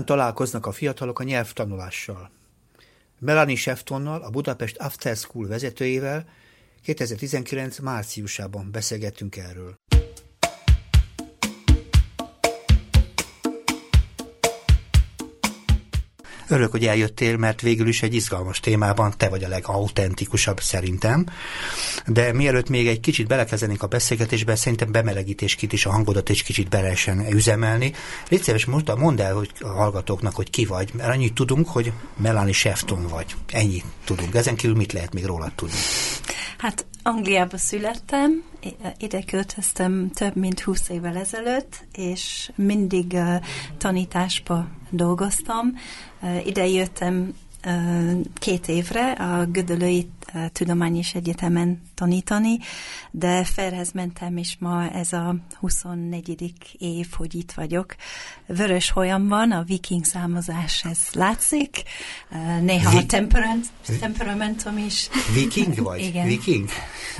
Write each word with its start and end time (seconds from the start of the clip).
Hogyan 0.00 0.16
találkoznak 0.18 0.66
a 0.66 0.72
fiatalok 0.72 1.18
a 1.18 1.22
nyelvtanulással? 1.22 2.30
Melanie 3.18 3.56
Sheftonnal, 3.56 4.22
a 4.22 4.30
Budapest 4.30 4.76
After 4.76 5.16
School 5.16 5.46
vezetőjével 5.46 6.28
2019 6.82 7.78
márciusában 7.78 8.70
beszélgettünk 8.70 9.36
erről. 9.36 9.74
Örülök, 16.50 16.70
hogy 16.70 16.86
eljöttél, 16.86 17.36
mert 17.36 17.60
végül 17.60 17.88
is 17.88 18.02
egy 18.02 18.14
izgalmas 18.14 18.60
témában 18.60 19.14
te 19.16 19.28
vagy 19.28 19.44
a 19.44 19.48
legautentikusabb 19.48 20.60
szerintem. 20.60 21.26
De 22.06 22.32
mielőtt 22.32 22.68
még 22.68 22.86
egy 22.86 23.00
kicsit 23.00 23.26
belekezdenénk 23.26 23.82
a 23.82 23.86
beszélgetésbe, 23.86 24.56
szerintem 24.56 24.92
bemelegítésként 24.92 25.72
is 25.72 25.86
a 25.86 25.90
hangodat 25.90 26.28
egy 26.28 26.44
kicsit 26.44 26.68
be 26.68 26.80
lehessen 26.80 27.32
üzemelni. 27.32 27.92
Légy 28.28 28.42
szíves, 28.42 28.64
most 28.64 28.96
mondd 28.96 29.20
el 29.20 29.34
hogy 29.34 29.50
a 29.60 29.68
hallgatóknak, 29.68 30.34
hogy 30.34 30.50
ki 30.50 30.64
vagy, 30.64 30.90
mert 30.94 31.08
annyit 31.08 31.34
tudunk, 31.34 31.68
hogy 31.68 31.92
Melanie 32.16 32.52
Shefton 32.52 33.06
vagy. 33.06 33.34
Ennyit 33.52 33.84
tudunk. 34.04 34.34
Ezen 34.34 34.56
kívül 34.56 34.76
mit 34.76 34.92
lehet 34.92 35.14
még 35.14 35.24
rólad 35.24 35.52
tudni? 35.52 35.76
Hát 36.58 36.86
Angliába 37.02 37.58
születtem, 37.58 38.42
ide 38.98 39.22
költöztem 39.22 40.10
több 40.14 40.36
mint 40.36 40.60
20 40.60 40.88
évvel 40.88 41.16
ezelőtt, 41.16 41.84
és 41.92 42.50
mindig 42.54 43.12
uh, 43.12 43.34
tanításba 43.78 44.68
dolgoztam. 44.90 45.74
Uh, 46.22 46.46
ide 46.46 46.66
jöttem 46.66 47.34
két 48.34 48.68
évre 48.68 49.12
a 49.12 49.46
Gödölői 49.46 50.08
Tudományos 50.52 51.14
Egyetemen 51.14 51.80
tanítani, 51.94 52.58
de 53.10 53.44
felhez 53.44 53.92
mentem, 53.92 54.36
és 54.36 54.56
ma 54.58 54.90
ez 54.90 55.12
a 55.12 55.36
24. 55.58 56.54
év, 56.78 57.06
hogy 57.16 57.34
itt 57.34 57.52
vagyok. 57.52 57.94
Vörös 58.46 58.90
van, 58.90 59.50
a 59.52 59.62
viking 59.62 60.04
számozás, 60.04 60.84
ez 60.84 60.98
látszik. 61.12 61.82
Néha 62.60 62.90
Vi- 62.90 62.96
a 62.96 63.06
temperament, 63.06 63.66
temperamentum 64.00 64.78
is. 64.78 65.08
Viking 65.34 65.82
vagy? 65.82 66.00
igen. 66.00 66.26
Viking? 66.26 66.68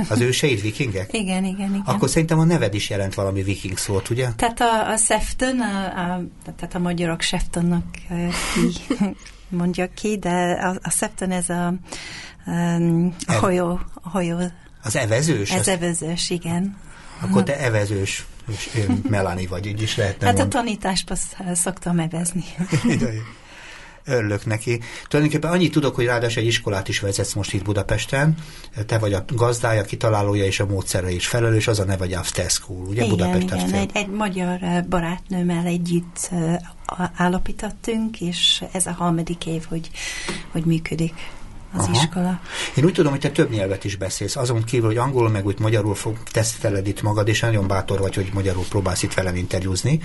Az 0.09 0.21
őseid 0.21 0.61
vikingek? 0.61 1.13
Igen, 1.23 1.45
igen, 1.45 1.69
igen. 1.69 1.83
Akkor 1.85 2.09
szerintem 2.09 2.39
a 2.39 2.45
neved 2.45 2.75
is 2.75 2.91
jelent 2.91 3.15
valami 3.15 3.43
viking 3.43 3.77
szót, 3.79 4.11
ugye? 4.11 4.29
Tehát 4.37 4.61
a, 4.61 4.91
a 4.91 4.97
Sefton, 4.97 5.61
a, 5.61 5.85
a, 5.85 6.23
tehát 6.45 6.75
a 6.75 6.79
magyarok 6.79 7.21
Seftonnak 7.21 7.85
ki 8.55 8.95
mondja 9.51 9.89
ki, 9.95 10.19
de 10.19 10.53
a, 10.53 10.79
a 10.83 10.91
Septon 10.91 11.31
ez 11.31 11.49
a, 11.49 11.75
um, 12.47 13.17
hajó, 13.27 13.81
hajó. 14.03 14.39
Az 14.83 14.97
evezős? 14.97 15.51
Ez 15.51 15.61
az... 15.61 15.69
evezős, 15.69 16.31
igen. 16.31 16.77
Akkor 17.21 17.43
te 17.43 17.59
evezős 17.59 18.27
és 18.51 18.87
Melani 19.09 19.47
vagy, 19.47 19.67
így 19.67 19.83
is 19.83 19.97
lehetne 19.97 20.27
Hát 20.27 20.37
mond. 20.37 20.55
a 20.55 20.59
tanításban 20.59 21.17
szoktam 21.53 21.99
evezni. 21.99 22.45
Örülök 24.05 24.47
neki. 24.47 24.81
Tulajdonképpen 25.09 25.51
annyit 25.51 25.73
tudok, 25.73 25.95
hogy 25.95 26.05
ráadásul 26.05 26.43
egy 26.43 26.49
iskolát 26.49 26.89
is 26.89 27.01
vezetsz 27.01 27.33
most 27.33 27.53
itt 27.53 27.65
Budapesten. 27.65 28.35
Te 28.87 28.99
vagy 28.99 29.13
a 29.13 29.25
gazdája, 29.35 29.83
kitalálója 29.83 30.45
és 30.45 30.61
a 30.61 30.67
módszere 30.67 31.11
is 31.11 31.27
felelős, 31.27 31.67
az 31.69 31.79
a 31.79 31.85
neve, 31.85 31.97
vagy 31.97 32.13
After 32.13 32.51
School, 32.51 32.87
ugye 32.87 33.05
igen, 33.05 33.09
Budapest 33.09 33.43
igen. 33.43 33.75
Egy, 33.75 33.91
egy 33.95 34.09
magyar 34.09 34.59
barátnőmmel 34.89 35.67
együtt 35.67 36.31
állapítottunk, 37.17 38.21
és 38.21 38.65
ez 38.73 38.87
a 38.87 38.93
harmadik 38.93 39.47
év, 39.47 39.65
hogy, 39.69 39.91
hogy 40.51 40.65
működik 40.65 41.15
az 41.73 41.85
Aha. 41.85 41.93
iskola. 41.93 42.41
Én 42.77 42.85
úgy 42.85 42.93
tudom, 42.93 43.11
hogy 43.11 43.21
te 43.21 43.31
több 43.31 43.51
nyelvet 43.51 43.85
is 43.85 43.97
beszélsz, 43.97 44.37
azon 44.37 44.65
kívül, 44.65 44.87
hogy 44.87 44.97
angolul 44.97 45.29
meg 45.29 45.47
úgy 45.47 45.59
magyarul 45.59 45.95
fog, 45.95 46.17
teszteled 46.31 46.87
itt 46.87 47.03
magad, 47.03 47.29
és 47.29 47.41
nagyon 47.41 47.67
bátor 47.67 47.99
vagy, 47.99 48.15
hogy 48.15 48.31
magyarul 48.33 48.65
próbálsz 48.69 49.03
itt 49.03 49.15
velem 49.15 49.37
interjúzni. 49.37 50.01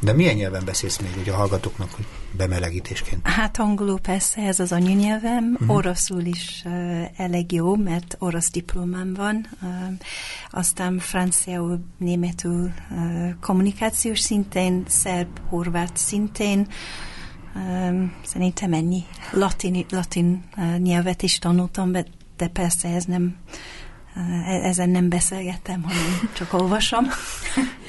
De 0.00 0.12
milyen 0.12 0.34
nyelven 0.34 0.64
beszélsz 0.64 0.98
még 0.98 1.10
ugye 1.20 1.32
a 1.32 1.36
hallgatóknak, 1.36 1.90
hogy 1.92 2.04
bemelegítésként? 2.36 3.26
Hát 3.26 3.58
angolul 3.58 4.00
persze, 4.00 4.42
ez 4.42 4.60
az 4.60 4.72
anyanyelvem, 4.72 5.56
uh-huh. 5.60 5.76
oroszul 5.76 6.24
is 6.24 6.62
uh, 6.64 7.04
elég 7.16 7.52
jó, 7.52 7.76
mert 7.76 8.16
orosz 8.18 8.50
diplomám 8.50 9.14
van, 9.14 9.46
uh, 9.62 9.68
aztán 10.50 10.98
franciául, 10.98 11.80
németül 11.98 12.72
uh, 12.90 13.30
kommunikációs 13.40 14.20
szintén, 14.20 14.82
szerb, 14.86 15.38
horvát 15.48 15.96
szintén, 15.96 16.66
Szerintem 18.24 18.72
ennyi. 18.72 19.04
Latin, 19.32 19.86
latin 19.90 20.44
nyelvet 20.78 21.22
is 21.22 21.38
tanultam, 21.38 21.92
de 22.36 22.48
persze 22.52 22.88
ez 22.88 23.04
nem 23.04 23.36
E-, 24.46 24.60
ezen 24.62 24.88
nem 24.88 25.08
beszélgettem, 25.08 25.82
hanem 25.82 26.30
csak 26.32 26.52
olvasom. 26.52 27.04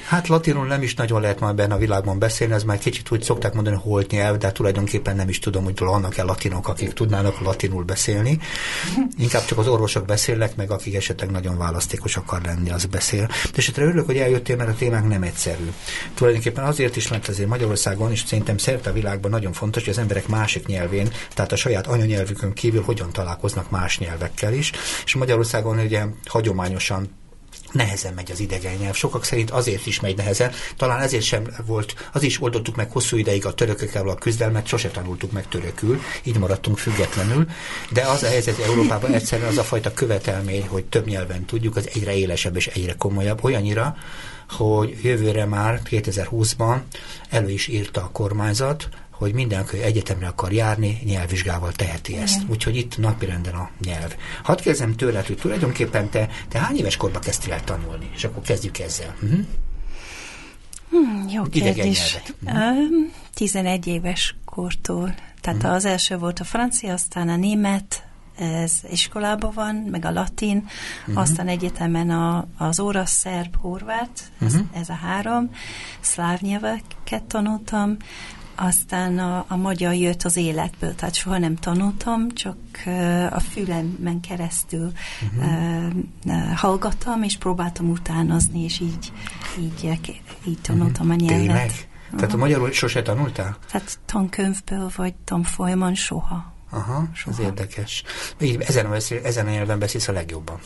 Hát 0.08 0.28
latinul 0.28 0.66
nem 0.66 0.82
is 0.82 0.94
nagyon 0.94 1.20
lehet 1.20 1.40
már 1.40 1.54
benne 1.54 1.74
a 1.74 1.78
világban 1.78 2.18
beszélni, 2.18 2.54
ez 2.54 2.62
már 2.62 2.78
kicsit 2.78 3.10
úgy 3.10 3.22
szokták 3.22 3.54
mondani, 3.54 3.76
hogy 3.76 3.84
holt 3.84 4.10
nyelv, 4.10 4.36
de 4.36 4.52
tulajdonképpen 4.52 5.16
nem 5.16 5.28
is 5.28 5.38
tudom, 5.38 5.64
hogy 5.64 5.78
vannak-e 5.78 6.22
latinok, 6.22 6.68
akik 6.68 6.92
tudnának 6.92 7.40
latinul 7.40 7.84
beszélni. 7.84 8.38
Inkább 9.18 9.44
csak 9.44 9.58
az 9.58 9.68
orvosok 9.68 10.04
beszélnek, 10.04 10.56
meg 10.56 10.70
akik 10.70 10.94
esetleg 10.94 11.30
nagyon 11.30 11.58
választékos 11.58 12.16
akar 12.16 12.42
lenni, 12.42 12.70
az 12.70 12.84
beszél. 12.84 13.26
De 13.26 13.56
esetre 13.56 13.84
örülök, 13.84 14.06
hogy 14.06 14.16
eljöttél, 14.16 14.56
mert 14.56 14.70
a 14.70 14.74
témánk 14.74 15.08
nem 15.08 15.22
egyszerű. 15.22 15.72
Tulajdonképpen 16.14 16.64
azért 16.64 16.96
is, 16.96 17.08
mert 17.08 17.28
azért 17.28 17.48
Magyarországon, 17.48 18.10
és 18.10 18.22
szerintem 18.26 18.58
szerte 18.58 18.90
a 18.90 18.92
világban 18.92 19.30
nagyon 19.30 19.52
fontos, 19.52 19.84
hogy 19.84 19.92
az 19.92 19.98
emberek 19.98 20.28
másik 20.28 20.66
nyelvén, 20.66 21.08
tehát 21.34 21.52
a 21.52 21.56
saját 21.56 21.86
anyanyelvükön 21.86 22.52
kívül 22.52 22.82
hogyan 22.82 23.10
találkoznak 23.12 23.70
más 23.70 23.98
nyelvekkel 23.98 24.52
is. 24.52 24.72
És 25.04 25.14
Magyarországon 25.14 25.78
ugye 25.78 26.04
hagyományosan 26.24 27.08
nehezen 27.72 28.14
megy 28.14 28.30
az 28.30 28.40
idegen 28.40 28.74
nyelv. 28.74 28.94
Sokak 28.94 29.24
szerint 29.24 29.50
azért 29.50 29.86
is 29.86 30.00
megy 30.00 30.16
nehezen, 30.16 30.52
talán 30.76 31.00
ezért 31.00 31.24
sem 31.24 31.44
volt, 31.66 31.94
az 32.12 32.22
is 32.22 32.42
oldottuk 32.42 32.76
meg 32.76 32.90
hosszú 32.90 33.16
ideig 33.16 33.46
a 33.46 33.54
törökökkel 33.54 34.08
a 34.08 34.14
küzdelmet, 34.14 34.66
sose 34.66 34.88
tanultuk 34.88 35.32
meg 35.32 35.48
törökül, 35.48 36.00
így 36.22 36.38
maradtunk 36.38 36.78
függetlenül, 36.78 37.46
de 37.90 38.02
az 38.02 38.22
a 38.22 38.28
helyzet 38.28 38.58
Európában 38.58 39.12
egyszerűen 39.12 39.48
az 39.48 39.58
a 39.58 39.62
fajta 39.62 39.92
követelmény, 39.92 40.66
hogy 40.66 40.84
több 40.84 41.06
nyelven 41.06 41.44
tudjuk, 41.44 41.76
az 41.76 41.88
egyre 41.94 42.16
élesebb 42.16 42.56
és 42.56 42.66
egyre 42.66 42.94
komolyabb, 42.94 43.44
olyannyira, 43.44 43.96
hogy 44.48 44.98
jövőre 45.02 45.44
már 45.44 45.80
2020-ban 45.90 46.78
elő 47.28 47.50
is 47.50 47.66
írta 47.66 48.00
a 48.00 48.10
kormányzat, 48.12 48.88
hogy 49.18 49.32
mindenki 49.32 49.82
egyetemre 49.82 50.26
akar 50.26 50.52
járni, 50.52 51.00
nyelvvizsgával 51.04 51.72
teheti 51.72 52.12
Igen. 52.12 52.22
ezt. 52.22 52.42
Úgyhogy 52.48 52.76
itt 52.76 52.98
napirenden 52.98 53.54
a 53.54 53.70
nyelv. 53.84 54.14
Hadd 54.42 54.56
kérdezem 54.56 54.94
tőled, 54.94 55.26
hogy 55.26 55.36
tulajdonképpen 55.36 56.08
te, 56.08 56.28
te 56.48 56.58
hány 56.58 56.76
éves 56.76 56.96
korban 56.96 57.20
kezdtél 57.20 57.52
el 57.52 57.64
tanulni? 57.64 58.10
És 58.14 58.24
akkor 58.24 58.42
kezdjük 58.42 58.78
ezzel. 58.78 59.14
Uh-huh. 59.22 59.38
Hmm, 60.90 61.28
jó 61.28 61.42
kérdés. 61.42 62.18
Uh-huh. 62.44 63.10
11 63.34 63.86
éves 63.86 64.36
kortól. 64.44 65.14
Tehát 65.40 65.58
uh-huh. 65.58 65.74
az 65.74 65.84
első 65.84 66.16
volt 66.16 66.40
a 66.40 66.44
francia, 66.44 66.92
aztán 66.92 67.28
a 67.28 67.36
német, 67.36 68.02
ez 68.38 68.72
iskolában 68.90 69.52
van, 69.54 69.74
meg 69.74 70.04
a 70.04 70.10
latin, 70.10 70.66
uh-huh. 71.00 71.18
aztán 71.18 71.48
egyetemen 71.48 72.10
a, 72.10 72.46
az 72.56 72.80
orosz, 72.80 73.10
szerb, 73.10 73.56
horvát, 73.56 74.30
uh-huh. 74.40 74.58
ez, 74.72 74.80
ez 74.80 74.88
a 74.88 74.94
három, 74.94 75.50
szláv 76.00 76.40
nyelveket 76.40 77.22
tanultam, 77.26 77.96
aztán 78.60 79.18
a, 79.18 79.44
a 79.48 79.56
magyar 79.56 79.94
jött 79.94 80.22
az 80.22 80.36
életből, 80.36 80.94
tehát 80.94 81.14
soha 81.14 81.38
nem 81.38 81.56
tanultam, 81.56 82.30
csak 82.30 82.56
a 83.30 83.40
fülemen 83.40 84.20
keresztül 84.28 84.92
uh-huh. 85.34 85.92
uh, 86.24 86.52
hallgattam, 86.56 87.22
és 87.22 87.36
próbáltam 87.36 87.88
utánozni, 87.90 88.64
és 88.64 88.80
így, 88.80 89.12
így, 89.58 90.20
így 90.46 90.60
tanultam 90.60 91.08
uh-huh. 91.08 91.22
a 91.22 91.26
nyelvet. 91.26 91.46
Tényleg? 91.46 91.88
Uh-huh. 92.04 92.18
Tehát 92.18 92.34
a 92.34 92.36
magyarul 92.36 92.72
sose 92.72 93.02
tanultál? 93.02 93.56
Tehát 93.70 93.98
tankönyvből 94.06 94.90
vagy 94.96 95.14
tanfolyamon 95.24 95.94
soha. 95.94 96.52
Aha, 96.70 97.08
soha. 97.14 97.36
ez 97.36 97.44
érdekes. 97.44 98.02
Így 98.40 98.60
ezen 98.60 98.86
a, 98.86 98.94
ezen 99.24 99.46
a 99.46 99.50
nyelven 99.50 99.78
beszélsz 99.78 100.08
a 100.08 100.12
legjobban. 100.12 100.58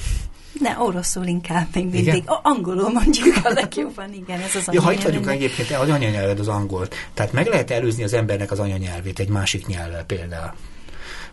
Ne, 0.60 0.78
oroszul 0.78 1.26
inkább 1.26 1.66
még 1.74 1.84
mindig. 1.84 2.06
Igen? 2.06 2.24
Angolul 2.42 2.90
mondjuk 2.90 3.36
a 3.44 3.50
legjobban, 3.52 4.12
igen, 4.12 4.40
ez 4.40 4.54
az 4.54 4.68
ja, 4.72 4.82
ha 4.82 4.92
itt 4.92 5.02
vagyunk 5.02 5.26
egyébként, 5.26 5.70
az 5.70 5.88
anyanyelved 5.88 6.38
az 6.38 6.48
angol. 6.48 6.88
Tehát 7.14 7.32
meg 7.32 7.46
lehet 7.46 7.70
előzni 7.70 8.02
az 8.02 8.12
embernek 8.12 8.50
az 8.50 8.58
anyanyelvét 8.58 9.18
egy 9.18 9.28
másik 9.28 9.66
nyelvvel 9.66 10.04
például. 10.04 10.52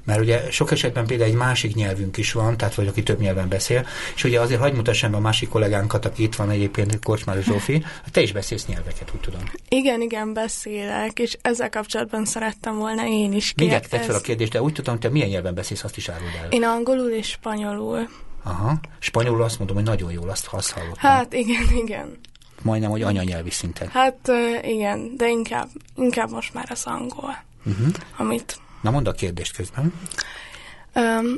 Mert 0.04 0.19
ugye 0.21 0.51
sok 0.51 0.71
esetben 0.71 1.06
például 1.06 1.30
egy 1.30 1.36
másik 1.36 1.75
nyelvünk 1.75 2.18
is 2.18 2.31
van, 2.31 2.57
tehát 2.57 2.75
vagy 2.75 2.88
aki 2.88 3.04
több 3.04 3.19
nyelven 3.19 3.50
beszél, 3.50 3.86
és 4.16 4.24
ugye 4.24 4.39
azért 4.39 4.60
hagyd 4.60 4.75
mutassam 4.75 5.12
be 5.12 5.18
a 5.18 5.19
másik 5.19 5.50
kollégánkat, 5.50 6.06
aki 6.06 6.24
itt 6.24 6.36
van 6.36 6.50
egyébként, 6.50 7.00
Korcsmár 7.04 7.44
Zsófi, 7.44 7.86
te 8.12 8.22
is 8.22 8.31
beszélsz 8.31 8.65
nyelveket, 8.65 9.12
úgy 9.13 9.19
tudom. 9.19 9.42
Igen, 9.69 10.01
igen, 10.01 10.33
beszélek, 10.33 11.19
és 11.19 11.38
ezzel 11.42 11.69
kapcsolatban 11.69 12.25
szerettem 12.25 12.77
volna 12.77 13.07
én 13.07 13.33
is 13.33 13.54
kérdezni. 13.54 13.88
Mindjárt 13.88 14.06
fel 14.06 14.15
a 14.15 14.22
kérdést, 14.22 14.51
de 14.51 14.62
úgy 14.62 14.74
tudom, 14.74 14.94
hogy 14.94 15.04
te 15.04 15.10
milyen 15.10 15.30
nyelven 15.30 15.54
beszélsz, 15.54 15.83
azt 15.83 15.98
is 15.98 16.10
áruld 16.10 16.31
el. 16.44 16.50
Én 16.50 16.63
angolul 16.63 17.10
és 17.10 17.27
spanyolul. 17.27 18.07
Aha. 18.44 18.80
Spanyolul 19.00 19.44
azt 19.44 19.57
mondom, 19.57 19.75
hogy 19.75 19.86
nagyon 19.86 20.12
jól, 20.12 20.30
azt, 20.30 20.47
azt 20.51 20.71
hallottam. 20.71 21.12
Hát 21.12 21.33
igen, 21.33 21.63
igen. 21.83 22.19
Majdnem, 22.62 22.89
hogy 22.89 23.01
anyanyelvi 23.01 23.50
szinten. 23.50 23.88
Hát 23.88 24.31
igen, 24.62 25.15
de 25.18 25.30
inkább, 25.30 25.68
inkább 25.95 26.30
most 26.31 26.53
már 26.53 26.68
az 26.69 26.83
angol, 26.86 27.44
uh-huh. 27.65 27.88
amit... 28.18 28.59
Na 28.81 28.91
mondd 28.91 29.07
a 29.07 29.12
kérdést 29.12 29.56
közben. 29.56 29.94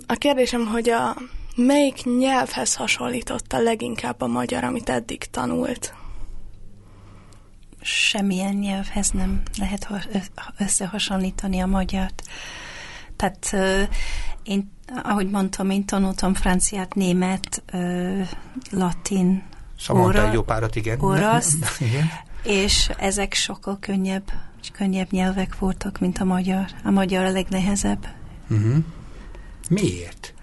A 0.05 0.13
kérdésem, 0.13 0.65
hogy 0.65 0.89
a 0.89 1.17
melyik 1.55 2.03
nyelvhez 2.03 2.75
hasonlította 2.75 3.59
leginkább 3.59 4.21
a 4.21 4.27
magyar, 4.27 4.63
amit 4.63 4.89
eddig 4.89 5.23
tanult? 5.23 5.93
semmilyen 7.81 8.53
nyelvhez 8.53 9.09
nem 9.09 9.41
lehet 9.57 9.87
összehasonlítani 10.57 11.59
a 11.59 11.65
magyart. 11.65 12.23
Tehát 13.15 13.55
én, 14.43 14.71
ahogy 15.03 15.29
mondtam, 15.29 15.69
én 15.69 15.85
tanultam 15.85 16.33
franciát, 16.33 16.95
német, 16.95 17.63
latin, 18.71 19.43
Szóval 19.81 20.25
egy 20.25 20.33
jó 20.33 20.41
párat, 20.41 20.75
igen. 20.75 20.99
Oraszt, 20.99 21.65
igen. 21.79 22.09
és 22.43 22.89
ezek 22.97 23.33
sokkal 23.33 23.77
könnyebb, 23.79 24.31
könnyebb 24.73 25.11
nyelvek 25.11 25.59
voltak, 25.59 25.99
mint 25.99 26.17
a 26.17 26.23
magyar. 26.23 26.65
A 26.83 26.91
magyar 26.91 27.25
a 27.25 27.31
legnehezebb. 27.31 28.07
Uh-huh. 28.49 28.77
Miért? 29.69 30.33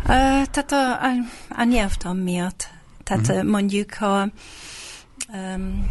Uh, 0.00 0.06
tehát 0.50 0.72
a, 0.72 1.02
a, 1.02 1.10
a 1.48 1.64
nyelvtan 1.64 2.16
miatt. 2.16 2.68
Tehát 3.04 3.28
uh-huh. 3.28 3.44
mondjuk, 3.44 3.94
ha, 3.94 4.28
um, 5.32 5.88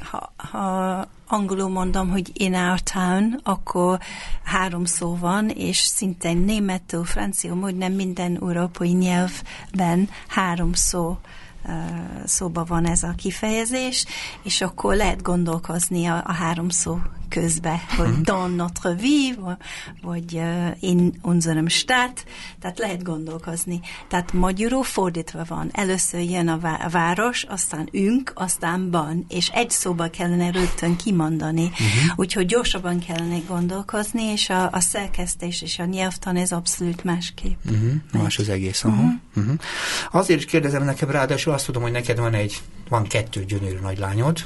ha, 0.00 0.32
ha 0.36 1.06
angolul 1.26 1.68
mondom, 1.68 2.10
hogy 2.10 2.30
in 2.32 2.54
our 2.54 2.80
town, 2.80 3.40
akkor 3.42 3.98
három 4.44 4.84
szó 4.84 5.16
van, 5.16 5.48
és 5.48 5.78
szinte 5.78 6.32
németül, 6.32 7.04
francia, 7.04 7.54
nem 7.54 7.92
minden 7.92 8.38
európai 8.40 8.92
nyelvben 8.92 10.08
három 10.28 10.72
szó 10.72 11.18
szóba 12.24 12.64
van 12.64 12.86
ez 12.86 13.02
a 13.02 13.14
kifejezés, 13.16 14.04
és 14.42 14.60
akkor 14.60 14.94
lehet 14.94 15.22
gondolkozni 15.22 16.06
a, 16.06 16.22
a 16.26 16.32
három 16.32 16.68
szó 16.68 16.98
közbe, 17.28 17.82
hogy 17.96 18.08
mhm. 18.08 18.22
dans 18.22 18.54
notre 18.54 18.94
vie, 18.94 19.34
vagy 20.02 20.34
uh, 20.34 20.70
in 20.80 21.18
unserem 21.22 21.68
Stadt, 21.68 22.24
tehát 22.60 22.78
lehet 22.78 23.02
gondolkozni. 23.02 23.80
Tehát 24.08 24.32
magyarul 24.32 24.82
fordítva 24.82 25.44
van. 25.48 25.68
Először 25.72 26.20
jön 26.20 26.48
a, 26.48 26.58
vá- 26.58 26.84
a 26.84 26.88
város, 26.88 27.42
aztán 27.42 27.88
ünk, 27.92 28.32
aztán 28.34 28.90
ban, 28.90 29.24
és 29.28 29.48
egy 29.48 29.70
szóba 29.70 30.10
kellene 30.10 30.50
rögtön 30.50 30.96
kimondani. 30.96 31.64
Uh-huh. 31.64 31.86
Úgyhogy 32.16 32.46
gyorsabban 32.46 32.98
kellene 32.98 33.38
gondolkozni, 33.48 34.22
és 34.22 34.50
a, 34.50 34.68
a 34.72 34.80
szerkesztés 34.80 35.62
és 35.62 35.78
a 35.78 35.84
nyelvtan 35.84 36.36
ez 36.36 36.52
abszolút 36.52 37.04
másképp. 37.04 37.64
Uh-huh. 37.64 37.92
Más 38.12 38.38
az 38.38 38.48
egész. 38.48 38.84
Uh-huh. 38.84 39.10
Uh-huh. 39.36 39.54
Azért 40.10 40.38
is 40.38 40.44
kérdezem 40.44 40.84
nekem, 40.84 41.10
ráadásul 41.10 41.52
azt 41.52 41.64
tudom, 41.64 41.82
hogy 41.82 41.92
neked 41.92 42.18
van 42.18 42.34
egy, 42.34 42.60
van 42.88 43.06
kettő 43.06 43.44
gyönyörű 43.44 43.78
nagylányod, 43.78 44.38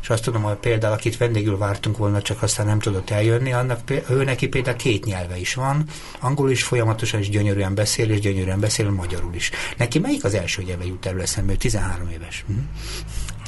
és 0.00 0.10
azt 0.10 0.22
tudom, 0.22 0.42
hogy 0.42 0.56
például 0.56 0.92
akit 0.92 1.16
vendégül 1.16 1.58
vártunk 1.58 1.96
volna, 1.96 2.19
csak 2.22 2.42
aztán 2.42 2.66
nem 2.66 2.78
tudott 2.78 3.10
eljönni, 3.10 3.52
annak 3.52 3.80
ő 4.10 4.24
neki 4.24 4.48
például 4.48 4.76
két 4.76 5.04
nyelve 5.04 5.38
is 5.38 5.54
van, 5.54 5.84
angolul 6.20 6.50
is 6.50 6.62
folyamatosan 6.62 7.20
is 7.20 7.28
gyönyörűen 7.28 7.74
beszél, 7.74 8.10
és 8.10 8.20
gyönyörűen 8.20 8.60
beszél 8.60 8.90
magyarul 8.90 9.34
is. 9.34 9.50
Neki 9.76 9.98
melyik 9.98 10.24
az 10.24 10.34
első 10.34 10.62
nyelve 10.62 10.84
jut 10.84 11.06
elő 11.06 11.20
eszembe? 11.20 11.52
Ő 11.52 11.56
13 11.56 12.08
éves. 12.08 12.44
Hm? 12.46 12.52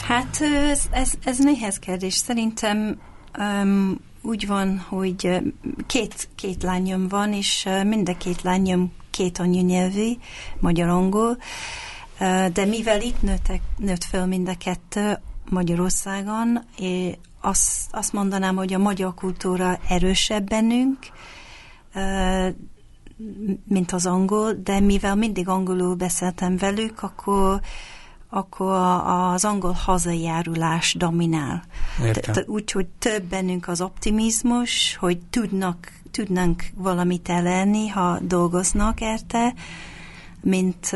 Hát 0.03 0.41
ez, 0.71 0.81
ez, 0.91 1.13
ez 1.25 1.39
nehéz 1.39 1.79
kérdés. 1.79 2.15
Szerintem 2.15 3.01
um, 3.39 4.01
úgy 4.23 4.47
van, 4.47 4.79
hogy 4.89 5.29
két, 5.87 6.29
két 6.35 6.63
lányom 6.63 7.09
van, 7.09 7.33
és 7.33 7.69
mind 7.85 8.09
a 8.09 8.17
két 8.17 8.43
lányom 8.43 8.93
két 9.11 9.39
anyanyelvű, 9.39 10.13
magyar-angol, 10.61 11.37
de 12.53 12.65
mivel 12.65 13.01
itt 13.01 13.23
nőttek, 13.23 13.61
nőtt 13.77 14.05
föl 14.05 14.25
mind 14.25 14.49
a 14.49 14.57
kettő, 14.59 15.19
Magyarországon. 15.49 16.65
és 16.79 17.17
azt, 17.43 17.89
azt 17.91 18.13
mondanám, 18.13 18.57
hogy 18.57 18.73
a 18.73 18.79
magyar 18.79 19.15
kultúra 19.15 19.79
erősebb 19.89 20.49
bennünk, 20.49 20.99
mint 23.65 23.93
az 23.93 24.07
angol, 24.07 24.53
de 24.53 24.81
mivel 24.81 25.15
mindig 25.15 25.49
angolul 25.49 25.95
beszéltem 25.95 26.57
velük, 26.57 27.03
akkor 27.03 27.61
akkor 28.35 28.73
az 29.05 29.45
angol 29.45 29.73
hazajárulás 29.73 30.95
dominál. 30.95 31.65
Úgyhogy 32.47 32.87
több 32.99 33.23
bennünk 33.23 33.69
az 33.69 33.81
optimizmus, 33.81 34.97
hogy 34.97 35.19
tudnak, 35.31 35.93
tudnánk 36.11 36.65
valamit 36.75 37.29
elérni, 37.29 37.89
ha 37.89 38.19
dolgoznak 38.21 39.01
érte, 39.01 39.55
mint 40.41 40.91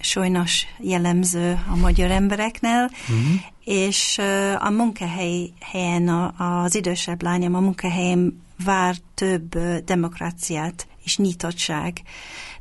sajnos 0.00 0.66
jellemző 0.78 1.58
a 1.72 1.76
magyar 1.76 2.10
embereknél, 2.10 2.90
uh-huh. 3.02 3.40
És 3.68 4.18
a 4.58 4.70
munkahelyen 4.70 6.08
az 6.38 6.74
idősebb 6.74 7.22
lányom 7.22 7.54
a 7.54 7.60
munkahelyen 7.60 8.42
vár 8.64 8.96
több 9.14 9.58
demokráciát 9.84 10.86
és 11.04 11.16
nyitottság. 11.16 12.02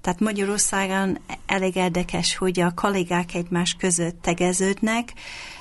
Tehát 0.01 0.19
Magyarországon 0.19 1.19
elég 1.45 1.75
érdekes, 1.75 2.37
hogy 2.37 2.59
a 2.59 2.73
kollégák 2.75 3.33
egymás 3.33 3.73
között 3.73 4.21
tegeződnek, 4.21 5.13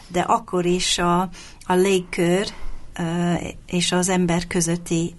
de 0.08 0.20
akkor 0.20 0.66
is 0.66 0.98
a, 0.98 1.20
a 1.66 1.74
légkör 1.74 2.46
és 3.66 3.92
az 3.92 4.08
ember 4.08 4.46
közötti 4.46 5.14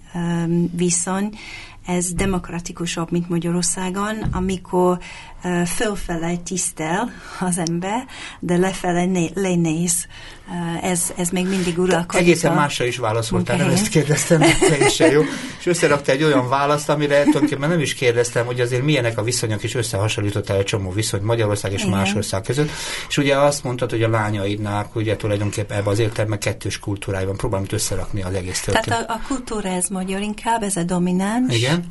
viszony 0.72 1.38
ez 1.86 2.12
demokratikusabb, 2.12 3.10
mint 3.10 3.28
Magyarországon, 3.28 4.22
amikor 4.32 4.98
fölfele 5.66 6.36
tisztel 6.36 7.12
az 7.40 7.58
ember, 7.58 8.04
de 8.40 8.56
lefele 8.56 9.04
né- 9.04 9.32
lenéz. 9.34 10.06
Ez, 10.82 11.12
ez 11.16 11.28
még 11.28 11.46
mindig 11.48 11.78
uralkodik. 11.78 12.26
Egészen 12.26 12.54
másra 12.54 12.84
is 12.84 12.96
válaszoltál, 12.96 13.56
nem 13.56 13.68
ezt 13.68 13.88
kérdeztem, 13.88 14.42
teljesen 14.60 15.10
jó. 15.10 15.22
És 15.58 15.66
összerakta 15.66 16.12
egy 16.12 16.22
olyan 16.22 16.48
választ, 16.48 16.88
amire 16.88 17.22
tulajdonképpen 17.22 17.68
nem 17.68 17.80
is 17.80 17.94
kérdeztem, 17.94 18.46
hogy 18.46 18.60
azért 18.60 18.82
milyenek 18.82 19.18
a 19.18 19.22
viszonyok, 19.22 19.62
és 19.62 19.74
összehasonlítottál 19.74 20.56
egy 20.56 20.64
csomó 20.64 20.90
viszonyt 20.90 21.22
Magyarország 21.22 21.72
és 21.72 21.80
Igen. 21.80 21.96
más 21.96 22.14
ország 22.14 22.42
között. 22.42 22.70
És 23.08 23.16
ugye 23.16 23.38
azt 23.38 23.64
mondtad, 23.64 23.90
hogy 23.90 24.02
a 24.02 24.08
lányaidnak 24.08 24.96
ugye 24.96 25.16
tulajdonképpen 25.16 25.76
ebben 25.76 25.92
az 25.92 25.98
értelemben 25.98 26.38
kettős 26.38 26.78
kultúrájában 26.78 27.36
próbálom 27.36 27.66
összerakni 27.70 28.22
az 28.22 28.34
egész 28.34 28.60
történet. 28.60 28.88
Tehát 28.88 29.10
a, 29.10 29.12
a 29.12 29.26
kultúra 29.26 29.68
ez 29.68 29.88
magyar 29.88 30.20
inkább, 30.20 30.62
ez 30.62 30.76
a 30.76 30.82
domináns, 30.82 31.56
Igen. 31.56 31.84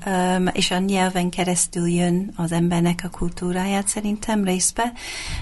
És 0.52 0.72
a 0.72 0.78
nyelven 0.78 1.30
keresztül 1.30 1.88
jön 1.88 2.34
az 2.36 2.52
embernek 2.52 3.02
a 3.04 3.10
kultúra 3.10 3.37
kultúráját 3.38 3.88
szerintem 3.88 4.44
részbe, 4.44 4.94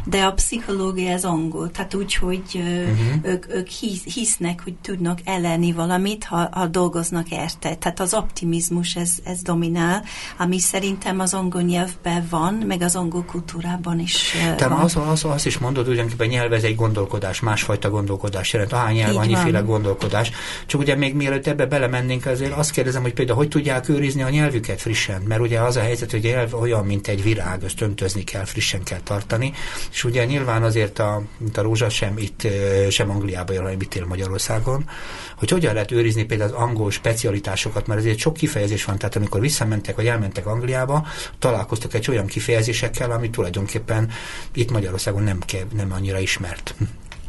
de 0.05 0.23
a 0.23 0.31
pszichológia 0.31 1.13
az 1.13 1.25
angol, 1.25 1.71
tehát 1.71 1.93
úgy, 1.93 2.15
hogy 2.15 2.43
uh-huh. 2.53 2.95
ők, 3.21 3.53
ők 3.53 3.67
hisz, 3.67 4.03
hisznek, 4.03 4.61
hogy 4.63 4.73
tudnak 4.73 5.19
ellenni 5.23 5.71
valamit, 5.71 6.23
ha, 6.23 6.49
ha 6.51 6.67
dolgoznak 6.67 7.29
érte. 7.29 7.75
Tehát 7.75 7.99
az 7.99 8.13
optimizmus 8.13 8.95
ez, 8.95 9.11
ez 9.23 9.41
dominál, 9.41 10.03
ami 10.37 10.59
szerintem 10.59 11.19
az 11.19 11.33
angol 11.33 11.61
nyelvben 11.61 12.27
van, 12.29 12.53
meg 12.53 12.81
az 12.81 12.95
angol 12.95 13.25
kultúrában 13.25 13.99
is 13.99 14.31
Tehát 14.41 14.69
van. 14.69 14.79
Az, 14.79 14.95
az, 14.95 15.25
az 15.25 15.45
is 15.45 15.57
mondod, 15.57 15.87
ugyanképpen 15.87 16.27
nyelv 16.27 16.53
ez 16.53 16.63
egy 16.63 16.75
gondolkodás, 16.75 17.39
másfajta 17.39 17.89
gondolkodás 17.89 18.53
jelent. 18.53 18.73
A 18.73 18.75
hány 18.75 18.95
nyelv, 18.95 19.17
annyiféle 19.17 19.59
gondolkodás. 19.59 20.31
Csak 20.65 20.81
ugye 20.81 20.95
még 20.95 21.15
mielőtt 21.15 21.47
ebbe 21.47 21.65
belemennénk, 21.65 22.25
azért 22.25 22.53
azt 22.53 22.71
kérdezem, 22.71 23.01
hogy 23.01 23.13
például 23.13 23.37
hogy 23.37 23.49
tudják 23.49 23.89
őrizni 23.89 24.21
a 24.21 24.29
nyelvüket 24.29 24.81
frissen, 24.81 25.21
mert 25.21 25.41
ugye 25.41 25.59
az 25.59 25.75
a 25.75 25.81
helyzet, 25.81 26.11
hogy 26.11 26.21
nyelv 26.21 26.53
olyan, 26.53 26.85
mint 26.85 27.07
egy 27.07 27.23
virág, 27.23 27.63
ösztön 27.63 27.84
öntözni 27.85 28.23
kell, 28.23 28.45
frissen 28.45 28.83
kell 28.83 28.99
tartani, 29.03 29.53
és 29.91 30.03
ugye 30.03 30.25
nyilván 30.25 30.63
azért, 30.63 30.99
a, 30.99 31.21
mint 31.37 31.57
a 31.57 31.61
rózsa 31.61 31.89
sem 31.89 32.17
itt, 32.17 32.47
sem 32.89 33.09
Angliában, 33.09 33.57
hanem 33.57 33.81
itt 33.81 33.95
él 33.95 34.05
Magyarországon, 34.05 34.89
hogy 35.35 35.49
hogyan 35.49 35.73
lehet 35.73 35.91
őrizni 35.91 36.23
például 36.23 36.53
az 36.53 36.61
angol 36.61 36.91
specialitásokat, 36.91 37.87
mert 37.87 37.99
azért 37.99 38.17
sok 38.17 38.33
kifejezés 38.33 38.85
van, 38.85 38.97
tehát 38.97 39.15
amikor 39.15 39.41
visszamentek, 39.41 39.95
vagy 39.95 40.07
elmentek 40.07 40.45
Angliába, 40.45 41.07
találkoztak 41.39 41.93
egy 41.93 42.09
olyan 42.09 42.25
kifejezésekkel, 42.25 43.11
ami 43.11 43.29
tulajdonképpen 43.29 44.11
itt 44.53 44.71
Magyarországon 44.71 45.23
nem, 45.23 45.39
kell, 45.39 45.65
nem 45.75 45.91
annyira 45.91 46.19
ismert. 46.19 46.75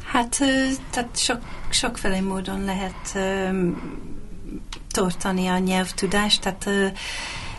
Hát, 0.06 0.36
tehát 0.90 1.18
sok, 1.18 1.38
sokféle 1.70 2.20
módon 2.20 2.64
lehet 2.64 3.18
tartani 4.90 5.46
a 5.46 5.58
nyelvtudást, 5.58 6.40
tehát 6.40 6.92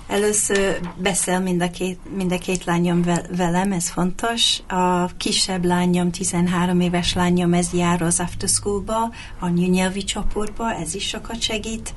Először 0.08 0.80
beszél 0.98 1.40
mind 1.40 1.62
a 1.62 1.70
két, 1.70 2.00
mind 2.16 2.32
a 2.32 2.38
két 2.38 2.64
lányom 2.64 3.02
velem, 3.36 3.72
ez 3.72 3.90
fontos. 3.90 4.60
A 4.68 5.06
kisebb 5.18 5.66
lányom, 5.66 6.12
13 6.12 6.80
éves 6.80 7.14
lányom, 7.14 7.54
ez 7.54 7.74
jár 7.74 8.02
az 8.02 8.20
after 8.20 8.50
schoolba, 8.50 9.12
a 9.40 9.48
nyelvi 9.48 10.04
csoportba, 10.04 10.74
ez 10.74 10.96
is 10.96 11.08
sokat 11.08 11.42
segít 11.42 11.94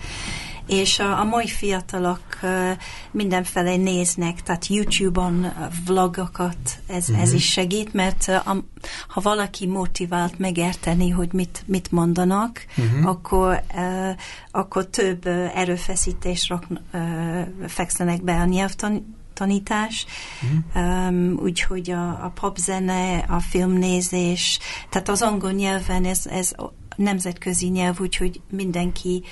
és 0.70 0.98
a, 0.98 1.18
a 1.18 1.24
mai 1.24 1.46
fiatalok 1.46 2.22
uh, 2.42 2.70
mindenfelé 3.10 3.76
néznek, 3.76 4.42
tehát 4.42 4.66
YouTube-on 4.66 5.52
vlogokat, 5.86 6.56
ez, 6.86 7.10
mm-hmm. 7.10 7.20
ez 7.20 7.28
mhm. 7.28 7.36
is 7.36 7.50
segít, 7.50 7.92
mert 7.92 8.24
uh, 8.28 8.48
a, 8.48 8.64
ha 9.08 9.20
valaki 9.20 9.66
motivált 9.66 10.38
megérteni, 10.38 11.08
hogy 11.10 11.32
mit, 11.32 11.62
mit 11.66 11.92
mondanak, 11.92 12.66
mm-hmm. 12.80 13.06
akkor, 13.06 13.62
uh, 13.74 14.10
akkor 14.50 14.86
több 14.86 15.26
uh, 15.26 15.58
erőfeszítésre 15.58 16.58
uh, 16.92 17.68
fekszenek 17.68 18.22
be 18.22 18.40
a 18.40 18.44
nyelvtan 18.44 19.18
tanítás, 19.34 20.06
mm. 20.44 20.80
um, 20.80 21.38
úgyhogy 21.42 21.90
a, 21.90 22.08
a 22.08 22.32
popzene, 22.40 23.18
a 23.18 23.40
filmnézés, 23.40 24.58
tehát 24.88 25.08
az 25.08 25.22
angol 25.22 25.50
nyelven 25.50 26.04
ez, 26.04 26.26
ez 26.26 26.52
nemzetközi 26.96 27.68
nyelv, 27.68 28.00
úgyhogy 28.00 28.40
mindenki 28.50 29.22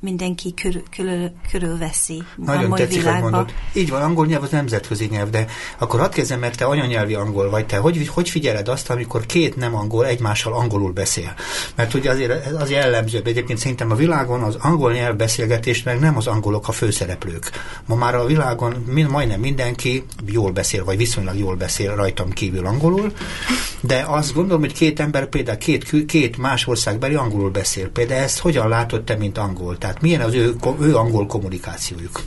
mindenki 0.00 0.54
körül, 0.54 0.82
körül, 0.96 1.30
körülveszi 1.50 2.22
Nagyon 2.36 2.72
a 2.72 2.76
tetszik, 2.76 2.98
világba. 2.98 3.22
hogy 3.22 3.32
mondod. 3.32 3.54
Így 3.72 3.90
van, 3.90 4.02
angol 4.02 4.26
nyelv 4.26 4.42
az 4.42 4.50
nemzetközi 4.50 5.06
nyelv, 5.10 5.30
de 5.30 5.46
akkor 5.78 6.00
hadd 6.00 6.10
kezdem, 6.10 6.38
mert 6.38 6.56
te 6.56 6.64
anyanyelvi 6.64 7.14
angol 7.14 7.50
vagy, 7.50 7.66
te 7.66 7.76
hogy, 7.76 8.08
hogy 8.08 8.28
figyeled 8.28 8.68
azt, 8.68 8.90
amikor 8.90 9.26
két 9.26 9.56
nem 9.56 9.74
angol 9.74 10.06
egymással 10.06 10.52
angolul 10.52 10.92
beszél? 10.92 11.34
Mert 11.74 11.94
ugye 11.94 12.10
azért 12.10 12.46
az 12.52 12.70
jellemző, 12.70 13.20
egyébként 13.24 13.58
szerintem 13.58 13.90
a 13.90 13.94
világon 13.94 14.42
az 14.42 14.56
angol 14.60 14.92
nyelv 14.92 15.16
beszélgetés 15.16 15.82
meg 15.82 16.00
nem 16.00 16.16
az 16.16 16.26
angolok 16.26 16.68
a 16.68 16.72
főszereplők. 16.72 17.50
Ma 17.86 17.94
már 17.94 18.14
a 18.14 18.26
világon 18.26 18.84
mind, 18.86 19.10
majdnem 19.10 19.40
mindenki 19.40 20.04
jól 20.26 20.50
beszél, 20.50 20.84
vagy 20.84 20.96
viszonylag 20.96 21.38
jól 21.38 21.56
beszél 21.56 21.94
rajtam 21.94 22.30
kívül 22.30 22.66
angolul, 22.66 23.12
de 23.80 24.04
azt 24.08 24.34
gondolom, 24.34 24.60
hogy 24.60 24.72
két 24.72 25.00
ember 25.00 25.28
például 25.28 25.58
két, 25.58 26.06
két 26.06 26.36
más 26.36 26.66
országbeli 26.66 27.14
angolul 27.14 27.50
beszél. 27.50 27.88
Például 27.88 28.22
ezt 28.22 28.38
hogyan 28.38 28.68
látod 28.68 29.04
te, 29.04 29.16
mint 29.16 29.38
angol? 29.38 29.78
Tehát 29.78 29.95
milyen 30.00 30.20
az 30.20 30.34
ő, 30.34 30.56
ő 30.80 30.96
angol 30.96 31.26
kommunikációjuk? 31.26 32.22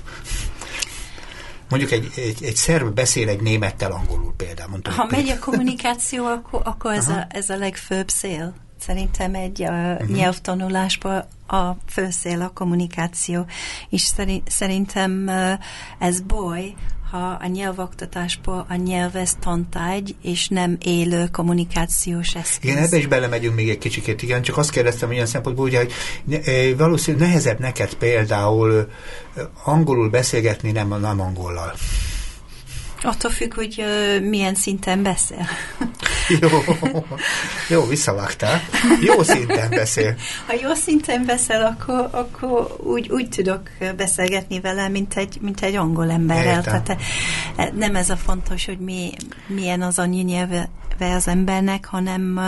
Mondjuk 1.69 1.91
egy, 1.91 2.11
egy, 2.15 2.43
egy 2.43 2.55
szerb 2.55 2.93
beszél 2.93 3.29
egy 3.29 3.41
némettel 3.41 3.91
angolul 3.91 4.33
például. 4.37 4.69
Mondtam, 4.69 4.93
ha 4.93 5.07
megy 5.09 5.29
a 5.29 5.39
kommunikáció, 5.39 6.25
akkor, 6.25 6.61
akkor 6.63 6.93
ez, 6.93 7.07
a, 7.07 7.25
ez 7.29 7.49
a 7.49 7.57
legfőbb 7.57 8.09
szél. 8.09 8.53
Szerintem 8.79 9.35
egy 9.35 9.63
a 9.63 9.71
uh-huh. 9.71 10.09
nyelvtanulásban 10.09 11.25
a 11.47 11.71
főszél 11.87 12.41
a 12.41 12.51
kommunikáció, 12.53 13.45
és 13.89 14.11
szerintem 14.47 15.31
ez 15.99 16.21
boly, 16.21 16.73
ha 17.11 17.37
a 17.41 17.47
nyelvoktatásból 17.47 18.65
a 18.69 18.75
nyelv 18.75 19.15
ez 19.15 19.35
tantárgy, 19.39 20.15
és 20.21 20.47
nem 20.47 20.77
élő 20.81 21.27
kommunikációs 21.31 22.35
eszköz. 22.35 22.69
Igen, 22.69 22.83
ebbe 22.83 22.97
is 22.97 23.07
belemegyünk 23.07 23.55
még 23.55 23.69
egy 23.69 23.77
kicsikét, 23.77 24.21
igen, 24.21 24.41
csak 24.41 24.57
azt 24.57 24.71
kérdeztem 24.71 25.07
hogy 25.07 25.15
ilyen 25.15 25.27
szempontból, 25.27 25.65
ugye, 25.65 25.77
hogy 25.77 25.91
ne, 26.23 26.37
valószínűleg 26.77 27.27
nehezebb 27.27 27.59
neked 27.59 27.93
például 27.93 28.89
angolul 29.63 30.09
beszélgetni, 30.09 30.71
nem, 30.71 30.99
nem 30.99 31.19
angollal. 31.19 31.73
Attól 33.01 33.31
függ, 33.31 33.53
hogy 33.53 33.75
uh, 33.77 34.21
milyen 34.21 34.55
szinten 34.55 35.03
beszél. 35.03 35.47
jó, 36.41 36.47
jó, 37.69 37.85
visszavágtál. 37.85 38.61
Jó 39.01 39.23
szinten 39.23 39.69
beszél. 39.69 40.15
Ha 40.47 40.53
jó 40.61 40.73
szinten 40.73 41.25
beszél, 41.25 41.61
akkor, 41.61 42.09
akkor 42.11 42.75
úgy, 42.77 43.09
úgy 43.09 43.29
tudok 43.29 43.61
beszélgetni 43.97 44.59
vele, 44.59 44.87
mint 44.87 45.13
egy, 45.13 45.37
mint 45.41 45.61
egy 45.61 45.75
angol 45.75 46.11
emberrel. 46.11 46.63
Tehát 46.63 46.97
eh, 47.55 47.69
nem 47.73 47.95
ez 47.95 48.09
a 48.09 48.15
fontos, 48.15 48.65
hogy 48.65 48.79
mi, 48.79 49.11
milyen 49.47 49.81
az 49.81 49.99
anyanyelve 49.99 50.69
az 51.05 51.27
embernek, 51.27 51.85
hanem 51.85 52.39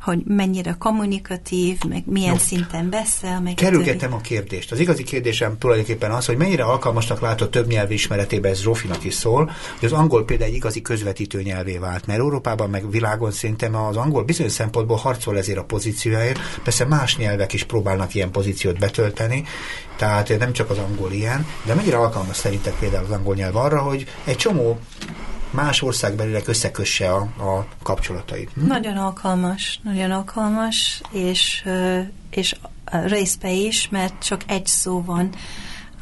hogy 0.00 0.22
mennyire 0.24 0.74
kommunikatív, 0.78 1.78
meg 1.88 2.02
milyen 2.06 2.32
Jó. 2.32 2.38
szinten 2.38 2.90
beszél. 2.90 3.40
Meg 3.40 3.54
Kerülgetem 3.54 4.12
a 4.12 4.20
kérdést. 4.20 4.72
Az 4.72 4.78
igazi 4.78 5.02
kérdésem 5.02 5.58
tulajdonképpen 5.58 6.10
az, 6.10 6.26
hogy 6.26 6.36
mennyire 6.36 6.64
alkalmasnak 6.64 7.20
látod 7.20 7.50
több 7.50 7.66
nyelv 7.66 7.90
ismeretében, 7.90 8.50
ez 8.50 8.60
Zsófinak 8.60 9.04
is 9.04 9.14
szól, 9.14 9.50
hogy 9.78 9.92
az 9.92 9.98
angol 9.98 10.24
például 10.24 10.50
egy 10.50 10.56
igazi 10.56 10.82
közvetítő 10.82 11.42
nyelvé 11.42 11.78
vált, 11.78 12.06
mert 12.06 12.18
Európában 12.18 12.70
meg 12.70 12.90
világon 12.90 13.30
szerintem 13.30 13.74
az 13.74 13.96
angol 13.96 14.24
bizonyos 14.24 14.52
szempontból 14.52 14.96
harcol 14.96 15.38
ezért 15.38 15.58
a 15.58 15.64
pozíciójáért, 15.64 16.40
persze 16.62 16.84
más 16.84 17.16
nyelvek 17.16 17.52
is 17.52 17.64
próbálnak 17.64 18.14
ilyen 18.14 18.30
pozíciót 18.30 18.78
betölteni, 18.78 19.44
tehát 19.96 20.38
nem 20.38 20.52
csak 20.52 20.70
az 20.70 20.78
angol 20.78 21.12
ilyen, 21.12 21.46
de 21.64 21.74
mennyire 21.74 21.96
alkalmas 21.96 22.36
szerintek 22.36 22.74
például 22.74 23.04
az 23.04 23.10
angol 23.10 23.34
nyelv 23.34 23.56
arra, 23.56 23.80
hogy 23.80 24.06
egy 24.24 24.36
csomó 24.36 24.78
más 25.56 25.82
országbelileg 25.82 26.42
összekösse 26.46 27.12
a, 27.12 27.20
a 27.20 27.66
kapcsolatait. 27.82 28.50
Hm? 28.54 28.66
Nagyon 28.66 28.96
alkalmas, 28.96 29.80
nagyon 29.82 30.10
alkalmas, 30.10 31.00
és, 31.10 31.64
és 32.30 32.54
részbe 32.90 33.50
is, 33.50 33.88
mert 33.88 34.24
csak 34.24 34.40
egy 34.46 34.66
szó 34.66 35.02
van, 35.02 35.30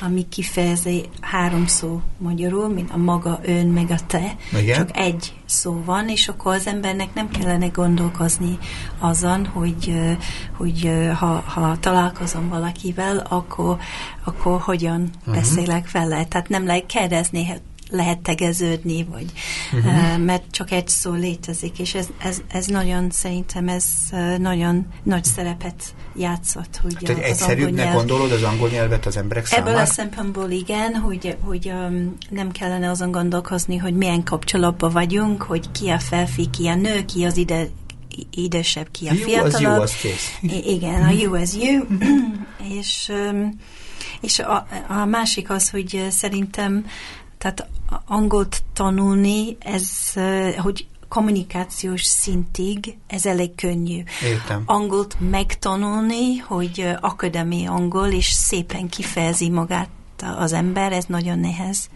ami 0.00 0.28
kifejezi 0.28 1.08
három 1.20 1.66
szó 1.66 2.00
magyarul, 2.18 2.68
mint 2.68 2.90
a 2.90 2.96
maga, 2.96 3.40
ön, 3.42 3.66
meg 3.66 3.90
a 3.90 4.06
te. 4.06 4.36
Igen? 4.58 4.76
Csak 4.76 4.96
egy 4.96 5.32
szó 5.46 5.82
van, 5.84 6.08
és 6.08 6.28
akkor 6.28 6.54
az 6.54 6.66
embernek 6.66 7.14
nem 7.14 7.28
kellene 7.28 7.66
gondolkozni 7.66 8.58
azon, 8.98 9.46
hogy, 9.46 9.94
hogy 10.56 10.90
ha, 11.18 11.26
ha 11.46 11.78
találkozom 11.80 12.48
valakivel, 12.48 13.26
akkor, 13.28 13.78
akkor 14.24 14.60
hogyan 14.60 15.10
uh-huh. 15.18 15.34
beszélek 15.34 15.90
vele. 15.90 16.24
Tehát 16.24 16.48
nem 16.48 16.66
lehet 16.66 16.86
kérdezni, 16.86 17.60
lehet 17.90 18.18
tegeződni, 18.18 19.04
vagy 19.04 19.32
uh-huh. 19.72 20.18
mert 20.18 20.42
csak 20.50 20.70
egy 20.70 20.88
szó 20.88 21.12
létezik, 21.12 21.78
és 21.78 21.94
ez, 21.94 22.06
ez, 22.18 22.42
ez 22.48 22.66
nagyon, 22.66 23.10
szerintem 23.10 23.68
ez 23.68 23.84
nagyon 24.38 24.86
nagy 25.02 25.24
szerepet 25.24 25.94
játszott. 26.16 26.80
Hogy 26.82 26.96
Tehát 27.00 27.22
az 27.22 27.28
egyszerűbbnek 27.28 27.84
nyelv... 27.84 27.96
gondolod 27.96 28.32
az 28.32 28.42
angol 28.42 28.68
nyelvet 28.68 29.06
az 29.06 29.16
emberek 29.16 29.46
számára? 29.46 29.70
Ebből 29.70 29.82
a 29.82 29.86
szempontból 29.86 30.50
igen, 30.50 30.94
hogy, 30.94 31.36
hogy 31.40 31.66
um, 31.66 32.16
nem 32.28 32.50
kellene 32.50 32.90
azon 32.90 33.10
gondolkozni, 33.10 33.76
hogy 33.76 33.96
milyen 33.96 34.24
kapcsolatban 34.24 34.90
vagyunk, 34.90 35.42
hogy 35.42 35.70
ki 35.70 35.88
a 35.88 35.98
felfi, 35.98 36.50
ki 36.50 36.66
a 36.66 36.74
nő, 36.74 37.04
ki 37.04 37.24
az 37.24 37.36
ide 37.36 37.68
idősebb, 38.30 38.88
ki 38.90 39.08
a, 39.08 39.14
fiatalabb. 39.14 39.60
Jó 39.62 39.70
az 39.70 39.76
jó, 39.76 39.82
az 39.82 39.96
kész. 39.96 40.38
Igen, 40.64 41.02
a 41.02 41.10
jó 41.10 41.32
az 41.32 41.56
jó. 41.56 41.82
és 42.80 43.12
um, 43.30 43.58
és 44.20 44.38
a, 44.38 44.66
a 44.88 45.04
másik 45.04 45.50
az, 45.50 45.70
hogy 45.70 46.06
szerintem 46.10 46.86
tehát 47.44 47.70
angolt 48.06 48.62
tanulni, 48.72 49.56
ez, 49.60 50.12
hogy 50.56 50.86
kommunikációs 51.08 52.04
szintig, 52.04 52.96
ez 53.06 53.26
elég 53.26 53.54
könnyű. 53.54 54.02
Értem. 54.22 54.62
Angolt 54.66 55.16
megtanulni, 55.30 56.36
hogy 56.36 56.94
akadémi 57.00 57.66
angol, 57.66 58.08
és 58.08 58.26
szépen 58.26 58.88
kifejezi 58.88 59.50
magát 59.50 59.88
az 60.36 60.52
ember, 60.52 60.92
ez 60.92 61.04
nagyon 61.04 61.38
nehéz. 61.38 61.88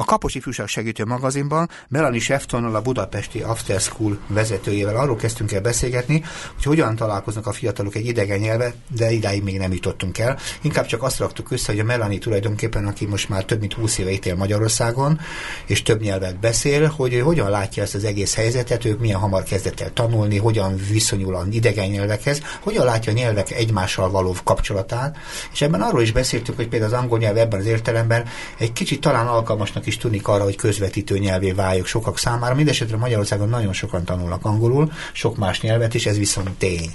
A 0.00 0.04
Kapos 0.04 0.34
Ifjúság 0.34 0.66
Segítő 0.66 1.04
magazinban 1.04 1.68
Melanie 1.88 2.20
Sheftonnal, 2.20 2.74
a 2.74 2.80
Budapesti 2.80 3.40
After 3.40 3.80
School 3.80 4.18
vezetőjével 4.26 4.96
arról 4.96 5.16
kezdtünk 5.16 5.52
el 5.52 5.60
beszélgetni, 5.60 6.24
hogy 6.54 6.64
hogyan 6.64 6.96
találkoznak 6.96 7.46
a 7.46 7.52
fiatalok 7.52 7.94
egy 7.94 8.06
idegen 8.06 8.38
nyelve, 8.38 8.74
de 8.96 9.10
idáig 9.10 9.42
még 9.42 9.58
nem 9.58 9.72
jutottunk 9.72 10.18
el. 10.18 10.38
Inkább 10.62 10.86
csak 10.86 11.02
azt 11.02 11.18
raktuk 11.18 11.50
össze, 11.50 11.72
hogy 11.72 11.80
a 11.80 11.84
Melanie 11.84 12.18
tulajdonképpen, 12.18 12.86
aki 12.86 13.06
most 13.06 13.28
már 13.28 13.44
több 13.44 13.60
mint 13.60 13.72
20 13.72 13.98
éve 13.98 14.10
él 14.10 14.34
Magyarországon, 14.34 15.20
és 15.66 15.82
több 15.82 16.00
nyelvet 16.00 16.38
beszél, 16.38 16.86
hogy 16.86 17.20
hogyan 17.20 17.50
látja 17.50 17.82
ezt 17.82 17.94
az 17.94 18.04
egész 18.04 18.34
helyzetet, 18.34 18.84
ők 18.84 19.00
milyen 19.00 19.18
hamar 19.18 19.42
kezdett 19.42 19.80
el 19.80 19.92
tanulni, 19.92 20.38
hogyan 20.38 20.76
viszonyul 20.90 21.34
a 21.34 21.44
idegen 21.50 21.88
nyelvekhez, 21.88 22.42
hogyan 22.60 22.84
látja 22.84 23.12
a 23.12 23.14
nyelvek 23.14 23.50
egymással 23.50 24.10
való 24.10 24.36
kapcsolatát, 24.44 25.16
és 25.52 25.62
ebben 25.62 25.82
arról 25.82 26.02
is 26.02 26.12
beszéltünk, 26.12 26.56
hogy 26.56 26.68
például 26.68 26.92
az 26.92 26.98
angol 26.98 27.18
nyelv 27.18 27.36
ebben 27.36 27.60
az 27.60 27.66
értelemben 27.66 28.24
egy 28.58 28.72
kicsit 28.72 29.00
talán 29.00 29.26
alkalmasnak 29.26 29.88
is 29.90 29.96
tűnik 29.96 30.28
arra, 30.28 30.44
hogy 30.44 30.56
közvetítő 30.56 31.18
nyelvé 31.18 31.52
váljuk 31.52 31.86
sokak 31.86 32.18
számára. 32.18 32.54
Mindenesetre 32.54 32.96
Magyarországon 32.96 33.48
nagyon 33.48 33.72
sokan 33.72 34.04
tanulnak 34.04 34.44
angolul, 34.44 34.92
sok 35.12 35.36
más 35.36 35.60
nyelvet 35.60 35.94
is, 35.94 36.06
ez 36.06 36.18
viszont 36.18 36.50
tény. 36.50 36.90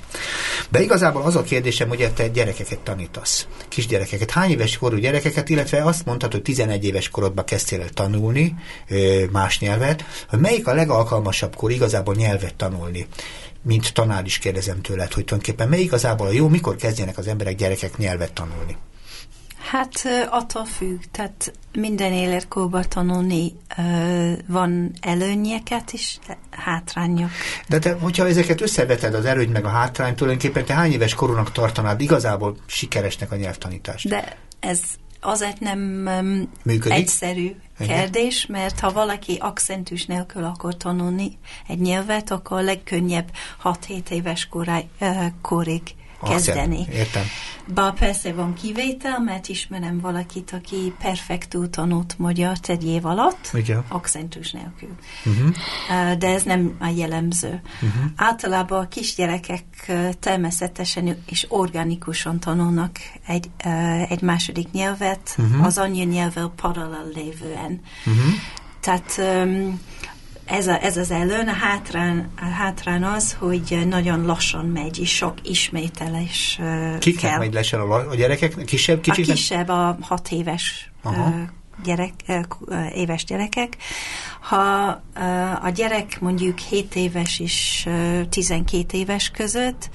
De 0.70 0.82
igazából 0.82 1.22
az 1.22 1.36
a 1.36 1.44
kérdésem, 1.44 1.88
hogy 1.88 2.12
te 2.14 2.28
gyerekeket 2.28 2.80
tanítasz, 2.80 3.48
kisgyerekeket, 3.68 4.32
hány 4.32 4.50
éves 4.50 4.78
korú 4.78 4.98
gyerekeket, 4.98 5.50
illetve 5.50 5.84
azt 5.84 6.06
mondtad, 6.06 6.32
hogy 6.32 6.42
11 6.42 6.86
éves 6.86 7.10
korodban 7.10 7.46
kezdtél 7.46 7.82
el 7.82 7.90
tanulni 7.90 8.56
más 9.32 9.60
nyelvet, 9.60 10.06
hogy 10.30 10.40
melyik 10.40 10.68
a 10.68 10.74
legalkalmasabb 10.74 11.56
kor 11.56 11.72
igazából 11.72 12.16
nyelvet 12.16 12.56
tanulni? 12.56 13.08
mint 13.62 13.94
tanár 13.94 14.26
is 14.26 14.38
kérdezem 14.38 14.82
tőled, 14.82 15.14
hogy 15.14 15.24
tulajdonképpen 15.24 15.70
melyik 15.70 15.86
igazából 15.86 16.28
a 16.28 16.32
jó, 16.32 16.48
mikor 16.48 16.76
kezdjenek 16.76 17.18
az 17.18 17.28
emberek, 17.28 17.56
gyerekek 17.56 17.98
nyelvet 17.98 18.34
tanulni? 18.34 18.78
Hát 19.72 20.08
attól 20.30 20.66
függ, 20.66 21.00
tehát 21.12 21.54
minden 21.74 22.12
életkorban 22.14 22.86
tanulni 22.90 23.54
van 24.48 24.92
előnyeket 25.02 25.94
is, 25.94 26.20
hátrányok. 26.50 27.30
De 27.68 27.80
te, 27.80 27.94
hogyha 27.94 28.28
ezeket 28.28 28.62
összeveted, 28.62 29.14
az 29.14 29.26
előny 29.26 29.50
meg 29.50 29.66
a 29.66 29.70
hátrány, 29.70 30.16
tulajdonképpen 30.16 30.66
te 30.66 30.74
hány 30.74 30.92
éves 30.92 31.14
korúnak 31.14 31.52
tartanád 31.52 32.02
igazából 32.02 32.58
sikeresnek 32.66 33.32
a 33.32 33.36
nyelvtanítást? 33.36 34.08
De 34.10 34.38
ez 34.60 34.80
azért 35.22 35.60
nem 35.60 35.80
Működik? 36.64 36.98
egyszerű 36.98 37.56
kérdés, 37.80 38.46
mert 38.46 38.80
ha 38.80 38.92
valaki 38.92 39.38
akcentus 39.40 40.06
nélkül 40.06 40.44
akar 40.44 40.78
tanulni 40.78 41.38
egy 41.68 41.80
nyelvet, 41.80 42.32
akkor 42.32 42.58
a 42.58 42.62
legkönnyebb 42.62 43.32
6-7 43.64 44.10
éves 44.10 44.48
koráig, 44.48 44.86
korig 45.42 45.82
kezdeni. 46.30 46.86
Értem. 46.92 47.24
Bár 47.74 47.94
persze 47.94 48.34
van 48.34 48.54
kivétel, 48.54 49.20
mert 49.20 49.48
ismerem 49.48 50.00
valakit, 50.00 50.52
aki 50.52 50.94
perfektú 51.00 51.70
tanult 51.70 52.16
magyar 52.18 52.58
egy 52.68 52.86
év 52.86 53.06
alatt, 53.06 53.50
Igen. 53.54 53.84
akcentus 53.88 54.52
nélkül. 54.52 54.96
Uh-huh. 55.26 56.18
De 56.18 56.28
ez 56.28 56.44
nem 56.44 56.76
a 56.80 56.88
jellemző. 56.88 57.62
Uh-huh. 57.82 58.12
Általában 58.16 58.84
a 58.84 58.88
kisgyerekek 58.88 59.92
természetesen 60.20 61.24
és 61.26 61.46
organikusan 61.50 62.40
tanulnak 62.40 62.98
egy, 63.28 63.50
egy 64.10 64.22
második 64.22 64.72
nyelvet, 64.72 65.36
uh-huh. 65.38 65.66
az 65.66 65.78
anyanyelvvel 65.78 66.54
paralel 66.56 67.08
lévően. 67.14 67.82
Uh-huh. 68.06 68.34
Tehát 68.80 69.16
um, 69.18 69.80
ez, 70.46 70.68
a, 70.68 70.84
ez 70.84 70.98
az 70.98 71.12
előn, 71.12 71.48
a 71.48 71.54
hátrán, 71.54 72.30
a 72.42 72.46
hátrán 72.46 73.04
az, 73.04 73.34
hogy 73.40 73.86
nagyon 73.90 74.26
lassan 74.26 74.66
megy, 74.66 75.00
és 75.00 75.16
sok 75.16 75.34
ismételés 75.44 76.60
Kiknek 77.00 77.32
kell. 77.32 77.40
megy 77.40 77.54
lassan 77.54 77.80
a, 77.80 78.10
a 78.10 78.16
gyerekek? 78.16 78.64
Kisebb, 78.66 79.02
kicsit? 79.02 79.30
A 79.30 79.32
kisebb, 79.32 79.70
a 79.70 79.98
hat 80.02 80.30
éves 80.32 80.92
Aha. 81.04 81.34
gyerek, 81.84 82.14
éves 82.94 83.24
gyerekek. 83.24 83.78
Ha 84.42 85.02
a 85.62 85.70
gyerek 85.70 86.20
mondjuk 86.20 86.60
7 86.60 86.96
éves 86.96 87.40
és 87.40 87.90
12 88.30 88.98
éves 88.98 89.30
között, 89.30 89.90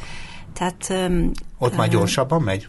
tehát... 0.53 0.95
Ott 1.59 1.77
már 1.77 1.89
gyorsabban 1.89 2.43
megy? 2.43 2.65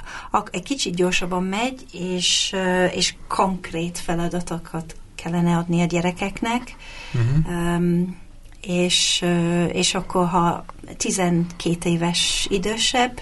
Egy 0.51 0.63
kicsit 0.63 0.95
gyorsabban 0.95 1.43
megy, 1.43 1.85
és, 1.91 2.55
és 2.91 3.15
konkrét 3.27 3.97
feladatokat 3.99 4.95
kellene 5.23 5.57
adni 5.57 5.81
a 5.81 5.85
gyerekeknek, 5.85 6.75
uh-huh. 7.13 7.75
um, 7.75 8.17
és, 8.61 9.25
és 9.71 9.93
akkor, 9.93 10.27
ha 10.27 10.65
12 10.97 11.89
éves 11.89 12.47
idősebb 12.49 13.21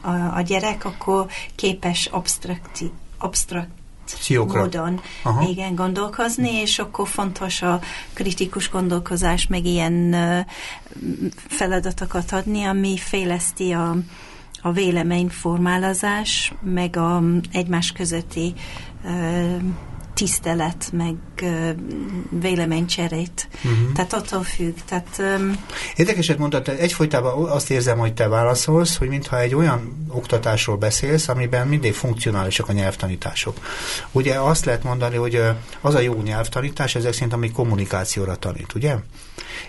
a, 0.00 0.10
a 0.10 0.40
gyerek, 0.40 0.84
akkor 0.84 1.26
képes 1.54 2.06
abstrakti, 2.06 2.90
abstrakt 3.18 3.70
Sziokra. 4.04 4.60
módon 4.60 5.00
Aha. 5.22 5.48
igen, 5.48 5.74
gondolkozni, 5.74 6.50
és 6.50 6.78
akkor 6.78 7.08
fontos 7.08 7.62
a 7.62 7.80
kritikus 8.12 8.70
gondolkozás, 8.70 9.46
meg 9.46 9.64
ilyen 9.64 10.16
feladatokat 11.48 12.32
adni, 12.32 12.64
ami 12.64 12.96
fejleszti 12.96 13.72
a, 13.72 13.96
a 14.62 14.72
véleményformálazás, 14.72 16.52
meg 16.60 16.96
a 16.96 17.22
egymás 17.52 17.92
közötti 17.92 18.54
tisztelet, 20.20 20.90
meg 20.92 21.14
véleménycserét. 22.30 23.48
Uh-huh. 23.64 23.92
Tehát 23.92 24.12
attól 24.12 24.42
függ. 24.42 24.74
Tehát, 24.88 25.16
um, 25.18 25.64
Érdekeset 25.96 26.38
mondtad, 26.38 26.68
egyfolytában 26.68 27.50
azt 27.50 27.70
érzem, 27.70 27.98
hogy 27.98 28.14
te 28.14 28.28
válaszolsz, 28.28 28.96
hogy 28.96 29.08
mintha 29.08 29.40
egy 29.40 29.54
olyan 29.54 30.06
oktatásról 30.08 30.76
beszélsz, 30.76 31.28
amiben 31.28 31.66
mindig 31.66 31.94
funkcionálisak 31.94 32.68
a 32.68 32.72
nyelvtanítások. 32.72 33.56
Ugye 34.12 34.34
azt 34.34 34.64
lehet 34.64 34.82
mondani, 34.82 35.16
hogy 35.16 35.42
az 35.80 35.94
a 35.94 36.00
jó 36.00 36.22
nyelvtanítás, 36.22 36.94
ezek 36.94 37.12
szerint, 37.12 37.32
ami 37.32 37.50
kommunikációra 37.50 38.36
tanít, 38.36 38.74
ugye? 38.74 38.96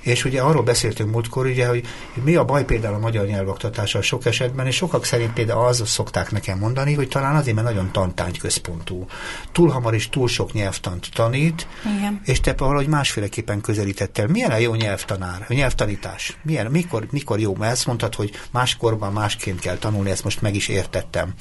És 0.01 0.25
ugye 0.25 0.41
arról 0.41 0.63
beszéltünk 0.63 1.11
múltkor, 1.11 1.45
ugye, 1.45 1.67
hogy 1.67 1.85
mi 2.23 2.35
a 2.35 2.45
baj 2.45 2.65
például 2.65 2.95
a 2.95 2.99
magyar 2.99 3.25
nyelvoktatással 3.25 4.01
sok 4.01 4.25
esetben, 4.25 4.67
és 4.67 4.75
sokak 4.75 5.05
szerint 5.05 5.33
például 5.33 5.65
az 5.65 5.81
szokták 5.85 6.31
nekem 6.31 6.57
mondani, 6.57 6.93
hogy 6.93 7.07
talán 7.07 7.35
azért, 7.35 7.55
mert 7.55 7.67
nagyon 7.67 7.91
tantárgy 7.91 8.37
központú. 8.37 9.05
Túl 9.51 9.69
hamar 9.69 9.93
és 9.93 10.09
túl 10.09 10.27
sok 10.27 10.53
nyelvtant 10.53 11.09
tanít, 11.13 11.67
Igen. 11.97 12.21
és 12.25 12.39
te 12.39 12.53
valahogy 12.57 12.87
másféleképpen 12.87 13.61
közelítettel. 13.61 14.27
Milyen 14.27 14.51
a 14.51 14.57
jó 14.57 14.73
nyelvtanár, 14.73 15.45
a 15.49 15.53
nyelvtanítás? 15.53 16.37
Milyen, 16.43 16.71
mikor, 16.71 17.07
mikor 17.11 17.39
jó? 17.39 17.55
Mert 17.55 17.71
ezt 17.71 17.85
mondtad, 17.85 18.15
hogy 18.15 18.31
máskorban 18.51 19.13
másként 19.13 19.59
kell 19.59 19.77
tanulni, 19.77 20.09
ezt 20.09 20.23
most 20.23 20.41
meg 20.41 20.55
is 20.55 20.67
értettem. 20.67 21.33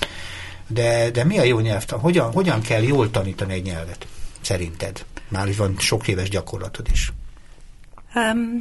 De, 0.66 1.10
de 1.10 1.24
mi 1.24 1.38
a 1.38 1.42
jó 1.42 1.58
nyelvtan? 1.58 1.98
Hogyan, 1.98 2.32
hogyan 2.32 2.60
kell 2.60 2.82
jól 2.82 3.10
tanítani 3.10 3.52
egy 3.52 3.62
nyelvet? 3.62 4.06
Szerinted? 4.40 5.04
Már 5.28 5.48
is 5.48 5.56
van 5.56 5.74
sok 5.78 6.08
éves 6.08 6.28
gyakorlatod 6.28 6.86
is. 6.92 7.12
Um, 8.14 8.58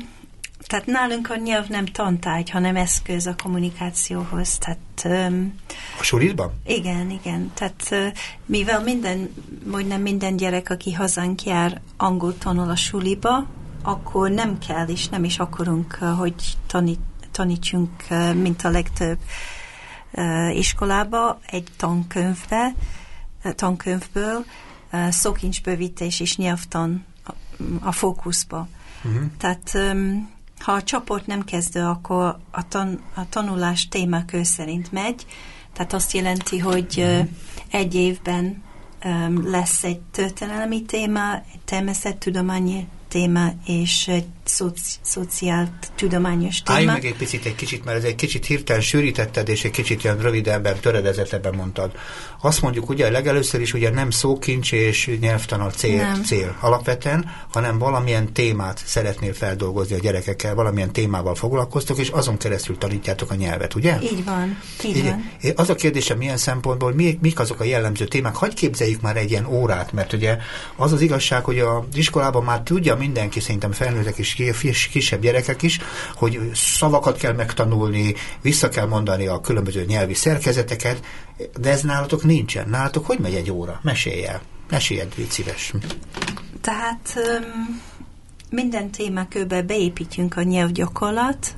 tehát 0.68 0.86
nálunk 0.86 1.30
a 1.30 1.36
nyelv 1.36 1.68
nem 1.68 1.86
tantárgy, 1.86 2.50
hanem 2.50 2.76
eszköz 2.76 3.28
a 3.28 3.36
kommunikációhoz. 3.44 4.58
Tehát, 4.58 5.30
um, 5.30 5.54
a 6.00 6.04
sulitban? 6.04 6.54
Igen, 6.66 7.10
igen. 7.10 7.52
Tehát 7.54 7.88
uh, 7.92 8.08
mivel 8.46 8.84
minden, 8.84 9.34
majdnem 9.66 10.02
minden 10.02 10.36
gyerek, 10.36 10.70
aki 10.70 10.94
hazánk 10.94 11.44
jár, 11.44 11.82
angol 11.98 12.38
tanul 12.38 12.70
a 12.70 12.76
suliba, 12.76 13.48
akkor 13.84 14.30
nem 14.30 14.58
kell, 14.58 14.88
és 14.88 15.08
nem 15.08 15.24
is 15.24 15.40
akarunk, 15.40 15.98
uh, 16.02 16.18
hogy 16.18 16.58
tanít, 16.68 17.00
tanítsunk, 17.32 17.90
uh, 18.10 18.34
mint 18.34 18.64
a 18.64 18.70
legtöbb 18.70 19.18
uh, 20.12 20.58
iskolába, 20.58 21.40
egy 21.46 21.68
tankönyvbe, 21.78 22.74
uh, 23.44 23.52
tankönyvből, 23.52 24.46
uh, 24.92 25.10
szókincsbővítés 25.10 26.20
és 26.20 26.38
nyelvtan 26.38 27.06
a, 27.26 27.32
a 27.82 27.92
fókuszba. 27.92 28.68
Uh-huh. 29.04 29.24
Tehát 29.38 29.72
um, 29.74 30.30
ha 30.60 30.72
a 30.72 30.84
csoport 30.84 31.26
nem 31.28 31.44
kezdő, 31.44 31.84
akkor 31.84 32.38
a, 32.52 32.68
tan, 32.68 33.02
a 33.14 33.30
tanulás 33.30 33.88
témakör 33.88 34.46
szerint 34.46 34.92
megy, 34.92 35.26
tehát 35.74 35.94
azt 35.94 36.14
jelenti, 36.14 36.60
hogy 36.60 36.96
uh-huh. 36.98 37.28
egy 37.72 37.96
évben 37.96 38.64
um, 39.04 39.50
lesz 39.50 39.84
egy 39.84 40.00
történelmi 40.00 40.82
téma, 40.82 41.36
egy 41.36 41.60
természettudományi 41.66 42.88
téma 43.08 43.50
és 43.66 44.08
egy 44.08 44.28
szoci, 44.50 44.96
szociál 45.02 45.80
tudományos 45.96 46.62
téma. 46.62 46.78
Állj 46.78 46.86
meg 46.86 47.06
egy 47.06 47.16
picit, 47.16 47.46
egy 47.46 47.56
kicsit, 47.56 47.86
mert 47.86 47.98
ez 47.98 48.04
egy 48.04 48.16
kicsit 48.16 48.46
hirtelen 48.46 48.82
sűrítetted, 48.82 49.50
és 49.50 49.64
egy 49.64 49.72
kicsit 49.72 50.04
ilyen 50.04 50.18
rövidebben, 50.18 50.80
töredezetebben 50.80 51.54
mondtad. 51.56 51.92
Azt 52.42 52.62
mondjuk 52.62 52.90
ugye 52.90 53.10
legelőször 53.10 53.62
is 53.62 53.74
ugye 53.74 53.90
nem 53.90 54.10
szókincs 54.10 54.72
és 54.72 55.18
nyelvtanal 55.20 55.72
cél, 55.72 56.20
cél 56.26 56.56
alapvetően, 56.60 57.32
hanem 57.52 57.78
valamilyen 57.78 58.34
témát 58.34 58.82
szeretnél 58.86 59.34
feldolgozni 59.34 59.96
a 59.96 60.00
gyerekekkel, 60.00 60.56
valamilyen 60.56 60.92
témával 60.92 61.36
foglalkoztok, 61.36 61.98
és 61.98 62.10
azon 62.10 62.38
keresztül 62.38 62.78
tanítjátok 62.78 63.32
a 63.32 63.36
nyelvet, 63.36 63.76
ugye? 63.76 63.98
Így 64.02 64.24
van. 64.26 64.58
Így, 64.86 64.98
így 64.98 65.04
van. 65.04 65.32
Az 65.56 65.70
a 65.70 65.76
kérdésem, 65.76 66.18
milyen 66.18 66.38
szempontból, 66.38 66.94
mi, 66.94 67.18
mik 67.22 67.40
azok 67.40 67.60
a 67.60 67.64
jellemző 67.64 68.06
témák? 68.06 68.36
Hagy 68.36 68.54
képzeljük 68.54 69.02
már 69.02 69.18
egy 69.18 69.32
ilyen 69.32 69.46
órát, 69.46 69.92
mert 69.92 70.14
ugye 70.14 70.38
az 70.76 70.92
az 70.92 71.02
igazság, 71.02 71.44
hogy 71.44 71.60
az 71.60 71.84
iskolában 71.94 72.44
már 72.44 72.62
tudja 72.62 72.96
mindenki, 72.96 73.40
szerintem 73.40 73.72
felnőttek 73.72 74.18
is 74.18 74.39
kisebb 74.92 75.22
gyerekek 75.22 75.62
is, 75.62 75.80
hogy 76.16 76.40
szavakat 76.54 77.18
kell 77.18 77.34
megtanulni, 77.34 78.16
vissza 78.42 78.70
kell 78.70 78.86
mondani 78.86 79.28
a 79.28 79.42
különböző 79.42 79.86
nyelvi 79.86 80.14
szerkezeteket, 80.14 81.04
de 81.60 81.70
ez 81.70 81.82
nálatok 81.82 82.24
nincsen. 82.24 82.70
Nálatok 82.70 83.06
hogy 83.06 83.20
megy 83.20 83.34
egy 83.34 83.52
óra? 83.52 83.80
Mesélj 83.84 84.26
el. 84.26 84.42
Mesélj, 84.70 85.02
légy 85.16 85.30
szíves. 85.32 85.74
Tehát 86.62 87.14
um, 87.16 87.82
minden 88.50 88.92
témakörbe 88.92 89.62
beépítjünk 89.62 90.38
a 90.38 90.42
nyelvgyakorlat, 90.42 91.56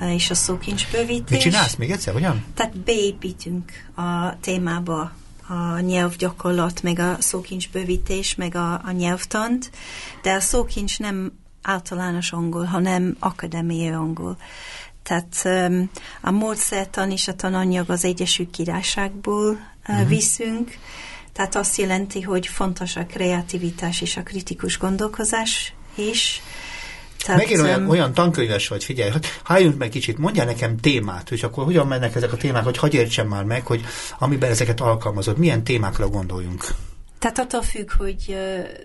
és 0.00 0.30
a 0.30 0.34
szókincsbővítés. 0.34 1.30
Mit 1.30 1.40
csinálsz 1.40 1.74
még 1.74 1.90
egyszer, 1.90 2.12
hogyan? 2.12 2.44
Tehát 2.54 2.78
beépítünk 2.78 3.72
a 3.96 4.38
témába 4.40 5.12
a 5.48 5.80
nyelvgyakorlat, 5.80 6.82
meg 6.82 6.98
a 6.98 7.16
szókincsbővítés, 7.18 8.34
meg 8.34 8.54
a, 8.54 8.72
a 8.72 8.90
nyelvtant, 8.90 9.70
de 10.22 10.32
a 10.32 10.40
szókincs 10.40 10.98
nem 10.98 11.32
általános 11.66 12.32
angol, 12.32 12.64
hanem 12.64 13.16
akadémiai 13.18 13.88
angol. 13.88 14.36
Tehát 15.02 15.42
um, 15.44 15.90
a 16.20 16.30
módszertan 16.30 17.10
és 17.10 17.28
a 17.28 17.34
tananyag 17.34 17.90
az 17.90 18.04
Egyesült 18.04 18.50
Királyságból 18.50 19.50
uh, 19.50 19.58
uh-huh. 19.88 20.08
viszünk, 20.08 20.78
tehát 21.32 21.54
azt 21.54 21.76
jelenti, 21.76 22.20
hogy 22.20 22.46
fontos 22.46 22.96
a 22.96 23.06
kreativitás 23.06 24.00
és 24.00 24.16
a 24.16 24.22
kritikus 24.22 24.78
gondolkozás 24.78 25.74
is. 25.94 26.42
Tehát, 27.24 27.40
Megint 27.40 27.60
olyan, 27.60 27.88
olyan 27.88 28.14
tankönyves 28.14 28.68
vagy, 28.68 28.84
figyelj, 28.84 29.10
halljunk 29.42 29.78
meg 29.78 29.88
kicsit, 29.88 30.18
mondjál 30.18 30.46
nekem 30.46 30.76
témát, 30.76 31.30
és 31.30 31.42
akkor 31.42 31.64
hogyan 31.64 31.86
mennek 31.86 32.14
ezek 32.14 32.32
a 32.32 32.36
témák, 32.36 32.64
hogy 32.64 32.76
hagyj 32.76 32.96
értsem 32.96 33.28
már 33.28 33.44
meg, 33.44 33.66
hogy 33.66 33.84
amiben 34.18 34.50
ezeket 34.50 34.80
alkalmazod, 34.80 35.38
milyen 35.38 35.64
témákra 35.64 36.08
gondoljunk. 36.08 36.64
Tehát 37.26 37.38
attól 37.38 37.62
függ, 37.62 37.92
hogy 37.92 38.36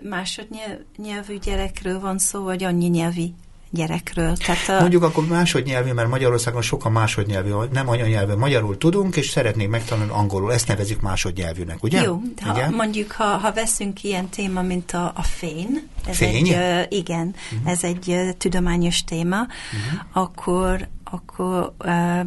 másodnyelvű 0.02 1.38
gyerekről 1.42 2.00
van 2.00 2.18
szó, 2.18 2.42
vagy 2.42 2.64
annyi 2.64 2.86
nyelvi 2.86 3.34
gyerekről. 3.70 4.36
Tehát 4.36 4.68
a... 4.68 4.80
Mondjuk 4.80 5.02
akkor 5.02 5.26
másodnyelvű, 5.26 5.92
mert 5.92 6.08
Magyarországon 6.08 6.62
sokan 6.62 6.92
másodnyelvű, 6.92 7.50
nem 7.72 7.88
anyanyelvű, 7.88 8.34
magyarul 8.34 8.78
tudunk, 8.78 9.16
és 9.16 9.28
szeretnék 9.28 9.68
megtanulni 9.68 10.10
angolul. 10.12 10.52
Ezt 10.52 10.68
nevezik 10.68 11.00
másodnyelvűnek, 11.00 11.82
ugye? 11.82 12.02
Jó, 12.02 12.22
ha, 12.40 12.52
igen? 12.52 12.72
mondjuk 12.72 13.12
ha, 13.12 13.24
ha 13.24 13.52
veszünk 13.52 14.02
ilyen 14.02 14.28
téma, 14.28 14.62
mint 14.62 14.92
a, 14.92 15.12
a 15.14 15.22
fény, 15.22 15.88
ez 16.06 16.16
fény? 16.16 16.48
egy, 16.48 16.86
igen, 16.92 17.34
uh-huh. 17.52 17.70
ez 17.70 17.84
egy 17.84 18.08
uh, 18.08 18.30
tudományos 18.30 19.04
téma, 19.04 19.40
uh-huh. 19.40 20.22
akkor 20.22 20.88
akkor 21.12 21.74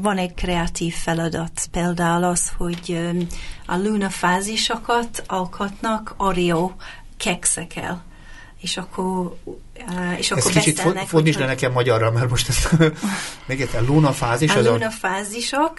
van 0.01 0.17
egy 0.17 0.33
kreatív 0.33 0.93
feladat, 0.93 1.67
például 1.71 2.23
az, 2.23 2.51
hogy 2.57 3.09
a 3.65 3.75
luna 3.77 4.09
fázisokat 4.09 5.23
alkotnak 5.27 6.13
Oreo 6.17 6.71
kekszekkel 7.17 8.03
és 8.65 8.77
akkor, 8.77 9.37
és 10.17 10.31
akkor 10.31 10.51
Ez 10.51 10.51
kicsit 10.51 10.81
fordítsd 11.05 11.39
le 11.39 11.45
nekem 11.45 11.71
magyarra, 11.71 12.11
mert 12.11 12.29
most 12.29 12.49
ez 12.49 12.69
még 13.47 13.61
egy 13.61 13.75
a 13.75 13.81
luna 13.87 14.11
fázis. 14.11 14.55
A 14.55 14.61
luna 14.61 14.89
fázisok. 14.89 15.73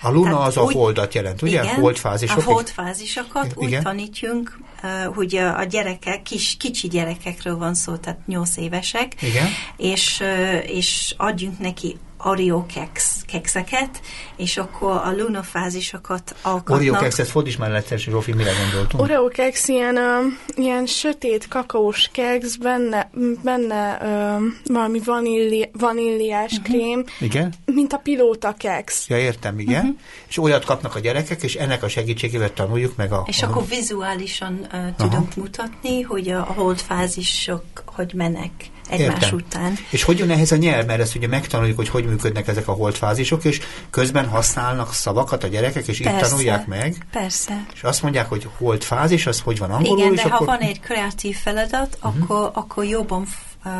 A 0.00 0.10
luna 0.10 0.40
az 0.40 0.56
a 0.56 0.60
holdat 0.72 1.14
jelent, 1.14 1.42
ugye? 1.42 1.62
Igen, 1.62 1.74
holdfázisok. 1.74 2.38
A 2.38 2.42
holdfázisokat 2.42 3.52
úgy 3.54 3.68
igen. 3.68 3.82
tanítjunk, 3.82 4.58
uh, 4.82 5.14
hogy 5.14 5.36
a 5.36 5.64
gyerekek, 5.64 6.22
kis, 6.22 6.56
kicsi 6.58 6.88
gyerekekről 6.88 7.56
van 7.56 7.74
szó, 7.74 7.96
tehát 7.96 8.26
8 8.26 8.56
évesek, 8.56 9.22
igen. 9.22 9.46
És, 9.76 10.22
és 10.66 11.14
adjunk 11.16 11.58
neki 11.58 11.96
Oreo 12.24 12.66
keks, 12.66 13.16
kekszeket, 13.26 14.00
és 14.36 14.56
akkor 14.56 14.90
a 14.90 15.12
lunafázisokat 15.16 16.34
alkotnak. 16.42 16.78
Oreo 16.78 16.92
kexet 16.92 17.28
fordíts 17.28 17.58
már 17.58 17.74
egyszer, 17.74 17.98
Zsófi, 17.98 18.32
mire 18.32 18.52
gondoltunk? 18.62 19.02
Oreo 19.02 19.28
keks 19.28 19.68
ilyen, 19.68 19.96
uh, 19.96 20.32
ilyen 20.54 20.86
sötét 20.86 21.48
kakaós 21.48 22.08
keks, 22.12 22.56
benne, 22.56 23.10
benne 23.42 23.98
uh, 24.02 24.42
valami 24.66 25.00
vaníli, 25.04 25.70
vaníliás 25.72 26.52
uh-huh. 26.52 26.66
krém. 26.66 27.04
Igen? 27.20 27.52
Mint 27.64 27.92
a 27.92 27.96
pilóta 27.98 28.54
keks. 28.58 29.08
Ja, 29.08 29.18
értem, 29.18 29.58
igen. 29.58 29.84
Uh-huh. 29.84 29.98
És 30.28 30.38
olyat 30.38 30.64
kapnak 30.64 30.94
a 30.94 30.98
gyerekek, 30.98 31.42
és 31.42 31.54
ennek 31.54 31.82
a 31.82 31.88
segítségével 31.88 32.52
tanuljuk 32.52 32.96
meg 32.96 33.12
a... 33.12 33.24
És 33.26 33.42
a... 33.42 33.46
akkor 33.46 33.68
vizuálisan 33.68 34.66
uh, 34.72 34.94
tudunk 34.96 35.34
mutatni, 35.34 36.00
hogy 36.00 36.28
a 36.28 36.42
holdfázisok 36.42 37.62
hogy 37.94 38.12
mennek 38.14 38.50
egymás 38.88 39.22
Értem. 39.22 39.38
után. 39.38 39.78
És 39.90 40.02
hogy 40.02 40.18
jön 40.18 40.30
ehhez 40.30 40.52
a 40.52 40.56
nyelv? 40.56 40.86
Mert 40.86 41.00
ezt 41.00 41.14
ugye 41.14 41.26
megtanuljuk, 41.26 41.76
hogy 41.76 41.88
hogy 41.88 42.04
működnek 42.04 42.48
ezek 42.48 42.68
a 42.68 42.72
holdfázisok, 42.72 43.44
és 43.44 43.60
közben 43.90 44.28
használnak 44.28 44.92
szavakat 44.92 45.44
a 45.44 45.46
gyerekek, 45.46 45.86
és 45.86 46.00
Persze. 46.00 46.18
így 46.18 46.28
tanulják 46.28 46.66
meg. 46.66 47.06
Persze. 47.10 47.66
És 47.74 47.82
azt 47.82 48.02
mondják, 48.02 48.28
hogy 48.28 48.48
holdfázis, 48.56 49.26
az 49.26 49.40
hogy 49.40 49.58
van 49.58 49.70
angolul, 49.70 49.98
Igen, 49.98 50.14
de 50.14 50.22
akkor... 50.22 50.38
ha 50.38 50.44
van 50.44 50.60
egy 50.60 50.80
kreatív 50.80 51.36
feladat, 51.36 51.98
uh-huh. 52.02 52.22
akkor, 52.22 52.50
akkor 52.54 52.84
jobban 52.84 53.26
uh, 53.64 53.72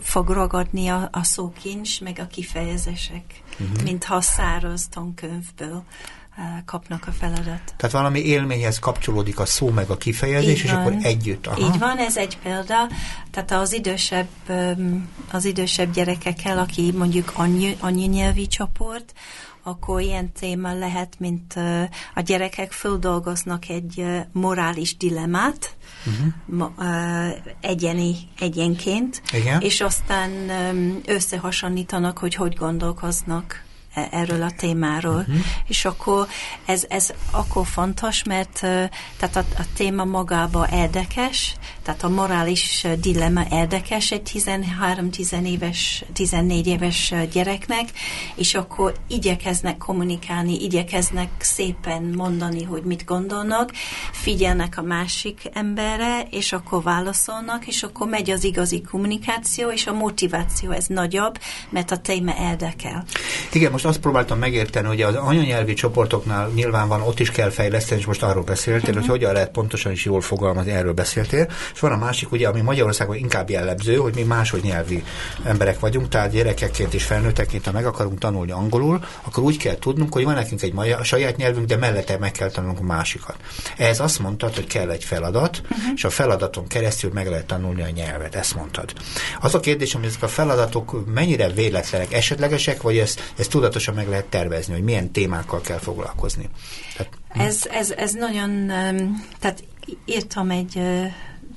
fog 0.00 0.28
ragadni 0.28 0.88
a, 0.88 1.08
a 1.12 1.24
szókincs, 1.24 2.00
meg 2.00 2.18
a 2.22 2.26
kifejezések, 2.26 3.24
uh-huh. 3.58 3.82
mint 3.82 4.04
ha 4.04 4.20
száraz 4.20 4.88
tankönyvből 4.90 5.84
kapnak 6.64 7.06
a 7.06 7.12
feladat. 7.12 7.74
Tehát 7.76 7.94
valami 7.94 8.20
élményhez 8.20 8.78
kapcsolódik 8.78 9.38
a 9.38 9.46
szó 9.46 9.70
meg 9.70 9.90
a 9.90 9.96
kifejezés, 9.96 10.64
és 10.64 10.70
akkor 10.70 10.96
együtt. 11.02 11.46
Aha. 11.46 11.60
Így 11.60 11.78
van, 11.78 11.98
ez 11.98 12.16
egy 12.16 12.38
példa. 12.38 12.88
Tehát 13.30 13.52
az 13.52 13.72
idősebb, 13.72 14.28
az 15.32 15.44
idősebb 15.44 15.92
gyerekekkel, 15.92 16.58
aki 16.58 16.92
mondjuk 16.96 17.32
annyi, 17.34 17.76
annyi 17.80 18.06
nyelvi 18.06 18.46
csoport, 18.46 19.12
akkor 19.66 20.00
ilyen 20.00 20.32
téma 20.32 20.72
lehet, 20.78 21.14
mint 21.18 21.54
a 22.14 22.20
gyerekek 22.20 22.72
földolgoznak 22.72 23.68
egy 23.68 24.06
morális 24.32 24.96
dilemmát, 24.96 25.76
uh-huh. 26.06 26.70
egyeni, 27.60 28.16
egyenként, 28.38 29.22
Igen. 29.32 29.60
és 29.60 29.80
aztán 29.80 30.30
összehasonlítanak, 31.06 32.18
hogy 32.18 32.34
hogy 32.34 32.54
gondolkoznak 32.54 33.64
erről 34.10 34.42
a 34.42 34.50
témáról. 34.56 35.20
Uh-huh. 35.20 35.36
És 35.66 35.84
akkor 35.84 36.26
ez, 36.64 36.84
ez 36.88 37.12
akkor 37.30 37.66
fontos, 37.66 38.22
mert 38.22 38.58
tehát 39.16 39.36
a, 39.36 39.44
a 39.58 39.64
téma 39.76 40.04
magába 40.04 40.68
érdekes, 40.72 41.56
tehát 41.82 42.02
a 42.02 42.08
morális 42.08 42.86
dilemma 43.00 43.42
érdekes 43.50 44.10
egy 44.10 44.30
13-14 44.34 45.46
éves, 45.46 46.04
14 46.12 46.66
éves 46.66 47.14
gyereknek, 47.32 47.88
és 48.34 48.54
akkor 48.54 48.94
igyekeznek 49.08 49.76
kommunikálni, 49.76 50.62
igyekeznek 50.62 51.28
szépen 51.38 52.02
mondani, 52.02 52.62
hogy 52.62 52.82
mit 52.82 53.04
gondolnak, 53.04 53.72
figyelnek 54.12 54.78
a 54.78 54.82
másik 54.82 55.40
emberre, 55.52 56.22
és 56.30 56.52
akkor 56.52 56.82
válaszolnak, 56.82 57.66
és 57.66 57.82
akkor 57.82 58.08
megy 58.08 58.30
az 58.30 58.44
igazi 58.44 58.82
kommunikáció, 58.82 59.70
és 59.70 59.86
a 59.86 59.92
motiváció 59.92 60.70
ez 60.70 60.86
nagyobb, 60.86 61.38
mert 61.70 61.90
a 61.90 61.98
téma 61.98 62.34
érdekel. 62.40 63.04
Igen, 63.52 63.70
most 63.70 63.83
azt 63.84 63.98
próbáltam 63.98 64.38
megérteni, 64.38 64.86
hogy 64.86 65.02
az 65.02 65.14
anyanyelvi 65.14 65.74
csoportoknál 65.74 66.50
nyilván 66.54 66.88
van, 66.88 67.00
ott 67.00 67.20
is 67.20 67.30
kell 67.30 67.50
fejleszteni, 67.50 68.00
és 68.00 68.06
most 68.06 68.22
arról 68.22 68.42
beszéltél, 68.42 68.88
uh-huh. 68.88 69.00
hogy 69.00 69.08
hogyan 69.08 69.32
lehet 69.32 69.50
pontosan 69.50 69.92
is 69.92 70.04
jól 70.04 70.20
fogalmazni, 70.20 70.70
erről 70.70 70.92
beszéltél. 70.92 71.48
És 71.74 71.80
van 71.80 71.92
a 71.92 71.96
másik, 71.96 72.32
ugye, 72.32 72.48
ami 72.48 72.60
Magyarországon 72.60 73.16
inkább 73.16 73.50
jellemző, 73.50 73.96
hogy 73.96 74.14
mi 74.14 74.22
máshogy 74.22 74.62
nyelvi 74.62 75.04
emberek 75.44 75.80
vagyunk, 75.80 76.08
tehát 76.08 76.30
gyerekekként 76.30 76.94
és 76.94 77.04
felnőttekként, 77.04 77.64
ha 77.64 77.72
meg 77.72 77.86
akarunk 77.86 78.18
tanulni 78.18 78.50
angolul, 78.50 79.04
akkor 79.22 79.42
úgy 79.42 79.56
kell 79.56 79.78
tudnunk, 79.78 80.12
hogy 80.12 80.24
van 80.24 80.34
nekünk 80.34 80.62
egy 80.62 80.72
magyar, 80.72 81.04
saját 81.04 81.36
nyelvünk, 81.36 81.66
de 81.66 81.76
mellette 81.76 82.18
meg 82.18 82.32
kell 82.32 82.50
tanulnunk 82.50 82.80
a 82.80 82.86
másikat. 82.86 83.36
Ehhez 83.76 84.00
azt 84.00 84.18
mondtad, 84.18 84.54
hogy 84.54 84.66
kell 84.66 84.90
egy 84.90 85.04
feladat, 85.04 85.60
uh-huh. 85.62 85.78
és 85.94 86.04
a 86.04 86.10
feladaton 86.10 86.66
keresztül 86.66 87.10
meg 87.14 87.28
lehet 87.28 87.46
tanulni 87.46 87.82
a 87.82 87.90
nyelvet, 87.94 88.34
ezt 88.34 88.54
mondtad. 88.54 88.92
Az 89.40 89.54
a 89.54 89.60
kérdés, 89.60 89.92
hogy 89.92 90.04
ezek 90.04 90.22
a 90.22 90.28
feladatok 90.28 91.14
mennyire 91.14 91.48
véletlenek, 91.48 92.12
esetlegesek, 92.12 92.82
vagy 92.82 92.98
ezt, 92.98 93.32
ezt 93.36 93.50
tudatosan 93.74 93.94
meg 93.94 94.08
lehet 94.08 94.26
tervezni, 94.30 94.72
hogy 94.72 94.82
milyen 94.82 95.10
témákkal 95.10 95.60
kell 95.60 95.78
foglalkozni. 95.78 96.48
Tehát, 96.96 97.12
ez, 97.48 97.66
ez, 97.70 97.90
ez 97.90 98.12
nagyon, 98.12 98.66
tehát 99.38 99.64
írtam 100.04 100.50
egy 100.50 100.80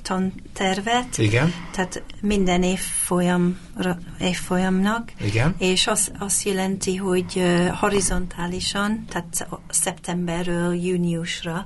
tantervet. 0.01 1.17
Igen. 1.17 1.53
Tehát 1.71 2.03
minden 2.21 2.63
évfolyamra, 2.63 3.97
évfolyamnak. 4.19 5.11
Igen. 5.21 5.55
És 5.57 5.87
az, 5.87 6.11
azt 6.19 6.43
jelenti, 6.43 6.95
hogy 6.95 7.43
horizontálisan, 7.79 9.05
tehát 9.09 9.47
szeptemberről 9.69 10.75
júniusra 10.75 11.65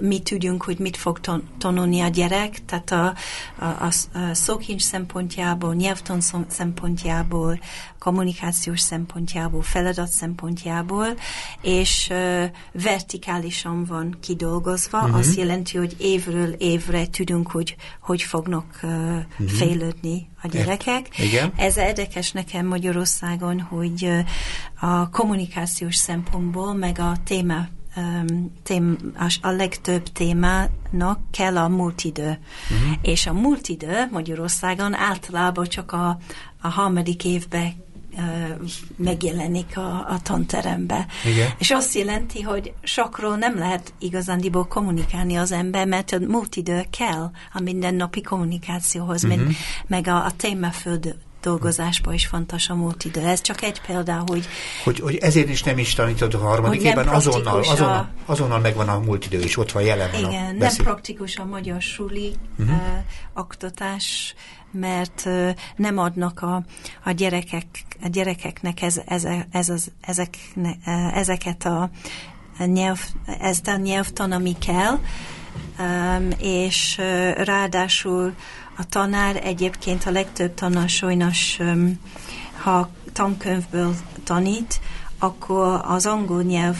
mi 0.00 0.18
tudjunk, 0.18 0.62
hogy 0.62 0.78
mit 0.78 0.96
fog 0.96 1.20
tanulni 1.58 2.00
a 2.00 2.08
gyerek, 2.08 2.64
tehát 2.64 2.90
a, 2.90 3.14
a, 3.58 3.64
a, 3.64 4.18
a 4.18 4.34
szókincs 4.34 4.82
szempontjából, 4.82 5.74
nyelvtan 5.74 6.20
szempontjából, 6.48 7.58
kommunikációs 7.98 8.80
szempontjából, 8.80 9.62
feladat 9.62 10.08
szempontjából, 10.08 11.06
és 11.60 12.08
uh, 12.10 12.44
vertikálisan 12.72 13.84
van 13.84 14.16
kidolgozva, 14.20 14.98
uh-huh. 14.98 15.16
azt 15.16 15.36
jelenti, 15.36 15.76
hogy 15.76 15.96
évről 15.98 16.52
évre 16.52 17.06
tudunk, 17.06 17.50
hogy 17.50 17.76
hogy 18.00 18.22
fognak 18.22 18.80
uh, 18.82 18.90
uh-huh. 18.90 19.48
fejlődni 19.48 20.28
a 20.42 20.48
gyerekek. 20.48 21.18
Igen. 21.18 21.52
Ez 21.56 21.76
érdekes 21.76 22.32
nekem 22.32 22.66
Magyarországon, 22.66 23.60
hogy 23.60 24.04
uh, 24.04 24.90
a 24.90 25.10
kommunikációs 25.10 25.96
szempontból, 25.96 26.74
meg 26.74 26.98
a 26.98 27.16
téma 27.24 27.66
tém, 28.62 28.98
a 29.40 29.50
legtöbb 29.50 30.02
témának 30.02 31.18
kell 31.30 31.56
a 31.58 31.68
multidő. 31.68 32.38
Uh-huh. 32.70 32.96
És 33.02 33.26
a 33.26 33.32
multidő 33.32 34.08
Magyarországon 34.10 34.94
általában 34.94 35.66
csak 35.66 35.92
a, 35.92 36.18
a 36.60 36.68
harmadik 36.68 37.24
évben 37.24 37.84
megjelenik 38.96 39.76
a, 39.76 40.08
a 40.08 40.20
tanterembe. 40.22 41.06
Igen. 41.24 41.50
És 41.58 41.70
azt 41.70 41.94
jelenti, 41.94 42.42
hogy 42.42 42.72
sokról 42.82 43.36
nem 43.36 43.58
lehet 43.58 43.92
igazándiból 43.98 44.66
kommunikálni 44.66 45.36
az 45.36 45.52
ember, 45.52 45.86
mert 45.86 46.12
a 46.12 46.18
multidő 46.18 46.84
kell 46.98 47.30
a 47.52 47.60
mindennapi 47.60 48.22
kommunikációhoz, 48.22 49.24
uh-huh. 49.24 49.38
meg, 49.38 49.56
meg 49.86 50.06
a, 50.06 50.24
a 50.24 50.30
témaföld 50.36 51.16
dolgozásban 51.46 52.14
is 52.14 52.26
fontos 52.26 52.68
a 52.68 52.74
múlt 52.74 53.04
idő. 53.04 53.20
Ez 53.20 53.40
csak 53.40 53.62
egy 53.62 53.80
példa, 53.80 54.24
hogy... 54.26 54.48
Hogy, 54.84 55.00
hogy 55.00 55.16
ezért 55.16 55.48
is 55.48 55.62
nem 55.62 55.78
is 55.78 55.94
tanítod 55.94 56.34
a 56.34 56.38
harmadik 56.38 56.82
évben, 56.82 57.08
azonnal, 57.08 57.58
azonnal, 57.58 58.10
a... 58.26 58.32
azonnal 58.32 58.60
megvan 58.60 58.88
a 58.88 58.98
múlt 58.98 59.24
idő, 59.24 59.40
és 59.40 59.56
ott 59.56 59.72
van 59.72 59.82
jelen 59.82 60.10
van 60.10 60.20
Igen, 60.20 60.46
a 60.46 60.52
nem 60.52 60.74
praktikus 60.76 61.36
a 61.36 61.44
magyar 61.44 61.80
suli 61.80 62.34
uh-huh. 62.58 62.76
uh, 62.76 62.82
oktatás, 63.34 64.34
mert 64.70 65.22
uh, 65.26 65.50
nem 65.76 65.98
adnak 65.98 66.40
a, 66.40 66.64
a, 67.04 67.10
gyerekek, 67.10 67.66
a 68.02 68.08
gyerekeknek 68.08 68.82
ez, 68.82 69.00
ez, 69.06 69.26
ez 69.50 69.68
az, 69.68 69.90
ezek, 70.00 70.36
uh, 70.56 71.16
ezeket 71.16 71.64
a 71.64 71.90
nyelv, 72.58 73.00
ezt 73.40 73.68
a 73.68 73.76
nyelvtan, 73.76 74.32
ami 74.32 74.56
kell, 74.58 74.98
um, 75.78 76.28
és 76.38 76.96
uh, 76.98 77.44
ráadásul 77.44 78.34
a 78.76 78.86
tanár 78.88 79.40
egyébként 79.44 80.04
a 80.04 80.10
legtöbb 80.10 80.54
tanár 80.54 80.88
sajnos, 80.88 81.58
ha 82.62 82.90
tankönyvből 83.12 83.94
tanít, 84.24 84.80
akkor 85.18 85.80
az 85.84 86.06
angol 86.06 86.42
nyelv 86.42 86.76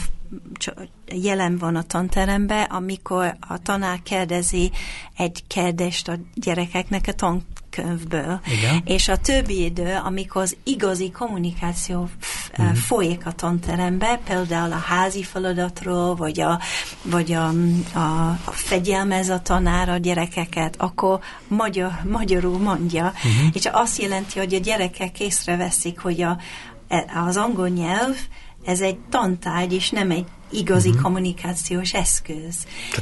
jelen 1.13 1.57
van 1.57 1.75
a 1.75 1.83
tanteremben, 1.83 2.63
amikor 2.63 3.37
a 3.39 3.61
tanár 3.61 3.99
kérdezi 4.03 4.71
egy 5.17 5.43
kérdést 5.47 6.07
a 6.07 6.15
gyerekeknek 6.33 7.05
a 7.07 7.13
tan 7.13 7.45
könyvből. 7.69 8.39
Igen. 8.45 8.81
És 8.85 9.07
a 9.07 9.17
többi 9.17 9.63
idő, 9.63 9.99
amikor 10.03 10.41
az 10.41 10.57
igazi 10.63 11.11
kommunikáció 11.11 12.09
uh-huh. 12.57 12.75
folyik 12.75 13.25
a 13.25 13.31
tanterembe, 13.31 14.19
például 14.25 14.71
a 14.71 14.77
házi 14.77 15.23
feladatról, 15.23 16.15
vagy 16.15 16.39
a, 16.39 16.59
vagy 17.01 17.31
a, 17.31 17.47
a, 17.93 18.29
a 18.45 18.51
fegyelmez 18.51 19.29
a 19.29 19.41
tanár 19.41 19.89
a 19.89 19.97
gyerekeket, 19.97 20.75
akkor 20.77 21.19
magyar, 21.47 21.91
magyarul 22.09 22.57
mondja, 22.57 23.05
uh-huh. 23.05 23.49
és 23.53 23.65
azt 23.65 24.01
jelenti, 24.01 24.39
hogy 24.39 24.53
a 24.53 24.59
gyerekek 24.59 25.19
észreveszik, 25.19 25.99
hogy 25.99 26.21
a, 26.21 26.37
e, 26.87 27.05
az 27.25 27.37
angol 27.37 27.67
nyelv 27.67 28.15
ez 28.65 28.81
egy 28.81 28.97
tantárgy, 29.09 29.73
és 29.73 29.89
nem 29.89 30.11
egy 30.11 30.25
igazi 30.49 30.87
uh-huh. 30.87 31.03
kommunikációs 31.03 31.93
eszköz. 31.93 32.55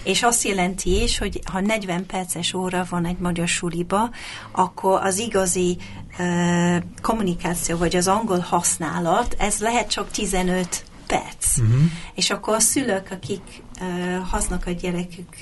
És 0.03 0.23
azt 0.23 0.43
jelenti 0.43 1.01
is, 1.01 1.17
hogy 1.17 1.41
ha 1.51 1.60
40 1.60 2.05
perces 2.05 2.53
óra 2.53 2.86
van 2.89 3.05
egy 3.05 3.17
magyar 3.17 3.47
suliba, 3.47 4.10
akkor 4.51 4.99
az 5.03 5.17
igazi 5.17 5.77
uh, 6.19 6.77
kommunikáció, 7.01 7.77
vagy 7.77 7.95
az 7.95 8.08
angol 8.08 8.39
használat, 8.39 9.36
ez 9.38 9.60
lehet 9.60 9.89
csak 9.89 10.12
15 10.12 10.84
perc. 11.08 11.58
Uh-huh. 11.58 11.81
És 12.13 12.29
akkor 12.29 12.53
a 12.55 12.60
szülők, 12.60 13.12
akik 13.12 13.62
uh, 13.81 14.29
hoznak 14.31 14.65
a 14.65 14.71
gyerekük 14.71 15.36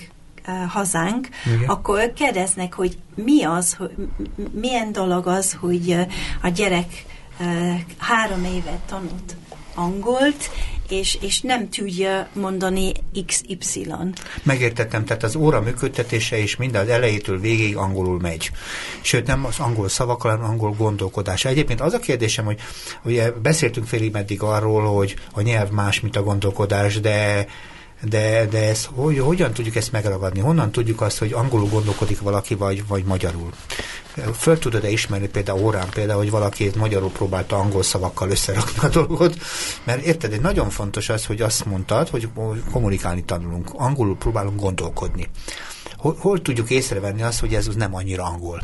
uh, 0.47 0.71
hazánk, 0.71 1.29
Igen. 1.45 1.69
akkor 1.69 2.13
kérdeznek, 2.13 2.73
hogy 2.73 2.97
mi 3.15 3.43
az, 3.43 3.73
hogy 3.73 3.91
milyen 4.51 4.91
dolog 4.91 5.27
az, 5.27 5.57
hogy 5.59 5.87
uh, 5.89 6.11
a 6.41 6.47
gyerek 6.47 7.05
három 7.97 8.43
évet 8.43 8.79
tanult 8.79 9.35
angolt, 9.75 10.49
és, 10.93 11.17
és 11.21 11.41
nem 11.41 11.69
tudja 11.69 12.27
mondani 12.33 12.91
XY. 13.25 13.87
Megértettem, 14.43 15.05
tehát 15.05 15.23
az 15.23 15.35
óra 15.35 15.61
működtetése 15.61 16.37
is 16.37 16.55
mind 16.55 16.75
az 16.75 16.87
elejétől 16.87 17.39
végéig 17.39 17.77
angolul 17.77 18.19
megy. 18.19 18.51
Sőt, 19.01 19.27
nem 19.27 19.45
az 19.45 19.59
angol 19.59 19.89
szavakkal, 19.89 20.31
hanem 20.31 20.49
angol 20.49 20.71
gondolkodása. 20.71 21.49
Egyébként 21.49 21.81
az 21.81 21.93
a 21.93 21.99
kérdésem, 21.99 22.45
hogy 22.45 22.59
ugye 23.03 23.31
beszéltünk 23.31 23.87
félig 23.87 24.11
meddig 24.11 24.41
arról, 24.41 24.95
hogy 24.95 25.15
a 25.33 25.41
nyelv 25.41 25.69
más, 25.69 25.99
mint 25.99 26.15
a 26.15 26.23
gondolkodás, 26.23 26.99
de 26.99 27.47
de, 28.03 28.45
de 28.45 28.67
ez, 28.69 28.85
hogy, 28.85 29.19
hogyan 29.19 29.53
tudjuk 29.53 29.75
ezt 29.75 29.91
megragadni? 29.91 30.39
Honnan 30.39 30.71
tudjuk 30.71 31.01
azt, 31.01 31.17
hogy 31.17 31.33
angolul 31.33 31.69
gondolkodik 31.69 32.19
valaki, 32.21 32.55
vagy, 32.55 32.87
vagy 32.87 33.03
magyarul? 33.03 33.51
Föl 34.33 34.59
tudod-e 34.59 34.89
ismerni 34.89 35.27
például 35.27 35.63
órán 35.63 35.89
például, 35.89 36.19
hogy 36.19 36.29
valaki 36.29 36.71
magyarul 36.77 37.11
próbálta 37.11 37.57
angol 37.57 37.83
szavakkal 37.83 38.29
összerakni 38.29 38.79
a 38.81 38.87
dolgot? 38.87 39.37
Mert 39.83 40.05
érted, 40.05 40.33
egy 40.33 40.41
nagyon 40.41 40.69
fontos 40.69 41.09
az, 41.09 41.25
hogy 41.25 41.41
azt 41.41 41.65
mondtad, 41.65 42.09
hogy 42.09 42.29
kommunikálni 42.71 43.23
tanulunk. 43.23 43.69
Angolul 43.73 44.17
próbálunk 44.17 44.59
gondolkodni. 44.59 45.29
Hol, 45.97 46.15
hol 46.19 46.41
tudjuk 46.41 46.69
észrevenni 46.69 47.21
azt, 47.21 47.39
hogy 47.39 47.53
ez 47.53 47.67
nem 47.67 47.95
annyira 47.95 48.23
angol? 48.23 48.61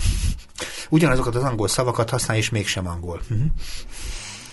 Ugyanazokat 0.90 1.36
az 1.36 1.44
angol 1.44 1.68
szavakat 1.68 2.10
használ, 2.10 2.38
és 2.38 2.50
mégsem 2.50 2.88
angol. 2.88 3.22
Uh-huh. 3.30 3.48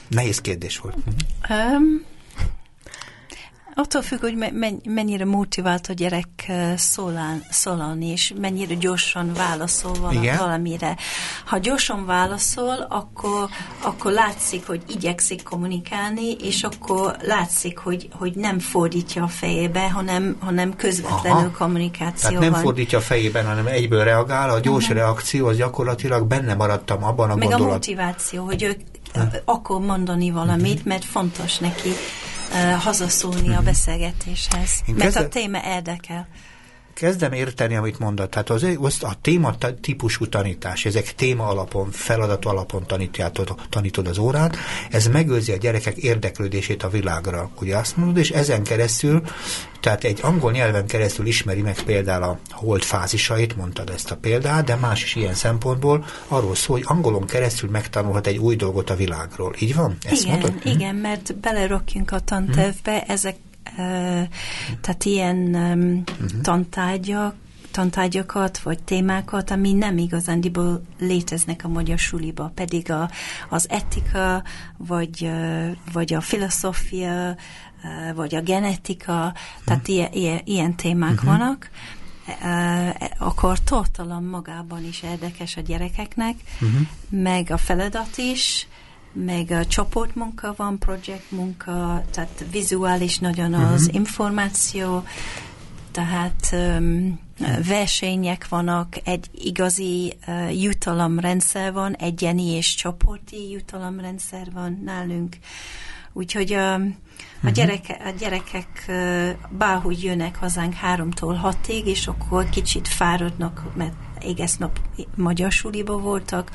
Nehéz 0.09 0.41
kérdés 0.41 0.79
volt. 0.79 0.97
Um, 1.49 2.15
Attól 3.79 4.03
függ, 4.03 4.21
hogy 4.21 4.37
mennyire 4.85 5.25
motivált 5.25 5.87
a 5.87 5.93
gyerek 5.93 6.53
szólán, 6.77 7.43
szólalni, 7.51 8.07
és 8.07 8.33
mennyire 8.41 8.75
gyorsan 8.75 9.33
válaszol 9.35 9.93
vala, 10.01 10.37
valamire. 10.39 10.97
Ha 11.45 11.59
gyorsan 11.59 12.07
válaszol, 12.07 12.87
akkor, 12.89 13.49
akkor 13.83 14.13
látszik, 14.13 14.67
hogy 14.67 14.83
igyekszik 14.89 15.43
kommunikálni, 15.43 16.31
és 16.31 16.63
akkor 16.63 17.17
látszik, 17.23 17.79
hogy, 17.79 18.09
hogy 18.13 18.33
nem 18.35 18.59
fordítja 18.59 19.23
a 19.23 19.29
fejébe, 19.29 19.91
hanem, 19.91 20.37
hanem 20.41 20.77
közvetlenül 20.77 21.39
Aha. 21.39 21.57
kommunikáció 21.59 22.29
Tehát 22.29 22.43
nem 22.43 22.53
van. 22.53 22.61
fordítja 22.61 22.99
a 22.99 23.03
fejében, 23.03 23.47
hanem 23.47 23.67
egyből 23.67 24.05
reagál, 24.05 24.51
a 24.51 24.59
gyors 24.59 24.85
uh-huh. 24.85 24.99
reakció 24.99 25.47
az 25.47 25.57
gyakorlatilag 25.57 26.27
benne 26.27 26.55
maradtam 26.55 27.05
abban 27.05 27.31
a 27.31 27.35
Meg 27.35 27.49
gondolat. 27.49 27.71
a 27.71 27.73
motiváció, 27.73 28.45
hogy 28.45 28.63
ők 28.63 28.81
akkor 29.45 29.81
mondani 29.81 30.31
valamit, 30.31 30.85
mert 30.85 31.05
fontos 31.05 31.59
neki 31.59 31.89
hazaszólni 32.79 33.49
a 33.49 33.57
mhm. 33.57 33.65
beszélgetéshez, 33.65 34.71
Én 34.87 34.95
mert 34.95 35.13
kezdem, 35.13 35.25
a 35.25 35.29
téma 35.29 35.61
érdekel. 35.65 36.29
Kezdem 36.97 37.33
érteni, 37.33 37.77
amit 37.77 37.99
mondott. 37.99 38.31
Tehát 38.31 38.51
az, 38.51 38.67
az 38.81 39.03
a 39.03 39.15
téma 39.21 39.55
típusú 39.81 40.29
tanítás, 40.29 40.85
ezek 40.85 41.15
téma 41.15 41.47
alapon, 41.47 41.91
feladat 41.91 42.45
alapon 42.45 42.87
tanítjátod, 42.87 43.55
tanítod 43.69 44.07
az 44.07 44.19
órát, 44.19 44.57
ez 44.91 45.07
megőrzi 45.07 45.53
a 45.53 45.57
gyerekek 45.57 45.97
érdeklődését 45.97 46.83
a 46.83 46.89
világra, 46.89 47.51
ugye 47.61 47.77
azt 47.77 47.97
mondod, 47.97 48.17
és 48.17 48.31
ezen 48.31 48.63
keresztül 48.63 49.23
tehát 49.81 50.05
egy 50.05 50.19
angol 50.23 50.53
nyelven 50.53 50.87
keresztül 50.87 51.27
ismeri 51.27 51.61
meg 51.63 51.83
például 51.83 52.23
a 52.23 52.39
hold 52.51 52.83
fázisait, 52.83 53.57
mondtad 53.57 53.91
ezt 53.91 54.11
a 54.11 54.17
példát, 54.17 54.65
de 54.65 54.75
más 54.75 55.03
is 55.03 55.15
ilyen 55.15 55.35
szempontból 55.35 56.05
arról 56.29 56.55
szól, 56.55 56.77
hogy 56.77 56.87
angolon 56.89 57.27
keresztül 57.27 57.71
megtanulhat 57.71 58.27
egy 58.27 58.39
új 58.39 58.57
dolgot 58.57 58.91
a 58.91 58.97
világról. 58.97 59.55
Így 59.59 59.75
van? 59.75 59.97
Ezt 60.05 60.25
igen, 60.25 60.39
mondod? 60.39 60.63
Hm? 60.63 60.69
igen, 60.69 60.95
mert 60.95 61.37
belerokjunk 61.37 62.11
a 62.11 62.21
tantervbe, 62.21 62.93
hmm. 62.93 63.11
ezek 63.11 63.37
tehát 64.81 65.05
ilyen 65.05 65.37
uh-huh. 65.37 66.41
tantárgyak, 66.43 67.35
tantárgyakat 67.71 68.59
vagy 68.59 68.83
témákat, 68.83 69.51
ami 69.51 69.73
nem 69.73 69.99
igazándiból 69.99 70.83
léteznek 70.99 71.65
a 71.65 71.69
magyar 71.69 71.99
suliba, 71.99 72.53
pedig 72.55 72.91
a, 72.91 73.11
az 73.49 73.67
etika, 73.71 74.43
vagy, 74.77 75.31
vagy 75.93 76.15
a 76.15 76.21
filozófia, 76.21 77.37
vagy 78.15 78.35
a 78.35 78.41
genetika, 78.41 79.35
tehát 79.65 79.89
ilyen, 79.89 80.13
ilyen, 80.13 80.41
ilyen 80.45 80.75
témák 80.75 81.13
uh-huh. 81.13 81.27
vannak, 81.27 81.71
akkor 83.19 83.59
tartalom 83.59 84.25
magában 84.25 84.85
is 84.85 85.03
érdekes 85.03 85.57
a 85.57 85.61
gyerekeknek, 85.61 86.35
uh-huh. 86.61 86.81
meg 87.09 87.51
a 87.51 87.57
feladat 87.57 88.17
is, 88.17 88.67
meg 89.25 89.51
a 89.51 89.67
csoportmunka 89.67 90.55
van, 90.57 90.79
projektmunka, 90.79 92.05
tehát 92.11 92.45
vizuális 92.51 93.19
nagyon 93.19 93.55
az 93.55 93.81
uh-huh. 93.81 93.95
információ, 93.95 95.05
tehát 95.91 96.49
um, 96.53 97.21
versenyek 97.67 98.49
vannak, 98.49 98.97
egy 99.05 99.27
igazi 99.35 100.17
uh, 100.27 100.63
jutalomrendszer 100.63 101.73
van, 101.73 101.95
egyeni 101.95 102.51
és 102.51 102.75
csoporti 102.75 103.51
jutalomrendszer 103.51 104.53
van 104.53 104.81
nálunk. 104.85 105.37
Úgyhogy 106.13 106.55
um, 106.55 106.97
a, 107.45 107.51
gyereke, 107.51 108.01
a 108.05 108.11
gyerekek 108.19 108.91
bárhogy 109.49 110.03
jönnek 110.03 110.37
hazánk 110.37 110.75
háromtól 110.75 111.35
hatig, 111.35 111.87
és 111.87 112.07
akkor 112.07 112.49
kicsit 112.49 112.89
fáradnak, 112.89 113.63
mert 113.75 113.93
egész 114.21 114.57
nap 114.57 114.79
magyar 115.15 115.53
suliba 115.53 115.99
voltak, 115.99 116.51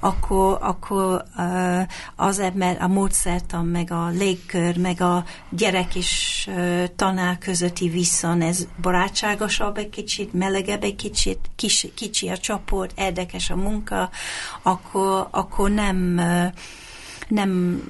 akkor, 0.00 0.58
akkor 0.60 1.24
azért, 2.16 2.54
mert 2.54 2.80
a 2.80 2.88
módszertan, 2.88 3.66
meg 3.66 3.90
a 3.90 4.08
légkör, 4.08 4.78
meg 4.78 5.00
a 5.00 5.24
gyerek 5.50 5.94
és 5.94 6.50
tanár 6.96 7.38
közötti 7.38 7.88
viszon, 7.88 8.40
ez 8.42 8.66
barátságosabb 8.82 9.76
egy 9.76 9.90
kicsit, 9.90 10.32
melegebb 10.32 10.82
egy 10.82 10.96
kicsit, 10.96 11.38
kis, 11.56 11.86
kicsi 11.94 12.28
a 12.28 12.38
csoport, 12.38 12.98
érdekes 12.98 13.50
a 13.50 13.56
munka, 13.56 14.10
akkor, 14.62 15.28
akkor 15.30 15.70
nem 15.70 16.20
nem 17.28 17.82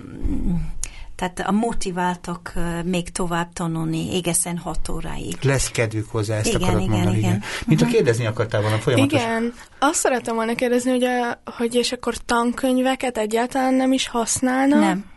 tehát 1.21 1.41
a 1.41 1.53
motiváltak 1.53 2.53
még 2.85 3.11
tovább 3.11 3.53
tanulni 3.53 4.15
egészen 4.15 4.59
hat 4.59 4.89
óráig. 4.89 5.37
Lesz 5.43 5.71
kedvük 5.71 6.11
hozzá, 6.11 6.37
ezt 6.37 6.47
igen, 6.47 6.63
akarok 6.63 6.81
igen, 6.83 6.93
mondani. 6.95 7.19
Igen. 7.19 7.31
igen. 7.31 7.43
Mint 7.67 7.81
a 7.81 7.85
mhm. 7.85 7.95
kérdezni 7.95 8.27
akartál 8.27 8.61
volna 8.61 8.77
folyamatos. 8.77 9.21
Igen, 9.21 9.55
azt 9.79 9.99
szeretem 9.99 10.35
volna 10.35 10.55
kérdezni, 10.55 10.91
hogy, 10.91 11.05
a, 11.05 11.41
hogy 11.57 11.75
és 11.75 11.93
akkor 11.93 12.17
tankönyveket 12.17 13.19
egyáltalán 13.19 13.75
nem 13.75 13.93
is 13.93 14.09
használnak? 14.09 14.81
Nem. 14.81 15.10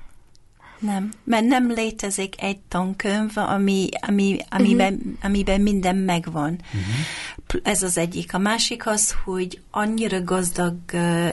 Nem, 0.84 1.12
mert 1.24 1.46
nem 1.46 1.72
létezik 1.72 2.42
egy 2.42 2.58
tankönyv, 2.58 3.32
ami, 3.36 3.90
ami, 4.08 4.38
amiben, 4.50 4.94
uh-huh. 4.94 5.14
amiben 5.22 5.62
minden 5.62 5.96
megvan. 5.96 6.60
Uh-huh. 6.66 7.62
Ez 7.64 7.84
az 7.84 7.98
egyik. 7.98 8.34
A 8.34 8.38
másik 8.38 8.88
az, 8.88 9.16
hogy 9.24 9.62
annyira 9.72 10.24
gazdag 10.24 10.76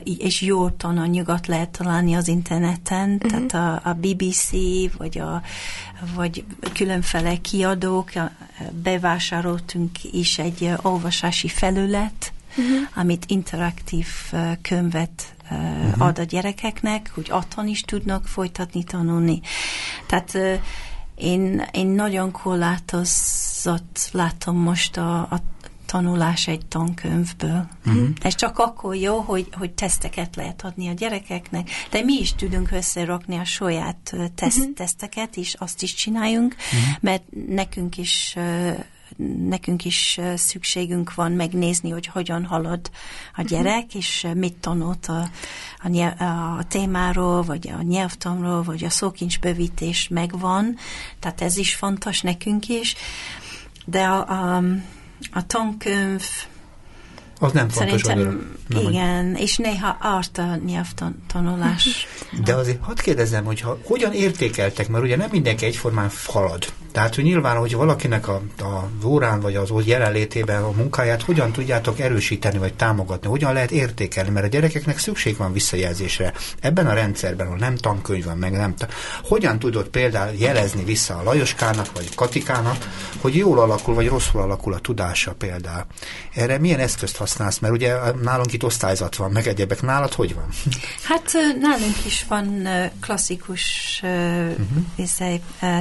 és 0.05 0.41
jó 0.41 0.69
tananyagot 0.69 1.47
lehet 1.47 1.71
találni 1.71 2.15
az 2.15 2.29
interneten, 2.29 3.11
uh-huh. 3.11 3.47
tehát 3.47 3.83
a, 3.85 3.89
a 3.89 3.93
BBC, 3.93 4.51
vagy, 4.99 5.19
a, 5.19 5.43
vagy 6.15 6.45
különféle 6.73 7.37
kiadók, 7.37 8.11
bevásároltunk 8.83 10.05
is 10.13 10.39
egy 10.39 10.73
olvasási 10.83 11.49
felület, 11.49 12.33
uh-huh. 12.57 12.89
amit 12.95 13.25
interaktív 13.27 14.07
könyvet 14.63 15.35
uh-huh. 15.51 16.07
ad 16.07 16.19
a 16.19 16.23
gyerekeknek, 16.23 17.11
hogy 17.15 17.31
otthon 17.33 17.69
is 17.69 17.81
tudnak 17.81 18.27
folytatni 18.27 18.85
tanulni. 18.85 19.41
Tehát 20.07 20.35
uh, 20.35 20.55
én, 21.15 21.69
én 21.73 21.87
nagyon 21.87 22.31
korlátozott 22.31 24.09
látom 24.13 24.57
most 24.57 24.97
a, 24.97 25.21
a 25.21 25.41
tanulás 25.91 26.49
egy 26.49 26.67
tankönyvből. 26.67 27.67
Uh-huh. 27.87 28.09
Ez 28.23 28.35
csak 28.35 28.59
akkor 28.59 28.95
jó, 28.95 29.19
hogy, 29.19 29.49
hogy 29.53 29.71
teszteket 29.71 30.37
lehet 30.37 30.63
adni 30.63 30.89
a 30.89 30.93
gyerekeknek, 30.93 31.71
de 31.91 32.03
mi 32.03 32.13
is 32.13 32.35
tudunk 32.35 32.71
összerakni 32.71 33.37
a 33.37 33.45
saját 33.45 34.15
teszt, 34.35 34.59
uh-huh. 34.59 34.75
teszteket, 34.75 35.37
és 35.37 35.55
azt 35.59 35.83
is 35.83 35.95
csináljunk, 35.95 36.55
uh-huh. 36.55 36.97
mert 37.01 37.23
nekünk 37.49 37.97
is 37.97 38.37
nekünk 39.49 39.85
is 39.85 40.21
szükségünk 40.37 41.15
van 41.15 41.33
megnézni, 41.33 41.91
hogy 41.91 42.07
hogyan 42.07 42.45
halad 42.45 42.91
a 43.37 43.43
gyerek, 43.43 43.85
uh-huh. 43.85 43.95
és 43.95 44.27
mit 44.35 44.55
tanult 44.55 45.07
a, 45.07 45.29
a, 45.83 45.89
nyelv, 45.89 46.21
a 46.59 46.65
témáról, 46.69 47.43
vagy 47.43 47.69
a 47.79 47.83
nyelvtanról, 47.83 48.63
vagy 48.63 48.85
a 48.85 48.91
szókincsbővítés 48.91 50.09
megvan, 50.09 50.77
tehát 51.19 51.41
ez 51.41 51.57
is 51.57 51.75
fontos 51.75 52.21
nekünk 52.21 52.69
is, 52.69 52.95
de 53.85 54.03
a, 54.05 54.29
a, 54.29 54.63
a 55.33 55.47
tankönyv 55.47 56.25
az 57.43 57.53
nem 57.53 57.69
fontos 57.69 58.01
Szerintem 58.01 58.57
nem 58.69 58.89
igen, 58.89 59.35
és 59.35 59.57
néha 59.57 59.97
árt 60.01 60.39
a 60.39 60.59
nyelvtanulás. 60.65 62.07
De 62.45 62.55
azért 62.55 62.83
hadd 62.83 63.01
kérdezzem, 63.03 63.45
hogy 63.45 63.61
ha, 63.61 63.79
hogyan 63.85 64.13
értékeltek, 64.13 64.89
mert 64.89 65.05
ugye 65.05 65.17
nem 65.17 65.29
mindenki 65.31 65.65
egyformán 65.65 66.11
halad 66.27 66.73
Tehát, 66.92 67.14
hogy 67.14 67.24
nyilván, 67.24 67.57
hogy 67.57 67.74
valakinek 67.74 68.29
a, 68.29 68.42
a 68.59 68.88
órán 69.05 69.40
vagy 69.40 69.57
az 69.57 69.70
jelenlétében 69.85 70.62
a 70.62 70.70
munkáját 70.70 71.22
hogyan 71.22 71.53
tudjátok 71.53 72.00
erősíteni 72.00 72.59
vagy 72.59 72.74
támogatni, 72.74 73.29
hogyan 73.29 73.53
lehet 73.53 73.70
értékelni, 73.70 74.31
mert 74.31 74.46
a 74.46 74.48
gyerekeknek 74.48 74.98
szükség 74.98 75.37
van 75.37 75.53
visszajelzésre. 75.53 76.33
Ebben 76.61 76.87
a 76.87 76.92
rendszerben, 76.92 77.46
ahol 77.46 77.59
nem 77.59 77.76
tankönyv 77.76 78.24
van, 78.24 78.38
meg 78.38 78.53
nem. 78.53 78.74
Hogyan 79.24 79.59
tudod 79.59 79.88
például 79.88 80.35
jelezni 80.38 80.85
vissza 80.85 81.16
a 81.16 81.22
Lajoskának 81.22 81.92
vagy 81.94 82.14
Katikának, 82.14 82.88
hogy 83.20 83.37
jól 83.37 83.59
alakul 83.59 83.94
vagy 83.94 84.09
rosszul 84.09 84.40
alakul 84.40 84.74
a 84.74 84.79
tudása 84.79 85.33
például. 85.33 85.87
Erre 86.35 86.59
milyen 86.59 86.81
eszközt 86.81 87.16
használsz? 87.16 87.59
Mert 87.59 87.74
ugye 87.74 87.94
nálunk 88.22 88.53
itt 88.53 88.64
osztályzat 88.64 89.16
van, 89.16 89.31
meg 89.31 89.46
egyebek. 89.46 89.83
Nálad 89.83 90.12
hogy 90.12 90.35
van? 90.35 90.48
Hát 91.03 91.33
nálunk 91.61 92.05
is 92.07 92.24
van 92.29 92.68
klasszikus 93.00 94.00
uh-huh. 94.03 95.38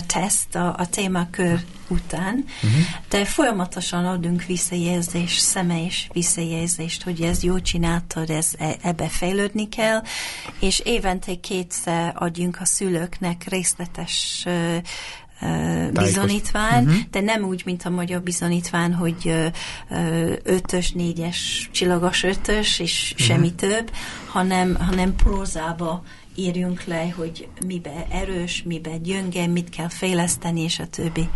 teszt 0.08 0.56
a, 0.56 0.76
a 0.78 0.86
témakör 1.00 1.60
után, 1.88 2.46
uh-huh. 2.64 2.82
de 3.10 3.26
folyamatosan 3.26 4.06
adunk 4.06 4.44
visszajelzést, 4.44 5.40
személyes 5.40 6.10
visszajelzést, 6.14 7.04
hogy 7.04 7.22
ez 7.22 7.44
jó 7.44 7.60
csináltad, 7.60 8.30
ez, 8.30 8.52
e, 8.58 8.76
ebbe 8.82 9.08
fejlődni 9.08 9.70
kell, 9.70 10.02
és 10.60 10.80
évente 10.80 11.40
kétszer 11.40 12.14
adjunk 12.16 12.58
a 12.62 12.66
szülőknek 12.66 13.46
részletes 13.48 14.44
uh, 14.46 14.78
bizonyítvány, 15.92 16.84
uh-huh. 16.84 17.02
de 17.12 17.22
nem 17.22 17.44
úgy, 17.44 17.62
mint 17.66 17.84
a 17.84 17.90
magyar 17.90 18.22
bizonyítvány, 18.22 18.94
hogy 18.94 19.34
ötös, 20.44 20.92
négyes, 20.92 21.70
csillagos 21.72 22.24
ötös, 22.24 22.80
és 22.80 23.12
uh-huh. 23.12 23.28
semmi 23.28 23.54
több, 23.54 23.92
hanem, 24.28 24.76
hanem 24.76 25.16
prózába 25.16 26.04
írjunk 26.36 26.84
le, 26.84 27.10
hogy 27.10 27.48
mibe 27.66 28.08
erős, 28.10 28.64
mibe 28.64 28.98
gyönge, 28.98 29.48
mit 29.48 29.70
kell 29.70 29.90
fejleszteni, 29.90 30.62
és 30.62 30.80
a 30.80 30.88
többi. 30.88 31.30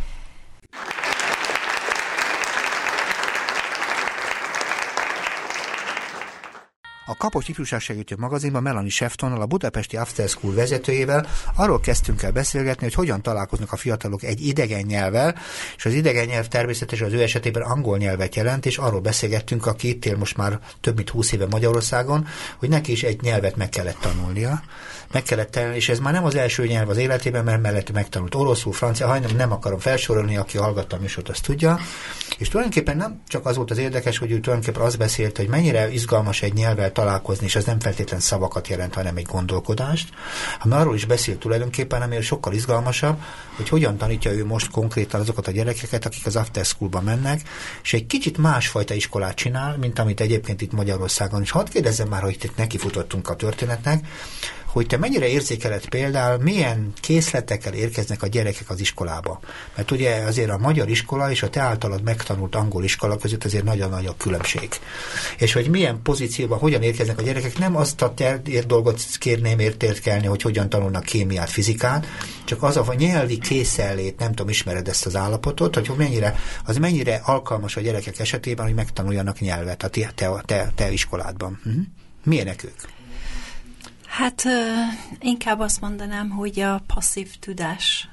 A 7.06 7.18
Kapos 7.18 7.48
Ifjúságsegítő 7.48 8.16
magazinban 8.18 8.62
Melanie 8.62 8.90
Sheftonnal, 8.90 9.42
a 9.42 9.46
budapesti 9.46 9.98
After 9.98 10.30
School 10.30 10.54
vezetőjével 10.54 11.28
arról 11.56 11.80
kezdtünk 11.80 12.24
el 12.24 12.32
beszélgetni, 12.32 12.84
hogy 12.84 12.94
hogyan 12.94 13.22
találkoznak 13.22 13.72
a 13.72 13.76
fiatalok 13.76 14.24
egy 14.24 14.46
idegen 14.46 14.82
nyelvvel, 14.86 15.36
és 15.76 15.86
az 15.86 15.94
idegen 15.94 16.26
nyelv 16.26 16.48
természetesen 16.48 17.08
az 17.08 17.14
ő 17.14 17.22
esetében 17.22 17.62
angol 17.62 17.98
nyelvet 17.98 18.36
jelent, 18.36 18.66
és 18.66 18.78
arról 18.78 19.00
beszélgettünk, 19.00 19.66
aki 19.66 19.88
itt 19.88 20.06
él 20.06 20.18
most 20.18 20.38
már 20.38 20.60
több 20.82 20.96
mint 20.96 21.10
húsz 21.10 21.32
éve 21.32 21.48
Magyarországon, 21.50 22.28
hogy 22.58 22.70
neki 22.70 22.92
is 22.92 23.04
egy 23.04 23.22
nyelvet 23.22 23.56
meg 23.56 23.70
kellett 23.70 24.00
tanulnia 24.00 24.64
meg 25.14 25.24
kellett 25.24 25.52
tenni, 25.52 25.76
és 25.76 25.90
ez 25.90 26.00
már 26.00 26.14
nem 26.14 26.26
az 26.26 26.36
első 26.36 26.66
nyelv 26.66 26.90
az 26.90 26.98
életében, 26.98 27.44
mert 27.44 27.62
mellett 27.62 27.92
megtanult 27.92 28.36
oroszul, 28.36 28.74
francia, 28.74 29.08
hajnám 29.08 29.36
nem 29.36 29.52
akarom 29.52 29.80
felsorolni, 29.80 30.38
aki 30.38 30.58
hallgatta 30.58 30.96
a 30.96 31.00
műsort, 31.00 31.30
azt 31.30 31.44
tudja. 31.44 31.80
És 32.38 32.48
tulajdonképpen 32.48 32.98
nem 32.98 33.22
csak 33.28 33.46
az 33.46 33.56
volt 33.56 33.72
az 33.72 33.78
érdekes, 33.78 34.18
hogy 34.18 34.32
ő 34.32 34.40
tulajdonképpen 34.40 34.86
azt 34.88 34.98
beszélt, 34.98 35.38
hogy 35.38 35.48
mennyire 35.48 35.92
izgalmas 35.92 36.42
egy 36.42 36.54
nyelvvel 36.54 36.92
találkozni, 36.94 37.46
és 37.46 37.56
ez 37.56 37.66
nem 37.66 37.80
feltétlen 37.80 38.20
szavakat 38.20 38.68
jelent, 38.68 38.94
hanem 38.94 39.18
egy 39.18 39.26
gondolkodást, 39.26 40.10
hanem 40.60 40.80
arról 40.80 40.96
is 40.96 41.06
beszélt 41.06 41.40
tulajdonképpen, 41.40 42.02
ami 42.02 42.22
sokkal 42.22 42.54
izgalmasabb, 42.54 43.22
hogy 43.56 43.70
hogyan 43.70 43.98
tanítja 43.98 44.32
ő 44.32 44.46
most 44.46 44.72
konkrétan 44.72 45.20
azokat 45.22 45.48
a 45.48 45.52
gyerekeket, 45.52 46.06
akik 46.06 46.26
az 46.26 46.36
after 46.36 46.66
schoolba 46.66 47.02
mennek, 47.02 47.42
és 47.84 47.94
egy 47.94 48.06
kicsit 48.06 48.38
másfajta 48.38 48.94
iskolát 48.94 49.36
csinál, 49.36 49.78
mint 49.78 50.00
amit 50.00 50.22
egyébként 50.22 50.62
itt 50.62 50.72
Magyarországon. 50.72 51.42
És 51.42 51.52
hadd 51.52 51.70
kérdezzem 51.70 52.08
már, 52.08 52.22
hogy 52.22 52.38
itt 52.42 52.58
nekifutottunk 52.58 53.30
a 53.30 53.36
történetnek, 53.36 54.06
hogy 54.74 54.88
te 54.88 54.98
mennyire 54.98 55.28
érzékeled 55.28 55.86
például, 55.90 56.44
milyen 56.44 56.94
készletekkel 57.02 57.74
érkeznek 57.74 58.24
a 58.24 58.28
gyerekek 58.28 58.70
az 58.70 58.80
iskolába. 58.80 59.40
Mert 59.76 59.92
ugye 59.92 60.16
azért 60.16 60.50
a 60.50 60.58
magyar 60.58 60.90
iskola 60.90 61.32
és 61.32 61.44
a 61.44 61.50
te 61.50 61.62
általad 61.62 62.04
megtanult 62.04 62.56
angol 62.56 62.84
iskola 62.84 63.18
között 63.18 63.44
azért 63.44 63.64
nagyon 63.64 63.90
nagy 63.90 64.06
a 64.06 64.16
különbség. 64.18 64.70
És 65.38 65.54
hogy 65.54 65.70
milyen 65.70 66.02
pozícióban, 66.02 66.60
hogyan 66.60 66.82
érkeznek 66.82 67.20
a 67.20 67.22
gyerekek, 67.22 67.58
nem 67.58 67.76
azt 67.76 68.02
a 68.02 68.14
dolgot 68.68 69.02
kérném 69.20 69.60
értékelni, 69.60 70.26
hogy 70.26 70.42
hogyan 70.42 70.70
tanulnak 70.70 71.04
kémiát, 71.04 71.50
fizikát, 71.50 72.08
csak 72.46 72.64
az 72.64 72.78
a 72.78 72.94
nyelvi 72.98 73.38
készellét, 73.38 74.20
nem 74.20 74.30
tudom, 74.30 74.50
ismered 74.50 74.88
ezt 74.88 75.06
az 75.06 75.16
állapotot, 75.16 75.76
hogy 75.76 75.92
mennyire, 75.98 76.36
az 76.66 76.78
mennyire 76.78 77.22
alkalmas 77.24 77.76
a 77.76 77.82
gyerekek 77.82 78.20
esetében, 78.20 78.66
hogy 78.66 78.76
megtanuljanak 78.76 79.40
nyelvet 79.40 79.84
a 79.84 79.88
te, 79.88 80.14
te, 80.46 80.72
te 80.76 80.92
iskoládban. 80.92 81.60
Hm? 81.64 81.80
Milyenek 82.24 82.64
ők? 82.64 83.03
Hát 84.14 84.44
inkább 85.20 85.60
azt 85.60 85.82
mondanám, 85.82 86.30
hogy 86.30 86.60
a 86.60 86.82
passzív 86.88 87.36
tudás 87.40 88.10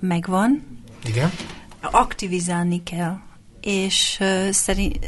megvan. 0.00 0.80
Igen. 1.04 1.30
Aktivizálni 1.80 2.82
kell. 2.82 3.18
És 3.60 4.22
szerint, 4.50 5.06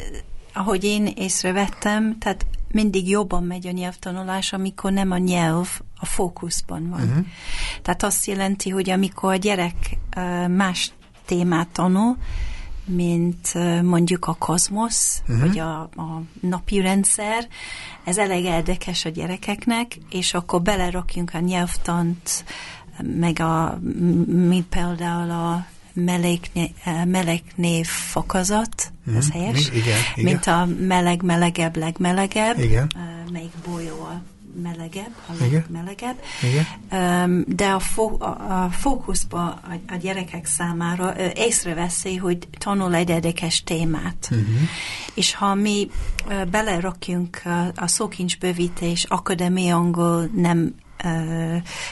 ahogy 0.53 0.83
én 0.83 1.05
észrevettem, 1.05 2.17
tehát 2.17 2.45
mindig 2.71 3.09
jobban 3.09 3.43
megy 3.43 3.67
a 3.67 3.71
nyelvtanulás, 3.71 4.53
amikor 4.53 4.91
nem 4.91 5.11
a 5.11 5.17
nyelv 5.17 5.67
a 5.99 6.05
fókuszban 6.05 6.89
van. 6.89 7.01
Uh-huh. 7.01 7.25
Tehát 7.81 8.03
azt 8.03 8.25
jelenti, 8.25 8.69
hogy 8.69 8.89
amikor 8.89 9.33
a 9.33 9.35
gyerek 9.35 9.97
más 10.47 10.91
témát 11.25 11.67
tanul, 11.67 12.17
mint 12.89 13.53
mondjuk 13.83 14.25
a 14.25 14.33
kozmosz, 14.33 15.21
uh-huh. 15.21 15.39
vagy 15.39 15.59
a, 15.59 15.81
a 15.81 16.21
napi 16.41 16.81
rendszer. 16.81 17.47
Ez 18.03 18.17
elég 18.17 18.43
érdekes 18.43 19.05
a 19.05 19.09
gyerekeknek, 19.09 19.97
és 20.09 20.33
akkor 20.33 20.61
belerakjunk 20.61 21.33
a 21.33 21.39
nyelvtant, 21.39 22.43
meg 23.19 23.39
a, 23.39 23.79
mint 24.25 24.65
például 24.65 25.29
a 25.31 25.65
meleg, 27.05 27.43
név 27.55 27.85
fokozat, 27.85 28.91
uh-huh. 28.99 29.17
ez 29.17 29.27
mhm. 29.27 29.37
helyes? 29.37 29.67
Igen, 29.67 29.97
igen. 30.15 30.33
Mint 30.33 30.45
a 30.45 30.67
meleg, 30.79 31.21
melegebb, 31.21 31.77
legmelegebb, 31.77 32.59
igen. 32.59 32.91
melyik 33.31 33.53
bolyó 33.65 33.93
a 33.93 34.21
melegebb, 34.61 35.15
a 35.27 35.43
Igen. 35.43 35.65
melegebb. 35.69 36.19
Igen. 36.41 37.45
De 37.47 37.67
a, 37.67 37.79
fó, 37.79 38.21
a, 38.21 38.67
fókuszba 38.71 39.43
a, 39.43 39.93
a 39.93 39.95
gyerekek 39.95 40.45
számára 40.45 41.15
észreveszi, 41.33 42.15
hogy 42.15 42.37
tanul 42.57 42.95
egy 42.95 43.09
érdekes 43.09 43.63
témát. 43.63 44.27
Uh-huh. 44.31 44.47
És 45.13 45.35
ha 45.35 45.53
mi 45.53 45.89
belerakjunk 46.51 47.41
a, 47.43 47.71
a 47.75 47.87
szókincsbővítés, 47.87 49.03
akadémia 49.03 49.75
angol 49.75 50.29
nem 50.35 50.75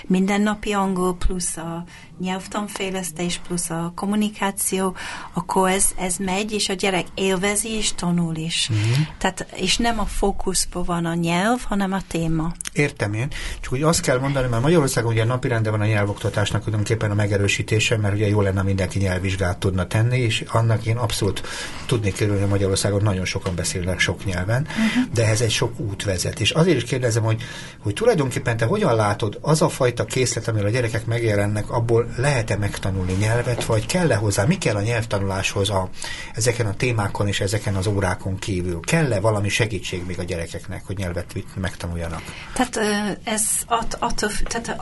mindennapi 0.07 0.73
angol, 0.73 1.15
plusz 1.15 1.57
a 1.57 1.83
nyelvtanfejlesztés, 2.19 3.41
plusz 3.47 3.69
a 3.69 3.91
kommunikáció, 3.95 4.95
akkor 5.33 5.69
ez, 5.69 5.85
ez 5.97 6.15
megy, 6.17 6.51
és 6.51 6.69
a 6.69 6.73
gyerek 6.73 7.05
élvezi 7.15 7.69
és 7.69 7.93
tanul 7.95 8.35
is. 8.35 8.69
Mm-hmm. 8.71 9.01
Tehát, 9.17 9.47
és 9.55 9.77
nem 9.77 9.99
a 9.99 10.05
fókuszban 10.05 10.83
van 10.83 11.05
a 11.05 11.13
nyelv, 11.13 11.61
hanem 11.63 11.93
a 11.93 12.01
téma. 12.07 12.51
Értem 12.73 13.13
én. 13.13 13.27
Csak 13.59 13.69
hogy 13.69 13.81
azt 13.81 14.01
kell 14.01 14.19
mondani, 14.19 14.47
mert 14.47 14.61
Magyarországon 14.61 15.11
ugye 15.11 15.23
napirenden 15.25 15.71
van 15.71 15.81
a 15.81 15.85
nyelvoktatásnak 15.85 16.63
tulajdonképpen 16.63 17.11
a 17.11 17.13
megerősítése, 17.13 17.97
mert 17.97 18.13
ugye 18.13 18.27
jó 18.27 18.41
lenne 18.41 18.61
mindenki 18.61 18.99
nyelvvizsgát 18.99 19.57
tudna 19.57 19.87
tenni, 19.87 20.19
és 20.19 20.43
annak 20.47 20.85
én 20.85 20.97
abszolút 20.97 21.41
tudni 21.85 22.11
kerülni, 22.11 22.39
hogy 22.39 22.49
Magyarországon 22.49 23.01
nagyon 23.03 23.25
sokan 23.25 23.55
beszélnek 23.55 23.99
sok 23.99 24.25
nyelven, 24.25 24.61
uh-huh. 24.61 25.13
de 25.13 25.27
ez 25.27 25.41
egy 25.41 25.51
sok 25.51 25.79
út 25.79 26.03
vezet. 26.03 26.39
És 26.39 26.51
azért 26.51 26.77
is 26.77 26.83
kérdezem, 26.83 27.23
hogy, 27.23 27.41
hogy 27.79 27.93
tulajdonképpen 27.93 28.57
te 28.57 28.65
hogyan 28.65 28.95
látod 28.95 29.37
az 29.41 29.61
a 29.61 29.69
fajta 29.69 30.05
készlet, 30.05 30.47
amiről 30.47 30.67
a 30.67 30.71
gyerekek 30.71 31.05
megjelennek, 31.05 31.69
abból 31.69 32.06
lehet-e 32.15 32.57
megtanulni 32.57 33.13
nyelvet, 33.13 33.65
vagy 33.65 33.85
kell-e 33.85 34.15
hozzá, 34.15 34.43
mi 34.43 34.57
kell 34.57 34.75
a 34.75 34.81
nyelvtanuláshoz 34.81 35.69
a, 35.69 35.89
ezeken 36.33 36.65
a 36.65 36.73
témákon 36.73 37.27
és 37.27 37.39
ezeken 37.39 37.75
az 37.75 37.87
órákon 37.87 38.39
kívül? 38.39 38.79
Kell-e 38.79 39.19
valami 39.19 39.49
segítség 39.49 40.05
még 40.05 40.19
a 40.19 40.23
gyerekeknek, 40.23 40.85
hogy 40.85 40.97
nyelvet 40.97 41.33
megtanuljanak? 41.55 42.21
Tehát 42.53 42.79
ez 43.23 43.43
att, 43.65 43.97
attól, 43.99 44.29
tehát 44.43 44.75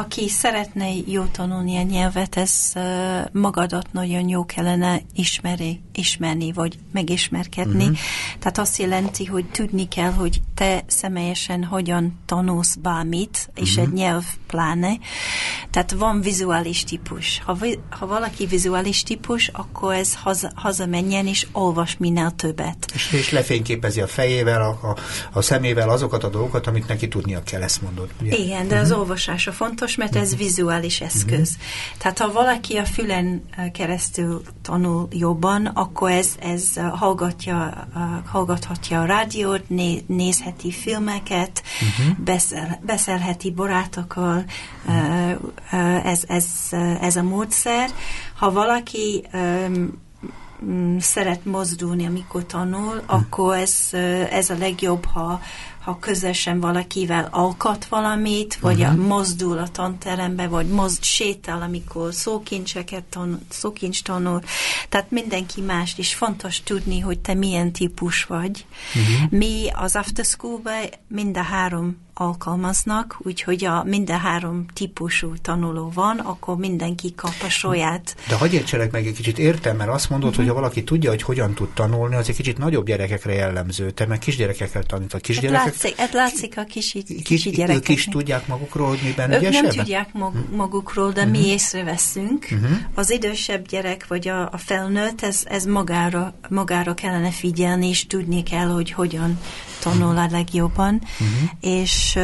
aki 0.00 0.28
szeretne 0.28 0.88
jó 1.06 1.24
tanulni 1.24 1.76
a 1.76 1.82
nyelvet, 1.82 2.36
ez 2.36 2.72
magadat 3.32 3.92
nagyon 3.92 4.28
jó 4.28 4.44
kellene 4.44 5.00
ismeri, 5.14 5.80
ismerni, 5.94 6.52
vagy 6.52 6.78
megismerkedni. 6.92 7.82
Uh-huh. 7.82 7.98
Tehát 8.38 8.58
azt 8.58 8.78
jelenti, 8.78 9.24
hogy 9.24 9.44
tudni 9.44 9.88
kell, 9.88 10.12
hogy 10.12 10.42
te 10.54 10.84
személyesen 10.86 11.64
hogyan 11.64 12.18
tanulsz 12.26 12.74
bármit, 12.74 13.50
és 13.54 13.70
uh-huh. 13.70 13.84
egy 13.84 13.92
nyelv 13.92 14.24
pláne. 14.46 14.98
Tehát 15.76 15.92
van 15.92 16.20
vizuális 16.20 16.84
típus. 16.84 17.42
Ha, 17.44 17.56
ha 17.90 18.06
valaki 18.06 18.46
vizuális 18.46 19.02
típus, 19.02 19.50
akkor 19.52 19.94
ez 19.94 20.14
haza, 20.14 20.50
hazamenjen 20.54 21.26
és 21.26 21.46
olvas 21.52 21.96
minél 21.98 22.30
többet. 22.36 22.90
És, 22.94 23.12
és 23.12 23.30
lefényképezi 23.30 24.00
a 24.00 24.06
fejével, 24.06 24.62
a, 24.62 24.68
a, 24.88 24.96
a 25.32 25.42
szemével 25.42 25.90
azokat 25.90 26.24
a 26.24 26.28
dolgokat, 26.28 26.66
amit 26.66 26.88
neki 26.88 27.08
tudnia 27.08 27.42
kell, 27.42 27.62
ezt 27.62 27.82
mondod. 27.82 28.08
Ugye? 28.20 28.36
Igen, 28.36 28.58
de 28.58 28.64
uh-huh. 28.64 28.80
az 28.80 28.88
mhm. 28.88 28.98
olvasása 28.98 29.52
fontos, 29.52 29.96
mert 29.96 30.16
ez 30.16 30.32
uh-huh. 30.32 30.38
vizuális 30.46 31.00
eszköz. 31.00 31.48
Uh-huh. 31.50 31.98
Tehát 31.98 32.18
ha 32.18 32.32
valaki 32.32 32.76
a 32.76 32.84
fülen 32.84 33.42
keresztül 33.72 34.42
tanul 34.62 35.08
jobban, 35.10 35.66
akkor 35.66 36.10
ez, 36.10 36.28
ez 36.40 36.64
hallgatja, 36.92 37.88
hallgathatja 38.26 39.00
a 39.00 39.04
rádiót, 39.04 39.68
né, 39.68 40.02
nézheti 40.06 40.70
filmeket, 40.70 41.62
uh-huh. 41.62 42.16
beszél, 42.24 42.80
beszélheti 42.86 43.50
barátokkal, 43.50 44.44
uh-huh 44.86 45.34
ez, 46.04 46.22
ez, 46.26 46.46
ez 47.00 47.16
a 47.16 47.22
módszer. 47.22 47.90
Ha 48.34 48.52
valaki 48.52 49.24
szeret 50.98 51.44
mozdulni, 51.44 52.06
amikor 52.06 52.46
tanul, 52.46 53.02
hm. 53.06 53.14
akkor 53.14 53.56
ez, 53.56 53.88
ez 54.30 54.50
a 54.50 54.56
legjobb, 54.58 55.04
ha, 55.04 55.40
ha 55.80 55.98
közösen 55.98 56.60
valakivel 56.60 57.28
alkat 57.30 57.86
valamit, 57.86 58.56
vagy 58.56 58.80
uh-huh. 58.80 59.00
a 59.00 59.06
mozdul 59.06 59.58
a 59.58 59.68
tanterembe, 59.68 60.46
vagy 60.46 60.68
mozd, 60.68 61.02
sétál, 61.02 61.62
amikor 61.62 62.14
szókincseket 62.14 63.04
tanul, 63.04 63.38
szókincs 63.48 64.02
tanul. 64.02 64.42
Tehát 64.88 65.10
mindenki 65.10 65.60
más, 65.60 65.94
és 65.96 66.14
fontos 66.14 66.62
tudni, 66.62 67.00
hogy 67.00 67.18
te 67.18 67.34
milyen 67.34 67.72
típus 67.72 68.24
vagy. 68.24 68.66
Uh-huh. 68.94 69.38
Mi 69.38 69.68
az 69.72 69.96
after 69.96 70.24
school 70.24 70.60
mind 71.08 71.36
a 71.36 71.42
három 71.42 72.05
alkalmaznak, 72.18 73.16
úgyhogy 73.18 73.64
a 73.64 73.84
minden 73.84 74.18
három 74.18 74.66
típusú 74.74 75.32
tanuló 75.42 75.90
van, 75.94 76.18
akkor 76.18 76.56
mindenki 76.56 77.14
kap 77.14 77.34
a 77.42 77.48
saját. 77.48 78.16
De 78.28 78.34
hagyj 78.34 78.56
értselek 78.56 78.90
meg 78.90 79.06
egy 79.06 79.14
kicsit 79.14 79.38
értem, 79.38 79.76
mert 79.76 79.90
azt 79.90 80.10
mondod, 80.10 80.28
uh-huh. 80.28 80.44
hogy 80.44 80.54
ha 80.54 80.60
valaki 80.60 80.84
tudja, 80.84 81.10
hogy 81.10 81.22
hogyan 81.22 81.54
tud 81.54 81.68
tanulni, 81.68 82.14
az 82.14 82.28
egy 82.28 82.36
kicsit 82.36 82.58
nagyobb 82.58 82.86
gyerekekre 82.86 83.32
jellemző. 83.32 83.90
Te 83.90 84.06
meg 84.06 84.18
kisgyerekekkel 84.18 84.82
tanítod. 84.82 85.20
Kisgyerekek... 85.20 85.64
Hát 85.64 85.72
látszik, 85.72 85.96
hát 85.96 86.12
látszik 86.12 86.58
a 86.58 86.64
kisi, 86.64 87.02
kisi 87.24 87.50
gyerekek. 87.50 87.76
Ők 87.76 87.88
is 87.88 88.04
tudják 88.04 88.46
magukról, 88.46 88.88
hogy 88.88 89.00
miben 89.04 89.32
Ők 89.32 89.40
ügyesebben? 89.40 89.62
nem 89.62 89.76
tudják 89.76 90.12
mag, 90.12 90.32
hm. 90.32 90.56
magukról, 90.56 91.12
de 91.12 91.20
uh-huh. 91.20 91.36
mi 91.36 91.46
észreveszünk. 91.46 92.46
Uh-huh. 92.50 92.76
Az 92.94 93.10
idősebb 93.10 93.66
gyerek, 93.68 94.06
vagy 94.06 94.28
a, 94.28 94.42
a 94.42 94.58
felnőtt, 94.58 95.22
ez, 95.22 95.42
ez 95.44 95.64
magára, 95.64 96.34
magára 96.48 96.94
kellene 96.94 97.30
figyelni, 97.30 97.88
és 97.88 98.06
tudni 98.06 98.42
kell, 98.42 98.66
hogy 98.66 98.92
hogyan 98.92 99.38
tanul 99.90 100.18
a 100.18 100.26
legjobban, 100.30 101.02
uh-huh. 101.02 101.50
és 101.60 102.18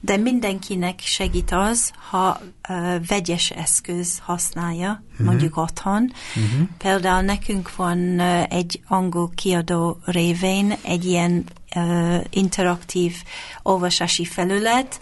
de 0.00 0.16
mindenkinek 0.16 1.00
segít 1.00 1.52
az, 1.52 1.92
ha 2.10 2.40
vegyes 3.08 3.50
eszköz 3.50 4.20
használja, 4.24 5.02
uh-huh. 5.10 5.26
mondjuk 5.26 5.56
otthon. 5.56 6.12
Uh-huh. 6.36 6.68
Például 6.78 7.22
nekünk 7.22 7.76
van 7.76 8.20
egy 8.48 8.80
angol 8.88 9.30
kiadó 9.34 9.98
révén 10.04 10.76
egy 10.82 11.04
ilyen 11.04 11.44
uh, 11.74 12.20
interaktív 12.30 13.14
olvasási 13.62 14.24
felület, 14.24 15.00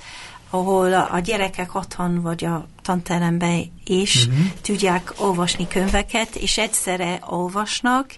ahol 0.51 0.93
a, 0.93 1.19
gyerekek 1.19 1.75
otthon 1.75 2.23
vagy 2.23 2.45
a 2.45 2.69
tanteremben 2.83 3.73
is 3.85 4.27
uh-huh. 4.27 4.47
tudják 4.61 5.13
olvasni 5.17 5.69
könyveket, 5.69 6.35
és 6.35 6.59
egyszerre 6.59 7.19
olvasnak, 7.27 8.17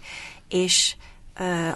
és 0.49 0.97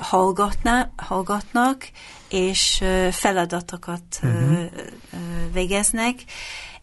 hallgatna, 0.00 0.92
hallgatnak, 0.96 1.88
és 2.28 2.84
feladatokat 3.10 4.20
uh-huh. 4.22 4.70
végeznek, 5.52 6.14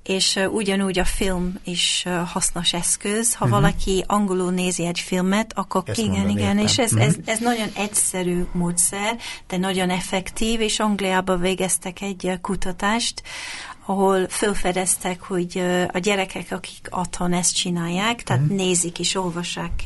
és 0.08 0.40
ugyanúgy 0.52 1.00
a 1.00 1.06
film 1.06 1.60
is 1.64 2.06
hasznos 2.26 2.74
eszköz. 2.74 3.36
Ha 3.36 3.46
uh-huh. 3.46 3.60
valaki 3.60 4.04
angolul 4.08 4.52
nézi 4.52 4.86
egy 4.86 5.00
filmet, 5.00 5.52
akkor 5.56 5.84
Ezt 5.86 6.00
igen, 6.00 6.30
igen, 6.30 6.58
értem. 6.58 6.58
és 6.58 6.78
ez, 6.78 6.94
ez, 6.94 7.16
ez 7.26 7.40
nagyon 7.40 7.68
egyszerű 7.76 8.46
módszer, 8.52 9.18
de 9.48 9.58
nagyon 9.58 9.90
effektív, 9.90 10.62
és 10.62 10.80
Angliában 10.80 11.40
végeztek 11.40 12.02
egy 12.02 12.40
kutatást, 12.42 13.24
ahol 13.90 14.28
felfedeztek, 14.30 15.22
hogy 15.22 15.64
a 15.92 15.98
gyerekek, 15.98 16.52
akik 16.52 16.88
otthon 16.92 17.34
ezt 17.34 17.56
csinálják, 17.56 18.24
tehát 18.24 18.44
mm. 18.44 18.56
nézik 18.56 19.00
és 19.00 19.16
olvassák 19.16 19.84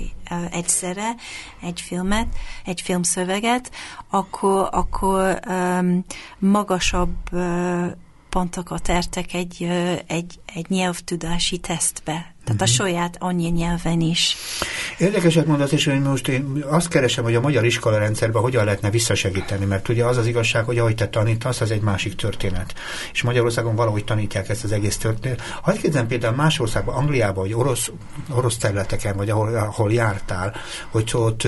egyszerre 0.52 1.16
egy 1.62 1.82
filmet, 1.82 2.28
egy 2.66 2.82
filmszöveget, 2.82 3.72
akkor, 4.10 4.70
akkor 4.72 5.40
um, 5.48 6.06
magasabb 6.40 7.16
uh, 7.32 7.86
pontokat 8.30 8.88
értek 8.88 9.34
egy, 9.34 9.64
egy, 10.08 10.40
egy 10.54 10.66
nyelvtudási 10.70 11.58
tesztbe. 11.58 12.31
Tehát 12.44 12.62
a 12.62 12.66
mhm. 12.66 12.74
saját 12.74 13.16
annyi 13.20 13.48
nyelven 13.48 14.02
is. 14.02 14.36
Érdekeset 14.98 15.46
mondasz, 15.46 15.72
és 15.72 15.86
hogy 15.86 16.02
most 16.02 16.28
én 16.28 16.64
azt 16.70 16.88
keresem, 16.88 17.24
hogy 17.24 17.36
a 17.36 17.42
magyar 17.42 17.66
iskola 17.66 17.98
rendszerben 17.98 18.42
hogyan 18.42 18.66
lehetne 18.66 18.90
visszasegíteni, 18.90 19.66
mert 19.66 19.90
ugye 19.90 20.06
az 20.06 20.18
az 20.18 20.28
igazság, 20.28 20.66
hogy 20.66 20.78
ahogy 20.78 20.96
te 20.96 21.08
tanítasz, 21.08 21.62
az 21.62 21.72
egy 21.72 21.82
másik 21.82 22.16
történet. 22.16 22.74
És 23.14 23.22
Magyarországon 23.22 23.76
valahogy 23.76 24.04
tanítják 24.04 24.50
ezt 24.50 24.64
az 24.64 24.72
egész 24.72 24.98
történetet. 24.98 25.46
Ha 25.62 25.72
kérdezem 25.72 26.08
például 26.08 26.36
más 26.36 26.60
országban, 26.60 26.96
Angliában, 26.96 27.44
vagy 27.44 27.54
orosz, 27.54 27.92
orosz 28.30 28.58
területeken, 28.58 29.16
vagy 29.18 29.30
ahol, 29.30 29.56
ahol 29.56 29.94
jártál, 29.94 30.56
hogy 30.90 31.12
ott 31.14 31.48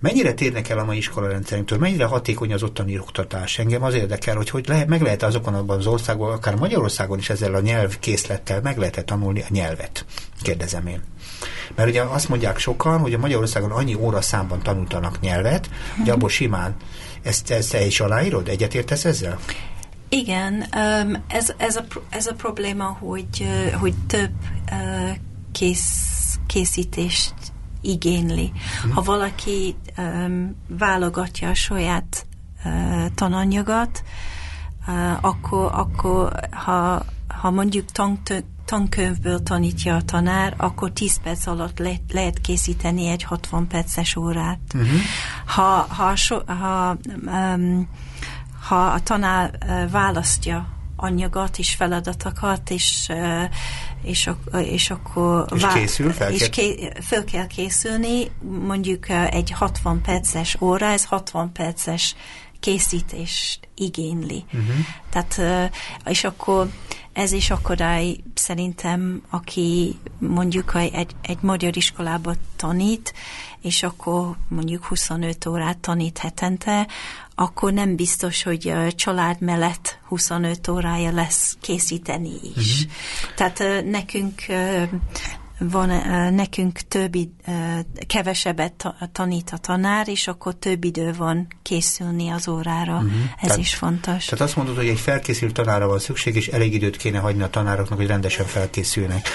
Mennyire 0.00 0.34
térnek 0.34 0.68
el 0.68 0.78
a 0.78 0.84
mai 0.84 0.96
iskolarendszerünktől, 0.96 1.78
mennyire 1.78 2.04
hatékony 2.04 2.52
az 2.52 2.62
ottani 2.62 2.98
oktatás? 2.98 3.58
Engem 3.58 3.82
az 3.82 3.94
érdekel, 3.94 4.36
hogy, 4.36 4.50
hogy 4.50 4.68
lehet, 4.68 4.88
meg 4.88 5.02
lehet 5.02 5.22
azokon 5.22 5.54
abban 5.54 5.78
az 5.78 5.86
országban, 5.86 6.32
akár 6.32 6.54
Magyarországon 6.54 7.18
is 7.18 7.30
ezzel 7.30 7.54
a 7.54 7.60
nyelvkészlettel 7.60 8.60
meg 8.60 8.78
lehet 8.78 9.04
telni 9.04 9.40
a 9.40 9.46
nyelvet? 9.48 9.97
Kérdezem 10.42 10.86
én. 10.86 11.02
Mert 11.74 11.88
ugye 11.88 12.02
azt 12.02 12.28
mondják 12.28 12.58
sokan, 12.58 12.98
hogy 12.98 13.14
a 13.14 13.18
Magyarországon 13.18 13.70
annyi 13.70 13.94
óra 13.94 14.20
számban 14.20 14.62
tanultanak 14.62 15.20
nyelvet, 15.20 15.70
hogy 15.96 16.04
mhm. 16.04 16.10
abból 16.10 16.28
simán 16.28 16.76
ezt, 17.22 17.50
ezt 17.50 17.70
te 17.70 17.86
is 17.86 18.00
aláírod? 18.00 18.48
Egyetértesz 18.48 19.04
ezzel? 19.04 19.38
Igen, 20.08 20.64
ez, 21.26 21.52
ez, 21.56 21.76
a, 21.76 21.84
ez 22.08 22.26
a 22.26 22.34
probléma, 22.34 22.84
hogy, 22.84 23.48
hogy 23.72 23.94
több 24.06 24.32
kész, 25.52 26.38
készítést 26.46 27.34
igényli. 27.80 28.52
Hmm. 28.82 28.92
Ha 28.92 29.02
valaki 29.02 29.76
válogatja 30.68 31.48
a 31.48 31.54
saját 31.54 32.26
tananyagot, 33.14 34.02
uh, 34.86 35.24
akkor, 35.24 35.70
akkor 35.72 36.32
ha, 36.50 37.04
ha 37.28 37.50
mondjuk 37.50 37.92
tankönyvből 38.68 39.42
tanítja 39.42 39.96
a 39.96 40.02
tanár, 40.02 40.54
akkor 40.56 40.92
10 40.92 41.20
perc 41.22 41.46
alatt 41.46 41.78
le, 41.78 41.92
lehet 42.12 42.40
készíteni 42.40 43.06
egy 43.06 43.22
60 43.22 43.66
perces 43.66 44.16
órát. 44.16 44.58
Uh-huh. 44.74 44.88
Ha, 45.46 45.86
ha, 45.88 46.16
so, 46.16 46.38
ha, 46.46 46.96
um, 47.26 47.88
ha 48.68 48.86
a 48.86 49.00
tanár 49.00 49.58
uh, 49.66 49.90
választja 49.90 50.66
anyagot 50.96 51.58
és 51.58 51.74
feladatokat, 51.74 52.70
és, 52.70 53.12
és, 54.02 54.30
és 54.64 54.90
akkor... 54.90 55.46
És 55.54 55.62
vá- 55.62 55.72
készül, 55.72 56.12
fel, 56.12 56.32
és 56.32 56.48
ké, 56.48 56.92
fel 57.00 57.24
kell 57.24 57.46
készülni, 57.46 58.30
mondjuk 58.66 59.08
egy 59.08 59.50
60 59.50 60.02
perces 60.02 60.56
óra, 60.60 60.86
ez 60.86 61.04
60 61.04 61.52
perces 61.52 62.14
készítést 62.60 63.68
igényli. 63.74 64.44
Uh-huh. 64.52 64.76
Tehát, 65.10 65.40
és 66.04 66.24
akkor 66.24 66.68
ez 67.18 67.32
is 67.32 67.50
akadály 67.50 68.16
szerintem, 68.34 69.22
aki 69.30 69.98
mondjuk 70.18 70.74
egy, 70.74 71.14
egy 71.22 71.38
magyar 71.40 71.76
iskolába 71.76 72.34
tanít, 72.56 73.14
és 73.60 73.82
akkor 73.82 74.36
mondjuk 74.48 74.84
25 74.84 75.46
órát 75.46 75.78
tanít 75.78 76.18
hetente, 76.18 76.86
akkor 77.34 77.72
nem 77.72 77.96
biztos, 77.96 78.42
hogy 78.42 78.68
a 78.68 78.92
család 78.92 79.40
mellett 79.40 79.98
25 80.08 80.68
órája 80.68 81.10
lesz 81.10 81.56
készíteni 81.60 82.40
is. 82.56 82.84
Uh-huh. 82.84 83.34
Tehát 83.36 83.84
nekünk 83.84 84.42
van 85.58 85.88
nekünk 86.34 86.80
több, 86.80 87.16
kevesebbet 88.06 88.94
tanít 89.12 89.50
a 89.50 89.56
tanár, 89.56 90.08
és 90.08 90.26
akkor 90.26 90.54
több 90.54 90.84
idő 90.84 91.12
van 91.12 91.46
készülni 91.62 92.28
az 92.28 92.48
órára. 92.48 92.94
Uh-huh. 92.94 93.12
Ez 93.36 93.46
tehát, 93.46 93.58
is 93.58 93.74
fontos. 93.74 94.24
Tehát 94.24 94.44
azt 94.44 94.56
mondod, 94.56 94.76
hogy 94.76 94.88
egy 94.88 95.00
felkészült 95.00 95.52
tanára 95.52 95.86
van 95.86 95.98
szükség, 95.98 96.36
és 96.36 96.48
elég 96.48 96.74
időt 96.74 96.96
kéne 96.96 97.18
hagyni 97.18 97.42
a 97.42 97.50
tanároknak, 97.50 97.98
hogy 97.98 98.06
rendesen 98.06 98.46
felkészülnek. 98.46 99.28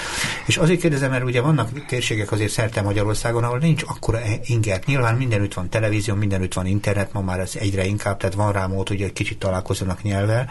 És 0.46 0.56
azért 0.56 0.80
kérdezem, 0.80 1.10
mert 1.10 1.24
ugye 1.24 1.40
vannak 1.40 1.86
térségek 1.86 2.32
azért 2.32 2.50
szerte 2.50 2.82
Magyarországon, 2.82 3.44
ahol 3.44 3.58
nincs 3.58 3.82
akkora 3.86 4.20
inger. 4.44 4.82
Nyilván 4.86 5.16
mindenütt 5.16 5.54
van 5.54 5.68
televízió, 5.68 6.14
mindenütt 6.14 6.54
van 6.54 6.66
internet, 6.66 7.12
ma 7.12 7.20
már 7.20 7.40
ez 7.40 7.52
egyre 7.54 7.84
inkább, 7.84 8.16
tehát 8.16 8.34
van 8.34 8.52
rá 8.52 8.66
mód, 8.66 8.88
hogy 8.88 9.02
egy 9.02 9.12
kicsit 9.12 9.38
találkozzanak 9.38 10.02
nyelvvel, 10.02 10.48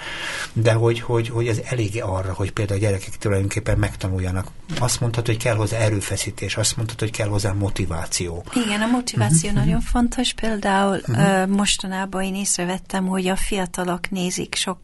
de 0.53 0.73
hogy, 0.73 0.99
hogy, 0.99 1.29
hogy 1.29 1.47
ez 1.47 1.61
elég 1.63 2.01
arra, 2.03 2.33
hogy 2.33 2.51
például 2.51 2.79
a 2.79 2.81
gyerekek 2.81 3.17
tulajdonképpen 3.17 3.77
megtanuljanak. 3.77 4.47
Azt 4.79 4.99
mondhatod, 4.99 5.35
hogy 5.35 5.43
kell 5.43 5.55
hozzá 5.63 5.77
erőfeszítés, 5.77 6.57
azt 6.57 6.77
mondtad, 6.77 6.99
hogy 6.99 7.11
kell 7.11 7.27
hozzá 7.27 7.51
motiváció. 7.51 8.43
Igen, 8.65 8.81
a 8.81 8.87
motiváció 8.87 9.49
uh-huh. 9.49 9.65
nagyon 9.65 9.81
fontos. 9.81 10.33
Például 10.33 11.01
uh-huh. 11.07 11.41
uh, 11.41 11.47
mostanában 11.47 12.23
én 12.23 12.35
észrevettem, 12.35 13.07
hogy 13.07 13.27
a 13.27 13.35
fiatalok 13.35 14.09
nézik 14.09 14.55
sok, 14.55 14.79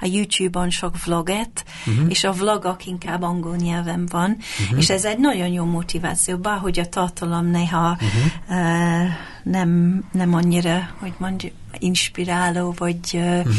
a 0.00 0.06
YouTube-on 0.06 0.70
sok 0.70 1.04
vloget, 1.04 1.64
uh-huh. 1.86 2.10
és 2.10 2.24
a 2.24 2.32
vlogok 2.32 2.86
inkább 2.86 3.22
angol 3.22 3.56
nyelven 3.56 4.06
van, 4.10 4.36
uh-huh. 4.60 4.78
és 4.78 4.90
ez 4.90 5.04
egy 5.04 5.18
nagyon 5.18 5.48
jó 5.48 5.64
motiváció, 5.64 6.36
bár 6.36 6.58
a 6.78 6.88
tartalom 6.88 7.46
néha 7.46 7.90
uh-huh. 7.90 8.58
uh, 8.58 9.08
nem, 9.42 10.02
nem 10.12 10.34
annyira, 10.34 10.88
hogy 10.98 11.12
mondjuk, 11.18 11.52
inspiráló, 11.78 12.74
vagy, 12.78 12.98
uh-huh. 13.12 13.54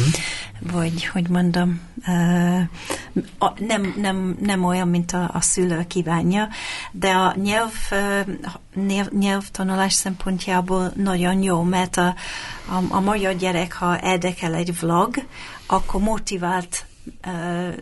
vagy 0.72 1.06
hogy 1.06 1.30
mondom, 1.30 1.82
nem, 3.58 3.94
nem, 3.98 4.38
nem 4.42 4.64
olyan, 4.64 4.88
mint 4.88 5.12
a, 5.12 5.30
a 5.34 5.42
szülő 5.42 5.86
kívánja, 5.88 6.48
de 6.92 7.10
a 7.10 7.36
nyelv, 7.44 7.74
nyelv, 8.88 9.10
nyelvtanulás 9.12 9.94
szempontjából 9.94 10.92
nagyon 10.96 11.42
jó, 11.42 11.62
mert 11.62 11.98
a, 11.98 12.16
a, 12.66 12.84
a 12.90 13.00
magyar 13.00 13.36
gyerek, 13.36 13.74
ha 13.74 14.00
érdekel 14.04 14.54
egy 14.54 14.80
vlog, 14.80 15.16
akkor 15.66 16.02
motivált 16.02 16.86
uh, 17.28 17.74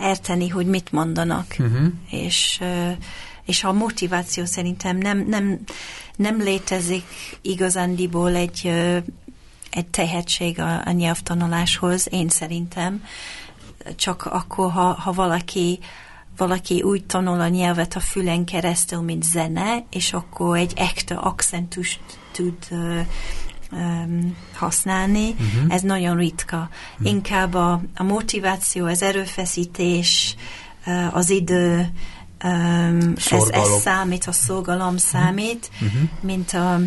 érteni, 0.00 0.48
hogy 0.48 0.66
mit 0.66 0.92
mondanak. 0.92 1.54
Uh-huh. 1.58 1.86
És, 2.10 2.58
uh, 2.60 2.92
és 3.44 3.64
a 3.64 3.72
motiváció 3.72 4.44
szerintem 4.44 4.96
nem, 4.96 5.26
nem, 5.28 5.58
nem 6.16 6.40
létezik 6.40 7.04
igazándiból 7.40 8.34
egy, 8.34 8.72
egy 9.76 9.86
tehetség 9.86 10.60
a, 10.60 10.86
a 10.86 10.90
nyelvtanuláshoz, 10.90 12.08
én 12.10 12.28
szerintem. 12.28 13.04
Csak 13.96 14.24
akkor, 14.24 14.72
ha, 14.72 14.92
ha 14.92 15.12
valaki 15.12 15.78
valaki 16.36 16.82
úgy 16.82 17.04
tanul 17.04 17.40
a 17.40 17.48
nyelvet 17.48 17.96
a 17.96 18.00
fülen 18.00 18.44
keresztül, 18.44 19.00
mint 19.00 19.22
zene, 19.22 19.84
és 19.90 20.12
akkor 20.12 20.56
egy 20.56 20.72
ekta 20.76 21.20
accentust 21.20 22.00
tud 22.32 22.54
uh, 22.70 23.00
um, 23.72 24.36
használni, 24.54 25.30
uh-huh. 25.30 25.74
ez 25.74 25.82
nagyon 25.82 26.16
ritka. 26.16 26.56
Uh-huh. 26.92 27.08
Inkább 27.08 27.54
a, 27.54 27.80
a 27.96 28.02
motiváció, 28.02 28.86
az 28.86 29.02
erőfeszítés, 29.02 30.36
uh, 30.86 31.16
az 31.16 31.30
idő, 31.30 31.92
um, 32.44 33.12
ez, 33.30 33.48
ez 33.50 33.80
számít, 33.80 34.24
a 34.24 34.32
szolgalom 34.32 34.96
számít, 34.96 35.70
uh-huh. 35.80 36.08
mint 36.20 36.52
a 36.52 36.80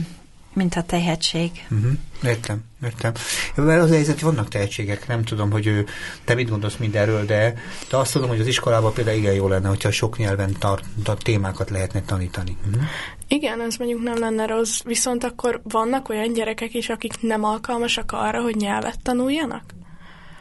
mint 0.54 0.76
a 0.76 0.84
tehetség. 0.84 1.52
Uh-huh. 1.70 1.92
Értem, 2.24 2.64
értem. 2.84 3.14
Mert 3.56 3.82
az 3.82 3.90
helyzet, 3.90 4.20
vannak 4.20 4.48
tehetségek, 4.48 5.08
nem 5.08 5.24
tudom, 5.24 5.52
hogy 5.52 5.68
ő, 5.68 5.86
te 6.24 6.34
mit 6.34 6.50
gondolsz 6.50 6.78
mindenről, 6.78 7.26
de, 7.26 7.54
de 7.90 7.98
azt 7.98 8.12
tudom, 8.12 8.30
hogy 8.30 8.40
az 8.40 8.48
iskolában 8.48 8.94
például 8.94 9.18
igen 9.18 9.34
jó 9.34 9.48
lenne, 9.48 9.68
hogyha 9.68 9.92
sok 9.92 10.18
nyelven 10.18 10.56
tart, 10.60 10.84
tart 11.04 11.24
témákat 11.24 11.70
lehetne 11.70 12.02
tanítani. 12.02 12.58
Uh-huh. 12.68 12.84
Igen, 13.28 13.62
ez 13.62 13.76
mondjuk 13.76 14.04
nem 14.04 14.18
lenne 14.18 14.46
rossz, 14.46 14.82
viszont 14.84 15.24
akkor 15.24 15.62
vannak 15.64 16.10
olyan 16.10 16.34
gyerekek 16.34 16.74
is, 16.74 16.90
akik 16.90 17.22
nem 17.22 17.44
alkalmasak 17.44 18.12
arra, 18.12 18.42
hogy 18.42 18.56
nyelvet 18.56 19.00
tanuljanak? 19.02 19.64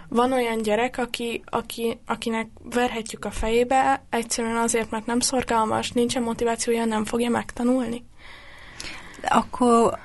Van 0.08 0.32
olyan 0.32 0.62
gyerek, 0.62 0.98
aki, 0.98 1.42
aki, 1.44 2.00
akinek 2.06 2.48
verhetjük 2.70 3.24
a 3.24 3.30
fejébe, 3.30 4.06
egyszerűen 4.10 4.56
azért, 4.56 4.90
mert 4.90 5.06
nem 5.06 5.20
szorgalmas, 5.20 5.90
nincsen 5.90 6.22
motivációja, 6.22 6.84
nem 6.84 7.04
fogja 7.04 7.30
megtanulni? 7.30 8.04
Akkor 9.22 9.98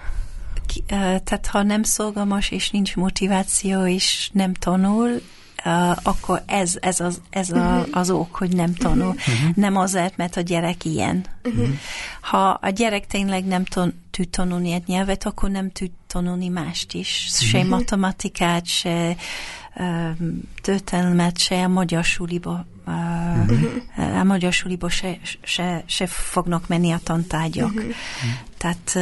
tehát 1.24 1.48
ha 1.48 1.64
nem 1.64 1.84
szolgalmas, 1.84 2.52
és 2.52 2.70
nincs 2.70 2.96
motiváció, 2.96 3.86
és 3.86 4.30
nem 4.34 4.54
tanul, 4.54 5.22
uh, 5.66 5.98
akkor 6.04 6.44
ez, 6.46 6.78
ez, 6.82 7.00
az, 7.00 7.22
ez 7.30 7.50
a, 7.50 7.58
mhm. 7.58 7.98
az 7.98 8.10
ok, 8.10 8.36
hogy 8.36 8.56
nem 8.56 8.74
tanul. 8.74 9.08
Uh-huh. 9.08 9.56
Nem 9.56 9.78
azért, 9.78 10.18
mert 10.18 10.38
a 10.38 10.42
gyerek 10.42 10.86
ilyen. 10.86 11.26
Uh-huh. 11.44 11.68
Ha 12.22 12.50
a 12.50 12.70
gyerek 12.70 13.08
tényleg 13.08 13.46
nem 13.46 13.66
ton, 13.66 13.94
tud 14.12 14.30
tanulni 14.30 14.72
egy 14.72 14.88
nyelvet, 14.88 15.26
akkor 15.26 15.50
nem 15.50 15.72
tud 15.72 15.92
tanulni 16.08 16.48
mást 16.48 16.94
is. 16.94 17.28
Se 17.32 17.58
uh-huh. 17.58 17.72
matematikát, 17.72 18.66
se 18.66 19.16
történelmet, 20.62 21.38
se 21.38 21.64
a 21.64 21.68
magyar 21.68 22.04
suliba. 22.04 22.66
Uh, 22.88 22.94
uh-huh. 23.50 24.20
A 24.20 24.24
magyar 24.24 24.54
suliba 24.54 24.90
se, 24.90 25.18
se, 25.42 25.84
se 25.86 26.08
fognak 26.08 26.68
menni 26.68 26.92
a 26.92 27.00
tantárgyak. 27.04 27.74
Uh-huh. 27.74 27.94
Tehát 28.58 28.98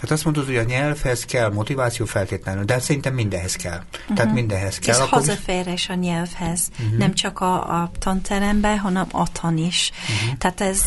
tehát 0.00 0.14
azt 0.14 0.24
mondod, 0.24 0.46
hogy 0.46 0.56
a 0.56 0.62
nyelvhez 0.62 1.24
kell 1.24 1.52
motiváció 1.52 2.06
feltétlenül, 2.06 2.64
de 2.64 2.72
hát 2.72 2.82
szerintem 2.82 3.14
mindenhez 3.14 3.56
kell. 3.56 3.82
Uh-huh. 3.92 4.16
Tehát 4.16 4.32
mindenhez 4.32 4.78
kell. 4.78 5.00
Ez 5.00 5.08
hazaférés 5.08 5.88
a 5.88 5.94
nyelvhez, 5.94 6.68
uh-huh. 6.80 6.98
nem 6.98 7.14
csak 7.14 7.40
a, 7.40 7.82
a 7.82 7.90
tanteremben, 7.98 8.78
hanem 8.78 9.06
otthon 9.12 9.56
is. 9.56 9.90
Uh-huh. 9.92 10.38
Tehát 10.38 10.60
ez, 10.60 10.82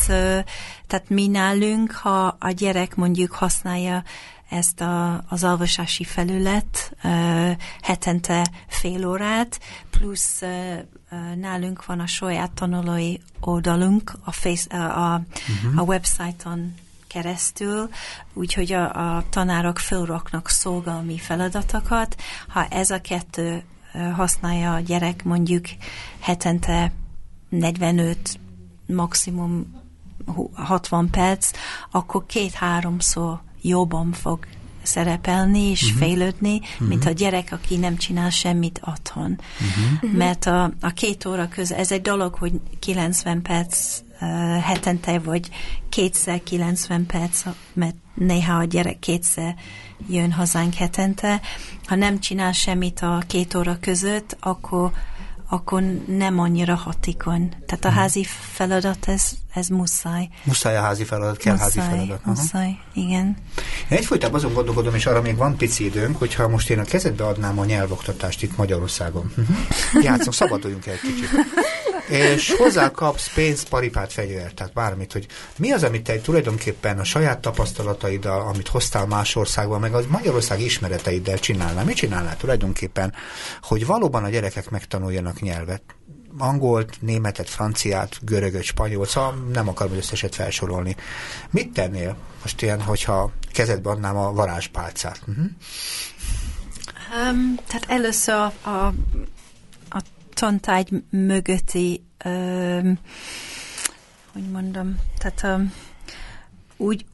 tehát 0.88 1.06
mi 1.08 1.28
nálunk, 1.28 1.92
ha 1.92 2.38
a 2.40 2.50
gyerek 2.50 2.96
mondjuk 2.96 3.32
használja 3.32 4.04
ezt 4.52 4.82
a, 4.82 5.24
az 5.28 5.44
olvasási 5.44 6.04
felület 6.04 6.96
hetente 7.82 8.50
fél 8.68 9.08
órát, 9.08 9.60
plusz 9.90 10.42
nálunk 11.36 11.86
van 11.86 12.00
a 12.00 12.08
saját 12.08 12.52
tanulói 12.52 13.16
oldalunk 13.40 14.14
a, 14.24 14.32
face, 14.32 14.78
uh, 14.78 14.98
a, 14.98 15.22
uh-huh. 15.50 15.80
a 15.80 15.84
website-on 15.84 16.74
keresztül, 17.08 17.90
úgyhogy 18.34 18.72
a, 18.72 19.16
a 19.16 19.24
tanárok 19.30 19.80
fölraknak 19.80 20.50
szolgalmi 20.50 21.18
feladatokat. 21.18 22.16
Ha 22.48 22.66
ez 22.68 22.90
a 22.90 23.02
kettő 23.02 23.64
használja 24.16 24.74
a 24.74 24.80
gyerek 24.80 25.24
mondjuk 25.24 25.66
hetente 26.20 26.92
45, 27.50 28.40
maximum 28.86 29.82
60 30.54 31.10
perc, 31.10 31.52
akkor 31.92 32.26
két-háromszor 32.26 33.42
jobban 33.62 34.12
fog 34.12 34.40
szerepelni 34.84 35.60
és 35.60 35.84
uh-huh. 35.84 36.00
fejlődni, 36.00 36.58
uh-huh. 36.58 36.88
mint 36.88 37.06
a 37.06 37.12
gyerek, 37.12 37.52
aki 37.52 37.78
nem 37.78 37.98
csinál 37.98 38.30
semmit 38.30 38.82
otthon. 38.86 39.40
Uh-huh. 39.60 40.18
Mert 40.18 40.46
a, 40.46 40.72
a 40.82 40.90
két 40.90 41.26
óra 41.26 41.48
között, 41.48 41.78
ez 41.78 41.92
egy 41.92 42.02
dolog, 42.02 42.34
hogy 42.34 42.54
90 42.80 43.42
perc 43.42 44.00
uh, 44.22 44.60
hetente, 44.60 45.20
vagy 45.20 45.50
kétszer 45.90 46.44
90 46.44 47.06
perc, 47.06 47.44
mert 47.74 47.96
néha 48.14 48.58
a 48.58 48.64
gyerek 48.64 49.00
kétszer 49.00 49.56
jön 50.10 50.32
hazánk 50.32 50.74
hetente. 50.74 51.42
Ha 51.86 51.96
nem 51.96 52.20
csinál 52.20 52.52
semmit 52.52 53.00
a 53.00 53.24
két 53.28 53.56
óra 53.56 53.78
között, 53.82 54.38
akkor 54.40 54.92
akkor 55.54 55.84
nem 56.08 56.40
annyira 56.40 56.76
hatékony. 56.76 57.50
Tehát 57.50 57.86
a 57.86 57.88
hmm. 57.88 57.98
házi 57.98 58.26
feladat, 58.54 59.08
ez, 59.08 59.32
ez 59.54 59.68
muszáj. 59.68 60.30
Muszáj 60.44 60.78
a 60.78 60.82
házi 60.82 61.04
feladat, 61.04 61.38
kell 61.38 61.54
muszáj, 61.54 61.70
házi 61.70 61.80
feladat. 61.80 62.20
Aha. 62.24 62.30
Muszáj, 62.30 62.78
igen. 62.94 63.38
Én 63.90 63.98
egyfolytában 63.98 64.36
azon 64.36 64.54
gondolkodom, 64.54 64.96
és 64.96 65.06
arra 65.06 65.22
még 65.22 65.36
van 65.36 65.58
pici 65.58 65.86
időnk, 65.86 66.18
hogyha 66.18 66.48
most 66.48 66.70
én 66.70 66.80
a 66.80 66.84
kezedbe 66.84 67.26
adnám 67.26 67.60
a 67.60 67.66
nyelvoktatást 67.66 68.44
itt 68.44 68.58
Magyarországon. 68.58 69.32
Uh-huh. 69.38 70.04
Játszom, 70.04 70.32
szabaduljunk 70.32 70.86
egy 70.86 71.00
kicsit. 71.00 71.30
És 72.12 72.54
hozzá 72.58 72.92
kapsz 72.92 73.34
pénzt, 73.34 73.70
paripát, 73.70 74.14
fegyvert, 74.14 74.56
tehát 74.56 74.74
bármit, 74.74 75.12
hogy 75.12 75.28
mi 75.58 75.72
az, 75.72 75.84
amit 75.84 76.04
te 76.04 76.20
tulajdonképpen 76.20 77.00
a 77.00 77.04
saját 77.04 77.40
tapasztalataiddal, 77.40 78.42
amit 78.42 78.68
hoztál 78.68 79.06
más 79.06 79.36
országban, 79.36 79.80
meg 79.80 79.94
az 79.94 80.06
Magyarország 80.08 80.62
ismereteiddel 80.62 81.40
csinálnál. 81.40 81.86
Mit 81.86 81.96
csinálnál 81.96 82.38
tulajdonképpen, 82.38 83.14
hogy 83.62 83.86
valóban 83.86 84.24
a 84.24 84.30
gyerekek 84.30 84.70
megtanuljanak 84.70 85.42
nyelvet? 85.42 85.82
angolt, 86.38 87.02
németet, 87.02 87.50
franciát, 87.50 88.18
görögöt, 88.22 88.64
spanyol, 88.64 89.06
szóval 89.06 89.34
nem 89.54 89.68
akarom 89.68 89.96
összeset 89.96 90.36
felsorolni. 90.36 90.96
Mit 91.50 91.74
tennél 91.74 92.16
most 92.42 92.62
ilyen, 92.62 92.82
hogyha 92.82 93.32
kezedbe 93.54 93.90
adnám 93.90 94.18
a 94.18 94.34
varázspálcát? 94.34 95.22
Uh-huh. 95.28 95.46
Um, 97.30 97.56
tehát 97.68 97.86
először 97.88 98.36
a, 98.36 98.70
a 98.70 98.94
tantágy 100.42 101.04
mögötti, 101.10 102.04
ö, 102.26 102.80
hogy 104.34 104.50
mondom, 104.52 104.96
tehát 105.18 105.44
ö, 105.44 105.64
úgy, 106.78 107.06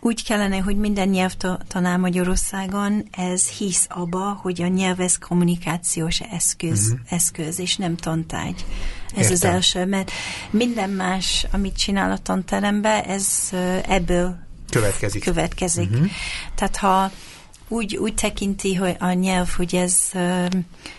úgy 0.00 0.24
kellene, 0.24 0.58
hogy 0.58 0.76
minden 0.76 1.08
nyelvtanár 1.08 1.98
Magyarországon 1.98 3.08
ez 3.10 3.48
hisz 3.48 3.86
abba, 3.88 4.38
hogy 4.42 4.62
a 4.62 4.66
nyelv 4.66 5.00
ez 5.00 5.18
kommunikációs 5.18 6.20
eszköz, 6.20 6.90
uh-huh. 6.90 7.12
eszköz 7.12 7.58
és 7.58 7.76
nem 7.76 7.96
tantágy. 7.96 8.64
Ez 9.14 9.30
Értem. 9.30 9.32
az 9.32 9.44
első, 9.44 9.86
mert 9.86 10.10
minden 10.50 10.90
más, 10.90 11.46
amit 11.52 11.76
csinál 11.76 12.10
a 12.10 12.18
tanteremben, 12.18 13.04
ez 13.04 13.50
ebből 13.88 14.36
következik. 14.70 15.24
következik. 15.24 15.90
Uh-huh. 15.90 16.10
Tehát 16.54 16.76
ha 16.76 17.10
úgy, 17.68 17.96
úgy 17.96 18.14
tekinti 18.14 18.74
hogy 18.74 18.96
a 18.98 19.12
nyelv, 19.12 19.48
hogy 19.48 19.74
ez 19.74 20.10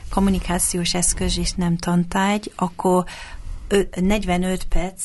kommunikációs 0.10 0.94
eszköz 0.94 1.38
és 1.38 1.52
nem 1.52 1.78
tantágy, 1.78 2.52
akkor 2.56 3.06
45 4.02 4.64
perc 4.64 5.02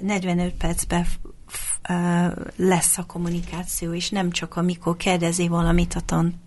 45 0.00 0.54
percben 0.54 1.06
lesz 2.56 2.98
a 2.98 3.04
kommunikáció, 3.06 3.92
és 3.92 4.10
nem 4.10 4.30
csak 4.30 4.56
amikor 4.56 4.96
kérdezi 4.96 5.48
valamit 5.48 5.94
a 5.94 6.00
tan 6.00 6.42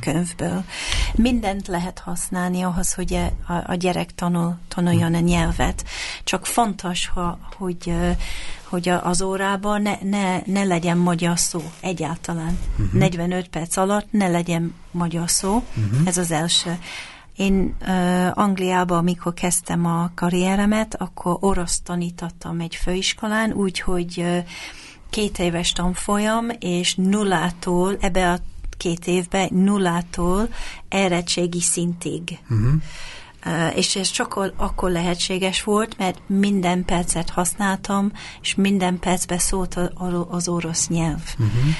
könyvből. 0.00 0.64
Mindent 1.14 1.68
lehet 1.68 1.98
használni 1.98 2.62
ahhoz, 2.62 2.94
hogy 2.94 3.12
e, 3.12 3.32
a, 3.52 3.62
a 3.66 3.74
gyerek 3.74 4.14
tanul, 4.14 4.58
tanuljon 4.68 5.14
a 5.14 5.18
nyelvet. 5.18 5.84
Csak 6.24 6.46
fontos, 6.46 7.06
ha, 7.06 7.38
hogy, 7.56 7.94
hogy 8.62 8.88
az 8.88 9.22
órában 9.22 9.82
ne, 9.82 9.98
ne, 10.02 10.40
ne 10.46 10.64
legyen 10.64 10.98
magyar 10.98 11.38
szó 11.38 11.62
egyáltalán. 11.80 12.58
Uh-huh. 12.78 13.00
45 13.00 13.48
perc 13.48 13.76
alatt 13.76 14.06
ne 14.10 14.28
legyen 14.28 14.74
magyar 14.90 15.30
szó. 15.30 15.54
Uh-huh. 15.54 16.06
Ez 16.06 16.16
az 16.16 16.30
első. 16.30 16.78
Én 17.36 17.76
uh, 17.80 18.38
Angliában, 18.38 18.98
amikor 18.98 19.34
kezdtem 19.34 19.86
a 19.86 20.10
karrieremet, 20.14 20.94
akkor 20.94 21.36
orosz 21.40 21.80
tanítottam 21.80 22.60
egy 22.60 22.74
főiskolán, 22.74 23.52
úgyhogy 23.52 24.14
uh, 24.18 24.38
két 25.10 25.38
éves 25.38 25.72
tanfolyam, 25.72 26.46
és 26.58 26.94
nullától 26.94 27.96
ebbe 28.00 28.32
a 28.32 28.38
két 28.76 29.06
évben 29.06 29.48
nullától 29.52 30.48
érettségi 30.88 31.60
szintig. 31.60 32.38
Uh-huh. 32.50 32.72
És 33.74 33.96
ez 33.96 34.10
csak 34.10 34.52
akkor 34.56 34.90
lehetséges 34.90 35.62
volt, 35.62 35.98
mert 35.98 36.18
minden 36.26 36.84
percet 36.84 37.30
használtam, 37.30 38.12
és 38.42 38.54
minden 38.54 38.98
percben 38.98 39.38
szólt 39.38 39.78
az 40.30 40.48
orosz 40.48 40.88
nyelv. 40.88 41.22
Uh-huh. 41.38 41.74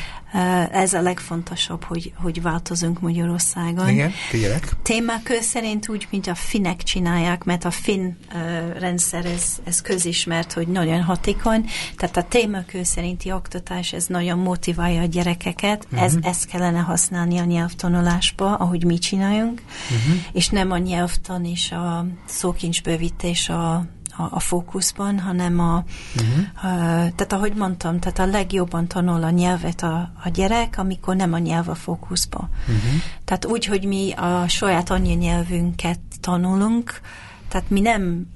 Ez 0.72 0.92
a 0.92 1.00
legfontosabb, 1.00 1.84
hogy, 1.84 2.12
hogy 2.16 2.42
változunk 2.42 3.00
Magyarországon. 3.00 3.88
Igen, 3.88 4.10
figyelek. 4.10 4.76
Témakör 4.82 5.42
szerint 5.42 5.88
úgy, 5.88 6.06
mint 6.10 6.26
a 6.26 6.34
finnek 6.34 6.82
csinálják, 6.82 7.44
mert 7.44 7.64
a 7.64 7.70
finn 7.70 8.10
uh, 8.34 8.78
rendszer, 8.78 9.24
ez, 9.24 9.44
ez 9.64 9.80
közismert, 9.80 10.52
hogy 10.52 10.68
nagyon 10.68 11.02
hatékony, 11.02 11.64
tehát 11.96 12.16
a 12.16 12.22
témakör 12.22 12.86
szerinti 12.86 13.32
oktatás, 13.32 13.92
ez 13.92 14.06
nagyon 14.06 14.38
motiválja 14.38 15.00
a 15.00 15.06
gyerekeket, 15.06 15.84
uh-huh. 15.84 16.02
ez, 16.02 16.14
ezt 16.22 16.46
kellene 16.46 16.80
használni 16.80 17.38
a 17.38 17.44
nyelvtanulásba, 17.44 18.54
ahogy 18.54 18.84
mi 18.84 18.98
csináljunk, 18.98 19.62
uh-huh. 19.90 20.22
és 20.32 20.48
nem 20.48 20.70
a 20.70 20.78
nyelvtan 20.78 21.44
és 21.56 21.72
a 21.72 22.06
szókincsbővítés 22.24 23.48
a 23.48 23.84
a, 24.18 24.28
a 24.30 24.40
fókuszban, 24.40 25.18
hanem 25.20 25.60
a, 25.60 25.84
uh-huh. 26.16 26.38
a, 26.54 26.68
tehát 27.14 27.32
ahogy 27.32 27.54
mondtam, 27.54 27.98
tehát 27.98 28.18
a 28.18 28.26
legjobban 28.26 28.86
tanul 28.88 29.22
a 29.22 29.30
nyelvet 29.30 29.82
a, 29.82 30.12
a 30.24 30.28
gyerek, 30.28 30.74
amikor 30.78 31.16
nem 31.16 31.32
a 31.32 31.38
nyelv 31.38 31.68
a 31.68 31.74
fókuszba. 31.74 32.48
Uh-huh. 32.60 33.00
Tehát 33.24 33.44
úgy, 33.44 33.64
hogy 33.64 33.84
mi 33.84 34.12
a 34.12 34.48
saját 34.48 34.90
anyanyelvünket 34.90 36.00
tanulunk, 36.20 37.00
tehát 37.48 37.70
mi 37.70 37.80
nem 37.80 38.26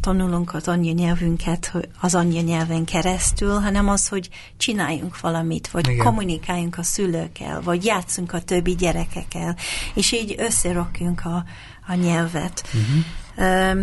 tanulunk 0.00 0.54
az 0.54 0.68
anyanyelvünket 0.68 1.72
az 2.00 2.14
anyanyelven 2.14 2.84
keresztül, 2.84 3.58
hanem 3.60 3.88
az, 3.88 4.08
hogy 4.08 4.28
csináljunk 4.56 5.20
valamit, 5.20 5.68
vagy 5.68 5.88
Igen. 5.88 6.04
kommunikáljunk 6.04 6.78
a 6.78 6.82
szülőkkel, 6.82 7.60
vagy 7.62 7.84
játszunk 7.84 8.32
a 8.32 8.40
többi 8.40 8.74
gyerekekkel, 8.74 9.56
és 9.94 10.12
így 10.12 10.34
összerakjunk 10.38 11.24
a, 11.24 11.44
a 11.86 11.94
nyelvet. 11.94 12.62
Uh-huh. 12.66 13.04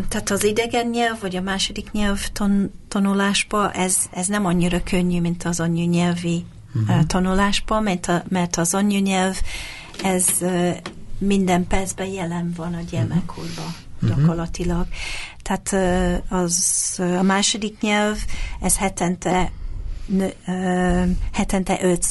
Tehát 0.08 0.30
az 0.30 0.44
idegen 0.44 0.88
nyelv, 0.88 1.20
vagy 1.22 1.36
a 1.36 1.42
második 1.42 1.92
nyelv 1.92 2.28
tan- 2.28 2.72
tanulásba 2.88 3.72
ez, 3.72 3.98
ez 4.12 4.28
nem 4.28 4.46
annyira 4.46 4.84
könnyű, 4.84 5.22
mint 5.22 5.44
az 5.44 5.60
anyanyelvi 5.60 6.46
uh-huh. 6.76 7.06
tanulásba, 7.06 7.80
mert, 7.80 8.08
a, 8.08 8.24
mert 8.28 8.56
az 8.56 8.74
anyanyelv 8.74 9.42
ez 10.04 10.28
minden 11.18 11.68
percben 11.68 12.08
jelen 12.08 12.54
van 12.56 12.74
a 12.74 12.82
gyermekkorban 12.90 13.76
uh-huh. 14.02 14.18
gyakorlatilag. 14.18 14.86
Tehát 15.44 15.74
az 16.30 16.96
a 17.20 17.22
második 17.22 17.82
nyelv, 17.82 18.18
ez 18.62 18.78
hetente 18.78 19.52
hetente 21.32 21.80
5 21.82 22.06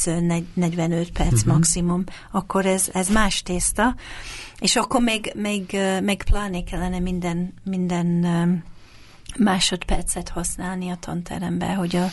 45 0.53 1.11
perc 1.11 1.33
uh-huh. 1.33 1.53
maximum, 1.53 2.03
akkor 2.31 2.65
ez, 2.65 2.89
ez 2.93 3.09
más 3.09 3.41
tészta. 3.41 3.95
És 4.59 4.75
akkor 4.75 5.01
még, 5.01 5.31
még, 5.35 5.77
még 6.01 6.23
pláne 6.23 6.63
kellene 6.63 6.99
minden, 6.99 7.53
minden 7.63 8.07
másodpercet 9.37 10.29
használni 10.29 10.89
a 10.89 10.97
tanterembe, 10.99 11.73
hogy 11.73 11.95
a 11.95 12.07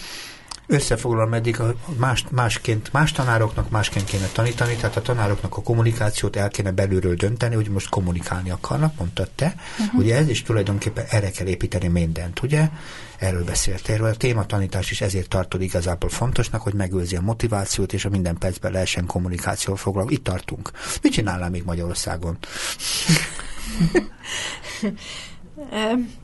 Összefoglalom 0.66 1.34
eddig, 1.34 1.60
a 1.60 1.74
más, 1.96 2.24
másként, 2.30 2.92
más 2.92 3.12
tanároknak 3.12 3.70
másként 3.70 4.04
kéne 4.04 4.26
tanítani, 4.26 4.74
tehát 4.74 4.96
a 4.96 5.02
tanároknak 5.02 5.56
a 5.56 5.62
kommunikációt 5.62 6.36
el 6.36 6.48
kéne 6.48 6.70
belülről 6.70 7.14
dönteni, 7.14 7.54
hogy 7.54 7.68
most 7.68 7.88
kommunikálni 7.88 8.50
akarnak, 8.50 8.98
mondtad 8.98 9.30
te, 9.30 9.54
uh-huh. 9.78 10.00
ugye 10.00 10.16
ez 10.16 10.28
is 10.28 10.42
tulajdonképpen 10.42 11.04
erre 11.10 11.30
kell 11.30 11.46
építeni 11.46 11.88
mindent, 11.88 12.42
ugye? 12.42 12.68
Erről 13.18 13.44
beszéltél. 13.44 14.04
A 14.04 14.14
tématanítás 14.14 14.90
is 14.90 15.00
ezért 15.00 15.28
tartod 15.28 15.62
igazából 15.62 16.08
fontosnak, 16.08 16.62
hogy 16.62 16.74
megőrzi 16.74 17.16
a 17.16 17.20
motivációt, 17.20 17.92
és 17.92 18.04
a 18.04 18.08
minden 18.08 18.38
percben 18.38 18.72
lehessen 18.72 19.06
kommunikációval 19.06 19.76
foglalkozni. 19.76 20.18
Itt 20.18 20.24
tartunk. 20.24 20.70
Mit 21.02 21.12
csinálnál 21.12 21.50
még 21.50 21.62
Magyarországon? 21.64 22.38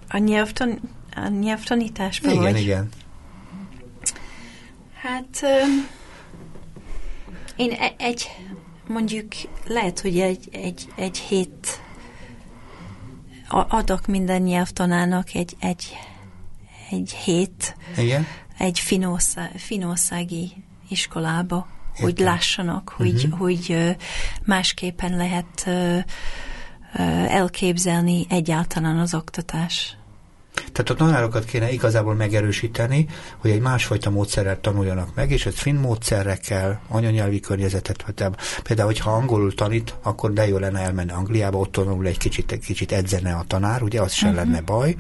a, 0.09 0.17
nyelvtan, 0.17 0.81
a 1.15 1.29
nyelvtanításban 1.29 2.33
igen, 2.33 2.53
vagy? 2.53 2.61
Igen, 2.61 2.89
Hát 5.03 5.43
én 7.57 7.73
e- 7.73 7.95
egy, 7.99 8.31
mondjuk 8.87 9.33
lehet, 9.67 10.01
hogy 10.01 10.21
egy, 10.21 10.49
egy, 10.53 10.89
egy 10.97 11.19
hét 11.19 11.81
adok 13.49 14.07
minden 14.07 14.43
nyelvtanának 14.43 15.35
egy, 15.35 15.57
egy, 15.61 15.99
egy 16.91 17.13
hét 17.13 17.77
Igen? 17.97 18.27
egy 18.59 18.79
finország, 18.79 19.51
finországi 19.57 20.65
iskolába, 20.89 21.67
Értem. 21.91 22.05
hogy 22.05 22.19
lássanak, 22.19 22.95
uh-huh. 22.99 23.07
hogy, 23.07 23.29
hogy 23.39 23.97
másképpen 24.45 25.17
lehet 25.17 25.69
elképzelni 27.29 28.27
egyáltalán 28.29 28.99
az 28.99 29.15
oktatás. 29.15 29.97
Tehát 30.55 30.91
a 30.91 30.95
tanárokat 30.95 31.45
kéne 31.45 31.73
igazából 31.73 32.15
megerősíteni, 32.15 33.07
hogy 33.39 33.51
egy 33.51 33.61
másfajta 33.61 34.11
módszerrel 34.11 34.61
tanuljanak 34.61 35.15
meg, 35.15 35.31
és 35.31 35.47
ez 35.47 35.59
finn 35.59 35.77
módszerekkel, 35.77 36.81
anyanyelvi 36.89 37.41
környezetet, 37.41 38.05
például, 38.63 38.89
hogyha 38.89 39.11
angolul 39.11 39.55
tanít, 39.55 39.95
akkor 40.03 40.33
de 40.33 40.49
jó 40.49 40.59
lenne 40.59 40.81
elmenni 40.81 41.11
Angliába, 41.13 41.59
ott 41.59 41.73
tanul 41.73 42.07
egy 42.07 42.19
kicsit, 42.19 42.53
egy 42.53 42.65
kicsit 42.65 42.93
edzene 42.93 43.35
a 43.35 43.45
tanár, 43.47 43.83
ugye, 43.83 44.01
az 44.01 44.13
sem 44.13 44.31
uh-huh. 44.31 44.45
lenne 44.45 44.61
baj, 44.61 44.95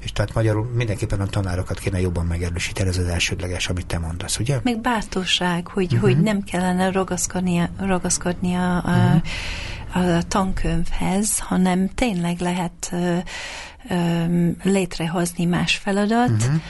és 0.00 0.12
tehát 0.12 0.34
magyarul 0.34 0.70
mindenképpen 0.74 1.20
a 1.20 1.26
tanárokat 1.26 1.78
kéne 1.78 2.00
jobban 2.00 2.26
megerősíteni, 2.26 2.88
ez 2.88 2.98
az 2.98 3.06
elsődleges, 3.06 3.68
amit 3.68 3.86
te 3.86 3.98
mondasz, 3.98 4.38
ugye? 4.38 4.60
Meg 4.62 4.80
bártóság, 4.80 5.66
hogy, 5.66 5.84
uh-huh. 5.84 6.00
hogy 6.00 6.20
nem 6.20 6.42
kellene 6.42 6.90
ragaszkodni, 6.90 7.70
ragaszkodni 7.78 8.54
a, 8.54 8.76
a, 8.76 9.22
uh-huh. 9.94 10.16
a 10.16 10.22
tankönyvhez, 10.22 11.38
hanem 11.38 11.88
tényleg 11.94 12.40
lehet 12.40 12.88
uh, 12.92 13.18
létrehozni 14.62 15.44
más 15.44 15.76
feladat, 15.76 16.30
uh-huh. 16.30 16.60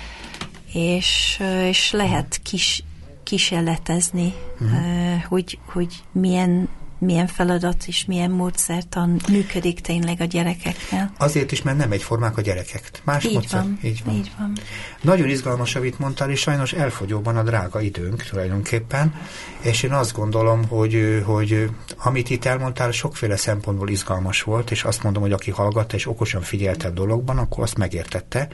és, 0.73 1.41
és 1.69 1.93
lehet 1.93 2.41
kis, 2.43 2.85
kísérletezni, 3.23 4.33
uh-huh. 4.61 5.23
hogy, 5.29 5.59
hogy 5.67 6.03
milyen 6.13 6.69
milyen 7.05 7.27
feladat 7.27 7.85
és 7.87 8.05
milyen 8.05 8.31
módszertan 8.31 9.21
működik 9.29 9.81
tényleg 9.81 10.21
a 10.21 10.25
gyerekeknél. 10.25 11.13
Azért 11.19 11.53
is, 11.53 11.63
mert 11.63 11.77
nem 11.77 11.93
egyformák 11.93 12.37
a 12.37 12.41
gyerekek. 12.41 12.91
Más 13.05 13.25
így 13.25 13.33
módszer. 13.33 13.61
Van, 13.61 13.79
így 13.83 14.03
van. 14.05 14.15
Így 14.15 14.31
van. 14.39 14.53
Nagyon 15.01 15.29
izgalmas, 15.29 15.77
amit 15.77 15.99
mondtál, 15.99 16.31
és 16.31 16.41
sajnos 16.41 16.73
elfogyóban 16.73 17.37
a 17.37 17.43
drága 17.43 17.81
időnk 17.81 18.23
tulajdonképpen, 18.23 19.15
és 19.61 19.83
én 19.83 19.93
azt 19.93 20.13
gondolom, 20.13 20.69
hogy, 20.69 21.23
hogy 21.25 21.71
amit 21.97 22.31
itt 22.31 22.45
elmondtál, 22.45 22.91
sokféle 22.91 23.37
szempontból 23.37 23.89
izgalmas 23.89 24.43
volt, 24.43 24.71
és 24.71 24.85
azt 24.85 25.03
mondom, 25.03 25.23
hogy 25.23 25.33
aki 25.33 25.51
hallgatta 25.51 25.97
és 25.97 26.07
okosan 26.07 26.43
figyelte 26.43 26.87
a 26.89 26.91
dologban, 26.91 27.39
akkor 27.39 27.63
azt 27.63 27.79
megértette, 27.79 28.49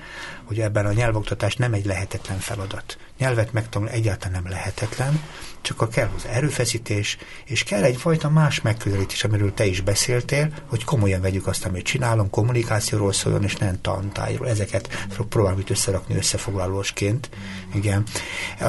hogy 0.44 0.60
ebben 0.60 0.86
a 0.86 0.92
nyelvoktatás 0.92 1.56
nem 1.56 1.72
egy 1.72 1.84
lehetetlen 1.84 2.38
feladat. 2.38 2.98
Nyelvet 3.20 3.52
megtanulni 3.52 3.94
egyáltalán 3.94 4.42
nem 4.42 4.52
lehetetlen, 4.52 5.22
csak 5.60 5.80
a 5.80 5.88
kell 5.88 6.06
hozzá 6.06 6.28
erőfeszítés, 6.28 7.16
és 7.44 7.62
kell 7.62 7.82
egyfajta 7.82 8.30
más 8.30 8.60
megközelítés, 8.60 9.24
amiről 9.24 9.54
te 9.54 9.64
is 9.64 9.80
beszéltél, 9.80 10.52
hogy 10.66 10.84
komolyan 10.84 11.20
vegyük 11.20 11.46
azt, 11.46 11.64
amit 11.64 11.84
csinálom, 11.84 12.30
kommunikációról 12.30 13.12
szóljon, 13.12 13.42
és 13.42 13.56
nem 13.56 13.80
tantályról. 13.80 14.48
Ezeket 14.48 15.06
próbálom 15.28 15.58
itt 15.58 15.70
összerakni 15.70 16.16
összefoglalósként. 16.16 17.30
Igen. 17.74 18.04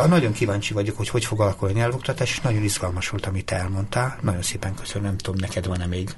Nagyon 0.08 0.32
kíváncsi 0.32 0.74
vagyok, 0.74 0.97
hogy 0.97 1.10
hogy 1.10 1.26
fog 1.26 1.41
alakulni 1.41 1.74
a 1.74 1.78
nyelvoktatás, 1.78 2.32
és 2.32 2.39
nagyon 2.39 2.64
izgalmas 2.64 3.10
volt, 3.10 3.26
amit 3.26 3.52
elmondtál. 3.52 4.18
Nagyon 4.22 4.41
szépen 4.41 4.76
köszönöm, 4.76 5.04
nem 5.04 5.18
tudom, 5.18 5.39
neked 5.39 5.68
van-e 5.68 5.86
még 5.86 6.10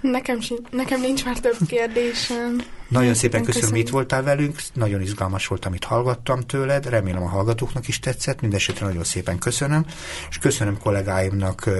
Nekem, 0.00 0.38
nekem 0.70 1.00
nincs 1.00 1.24
már 1.24 1.38
több 1.40 1.56
kérdésem. 1.66 2.56
Nagyon 2.88 3.14
szépen 3.14 3.42
köszönöm, 3.44 3.68
köszönöm, 3.68 3.84
itt 3.84 3.88
voltál 3.92 4.22
velünk. 4.22 4.60
Nagyon 4.72 5.00
izgalmas 5.00 5.46
volt, 5.46 5.64
amit 5.64 5.84
hallgattam 5.84 6.40
tőled. 6.40 6.88
Remélem 6.88 7.22
a 7.22 7.28
hallgatóknak 7.28 7.88
is 7.88 7.98
tetszett. 7.98 8.40
Mindenesetre 8.40 8.86
nagyon 8.86 9.04
szépen 9.04 9.38
köszönöm. 9.38 9.84
És 10.30 10.38
köszönöm 10.38 10.78
kollégáimnak, 10.78 11.70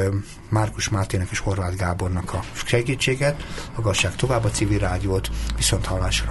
Márkus 0.49 0.89
Mátének 0.89 1.29
és 1.31 1.39
Horváth 1.39 1.77
Gábornak 1.77 2.33
a 2.33 2.41
segítséget. 2.53 3.47
Hallgassák 3.75 4.17
tovább 4.17 4.45
a 4.45 4.51
civil 4.51 4.79
rádiót. 4.79 5.31
Viszont 5.57 5.87
hallásra. 5.87 6.29